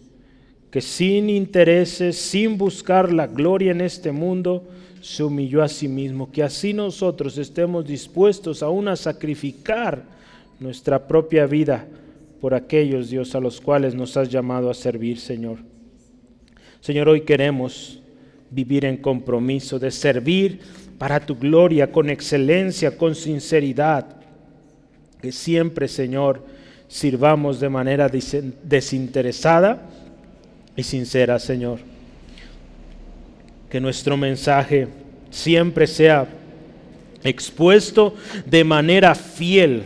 que 0.72 0.82
sin 0.82 1.30
intereses, 1.30 2.18
sin 2.18 2.58
buscar 2.58 3.12
la 3.12 3.28
gloria 3.28 3.72
en 3.72 3.82
este 3.82 4.12
mundo, 4.12 4.64
se 5.02 5.24
humilló 5.24 5.62
a 5.62 5.68
sí 5.68 5.90
mismo, 5.90 6.32
que 6.32 6.42
así 6.42 6.74
nosotros 6.74 7.38
estemos 7.38 7.86
dispuestos 7.86 8.64
aún 8.64 8.88
a 8.88 8.96
sacrificar 8.96 10.04
nuestra 10.60 11.08
propia 11.08 11.46
vida 11.46 11.86
por 12.40 12.54
aquellos, 12.54 13.10
Dios, 13.10 13.36
a 13.36 13.42
los 13.42 13.60
cuales 13.60 13.94
nos 13.94 14.16
has 14.16 14.30
llamado 14.30 14.70
a 14.70 14.74
servir, 14.74 15.20
Señor. 15.20 15.58
Señor, 16.80 17.10
hoy 17.10 17.22
queremos 17.22 18.03
vivir 18.54 18.86
en 18.86 18.98
compromiso, 18.98 19.80
de 19.80 19.92
servir 19.92 20.60
para 20.98 21.20
tu 21.20 21.36
gloria, 21.36 21.92
con 21.92 22.10
excelencia, 22.10 22.98
con 22.98 23.16
sinceridad. 23.16 24.06
Que 25.22 25.32
siempre, 25.32 25.88
Señor, 25.88 26.46
sirvamos 26.88 27.60
de 27.60 27.70
manera 27.70 28.10
desinteresada 28.10 29.90
y 30.76 30.84
sincera, 30.84 31.40
Señor. 31.40 31.80
Que 33.70 33.82
nuestro 33.82 34.18
mensaje 34.18 34.88
siempre 35.32 35.88
sea 35.88 36.28
expuesto 37.24 38.16
de 38.46 38.64
manera 38.64 39.16
fiel 39.16 39.84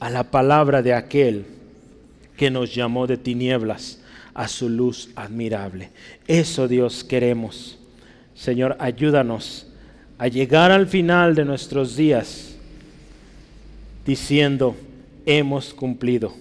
a 0.00 0.10
la 0.10 0.24
palabra 0.24 0.82
de 0.82 0.94
aquel 0.94 1.44
que 2.36 2.50
nos 2.50 2.74
llamó 2.74 3.06
de 3.06 3.16
tinieblas 3.16 3.97
a 4.38 4.46
su 4.46 4.68
luz 4.68 5.10
admirable. 5.16 5.90
Eso 6.28 6.68
Dios 6.68 7.02
queremos. 7.02 7.76
Señor, 8.36 8.76
ayúdanos 8.78 9.66
a 10.16 10.28
llegar 10.28 10.70
al 10.70 10.86
final 10.86 11.34
de 11.34 11.44
nuestros 11.44 11.96
días 11.96 12.54
diciendo, 14.06 14.76
hemos 15.26 15.74
cumplido 15.74 16.32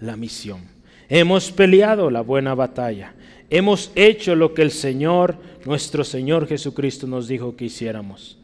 la 0.00 0.18
misión, 0.18 0.60
hemos 1.08 1.50
peleado 1.50 2.10
la 2.10 2.20
buena 2.20 2.54
batalla, 2.54 3.14
hemos 3.48 3.90
hecho 3.94 4.34
lo 4.34 4.52
que 4.52 4.60
el 4.60 4.70
Señor, 4.70 5.36
nuestro 5.64 6.04
Señor 6.04 6.46
Jesucristo 6.46 7.06
nos 7.06 7.26
dijo 7.26 7.56
que 7.56 7.64
hiciéramos. 7.64 8.36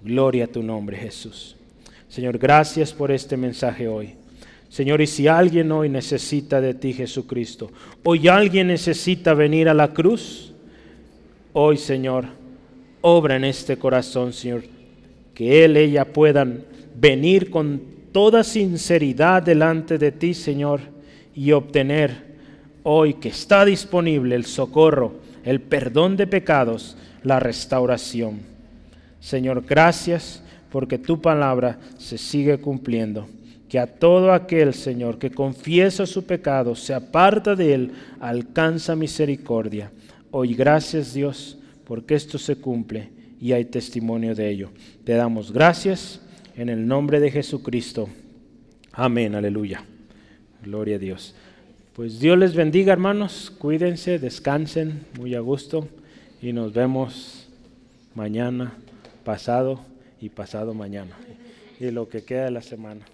Gloria 0.00 0.44
a 0.44 0.48
tu 0.48 0.62
nombre, 0.62 0.96
Jesús. 0.96 1.56
Señor, 2.08 2.38
gracias 2.38 2.92
por 2.92 3.10
este 3.10 3.36
mensaje 3.36 3.88
hoy. 3.88 4.14
Señor, 4.74 5.00
y 5.00 5.06
si 5.06 5.28
alguien 5.28 5.70
hoy 5.70 5.88
necesita 5.88 6.60
de 6.60 6.74
ti, 6.74 6.92
Jesucristo, 6.92 7.70
hoy 8.02 8.26
alguien 8.26 8.66
necesita 8.66 9.32
venir 9.32 9.68
a 9.68 9.72
la 9.72 9.92
cruz, 9.92 10.52
hoy, 11.52 11.76
Señor, 11.76 12.24
obra 13.00 13.36
en 13.36 13.44
este 13.44 13.76
corazón, 13.76 14.32
Señor, 14.32 14.64
que 15.32 15.64
él, 15.64 15.76
ella 15.76 16.12
puedan 16.12 16.64
venir 16.96 17.50
con 17.50 17.82
toda 18.10 18.42
sinceridad 18.42 19.44
delante 19.44 19.96
de 19.96 20.10
ti, 20.10 20.34
Señor, 20.34 20.80
y 21.36 21.52
obtener 21.52 22.34
hoy 22.82 23.14
que 23.14 23.28
está 23.28 23.64
disponible 23.64 24.34
el 24.34 24.44
socorro, 24.44 25.20
el 25.44 25.60
perdón 25.60 26.16
de 26.16 26.26
pecados, 26.26 26.96
la 27.22 27.38
restauración. 27.38 28.40
Señor, 29.20 29.64
gracias 29.64 30.42
porque 30.72 30.98
tu 30.98 31.20
palabra 31.20 31.78
se 31.96 32.18
sigue 32.18 32.58
cumpliendo 32.58 33.28
que 33.74 33.80
a 33.80 33.88
todo 33.88 34.32
aquel, 34.32 34.72
Señor, 34.72 35.18
que 35.18 35.32
confiesa 35.32 36.06
su 36.06 36.24
pecado, 36.24 36.76
se 36.76 36.94
aparta 36.94 37.56
de 37.56 37.74
él, 37.74 37.90
alcanza 38.20 38.94
misericordia. 38.94 39.90
Hoy 40.30 40.54
gracias 40.54 41.12
Dios, 41.12 41.58
porque 41.84 42.14
esto 42.14 42.38
se 42.38 42.54
cumple 42.54 43.08
y 43.40 43.50
hay 43.50 43.64
testimonio 43.64 44.36
de 44.36 44.48
ello. 44.48 44.70
Te 45.02 45.14
damos 45.14 45.50
gracias 45.50 46.20
en 46.56 46.68
el 46.68 46.86
nombre 46.86 47.18
de 47.18 47.32
Jesucristo. 47.32 48.08
Amén, 48.92 49.34
aleluya. 49.34 49.84
Gloria 50.62 50.94
a 50.94 51.00
Dios. 51.00 51.34
Pues 51.94 52.20
Dios 52.20 52.38
les 52.38 52.54
bendiga, 52.54 52.92
hermanos. 52.92 53.52
Cuídense, 53.58 54.20
descansen 54.20 55.04
muy 55.18 55.34
a 55.34 55.40
gusto 55.40 55.88
y 56.40 56.52
nos 56.52 56.72
vemos 56.72 57.48
mañana, 58.14 58.74
pasado 59.24 59.80
y 60.20 60.28
pasado 60.28 60.74
mañana. 60.74 61.16
Y 61.80 61.90
lo 61.90 62.08
que 62.08 62.22
queda 62.22 62.44
de 62.44 62.52
la 62.52 62.62
semana. 62.62 63.04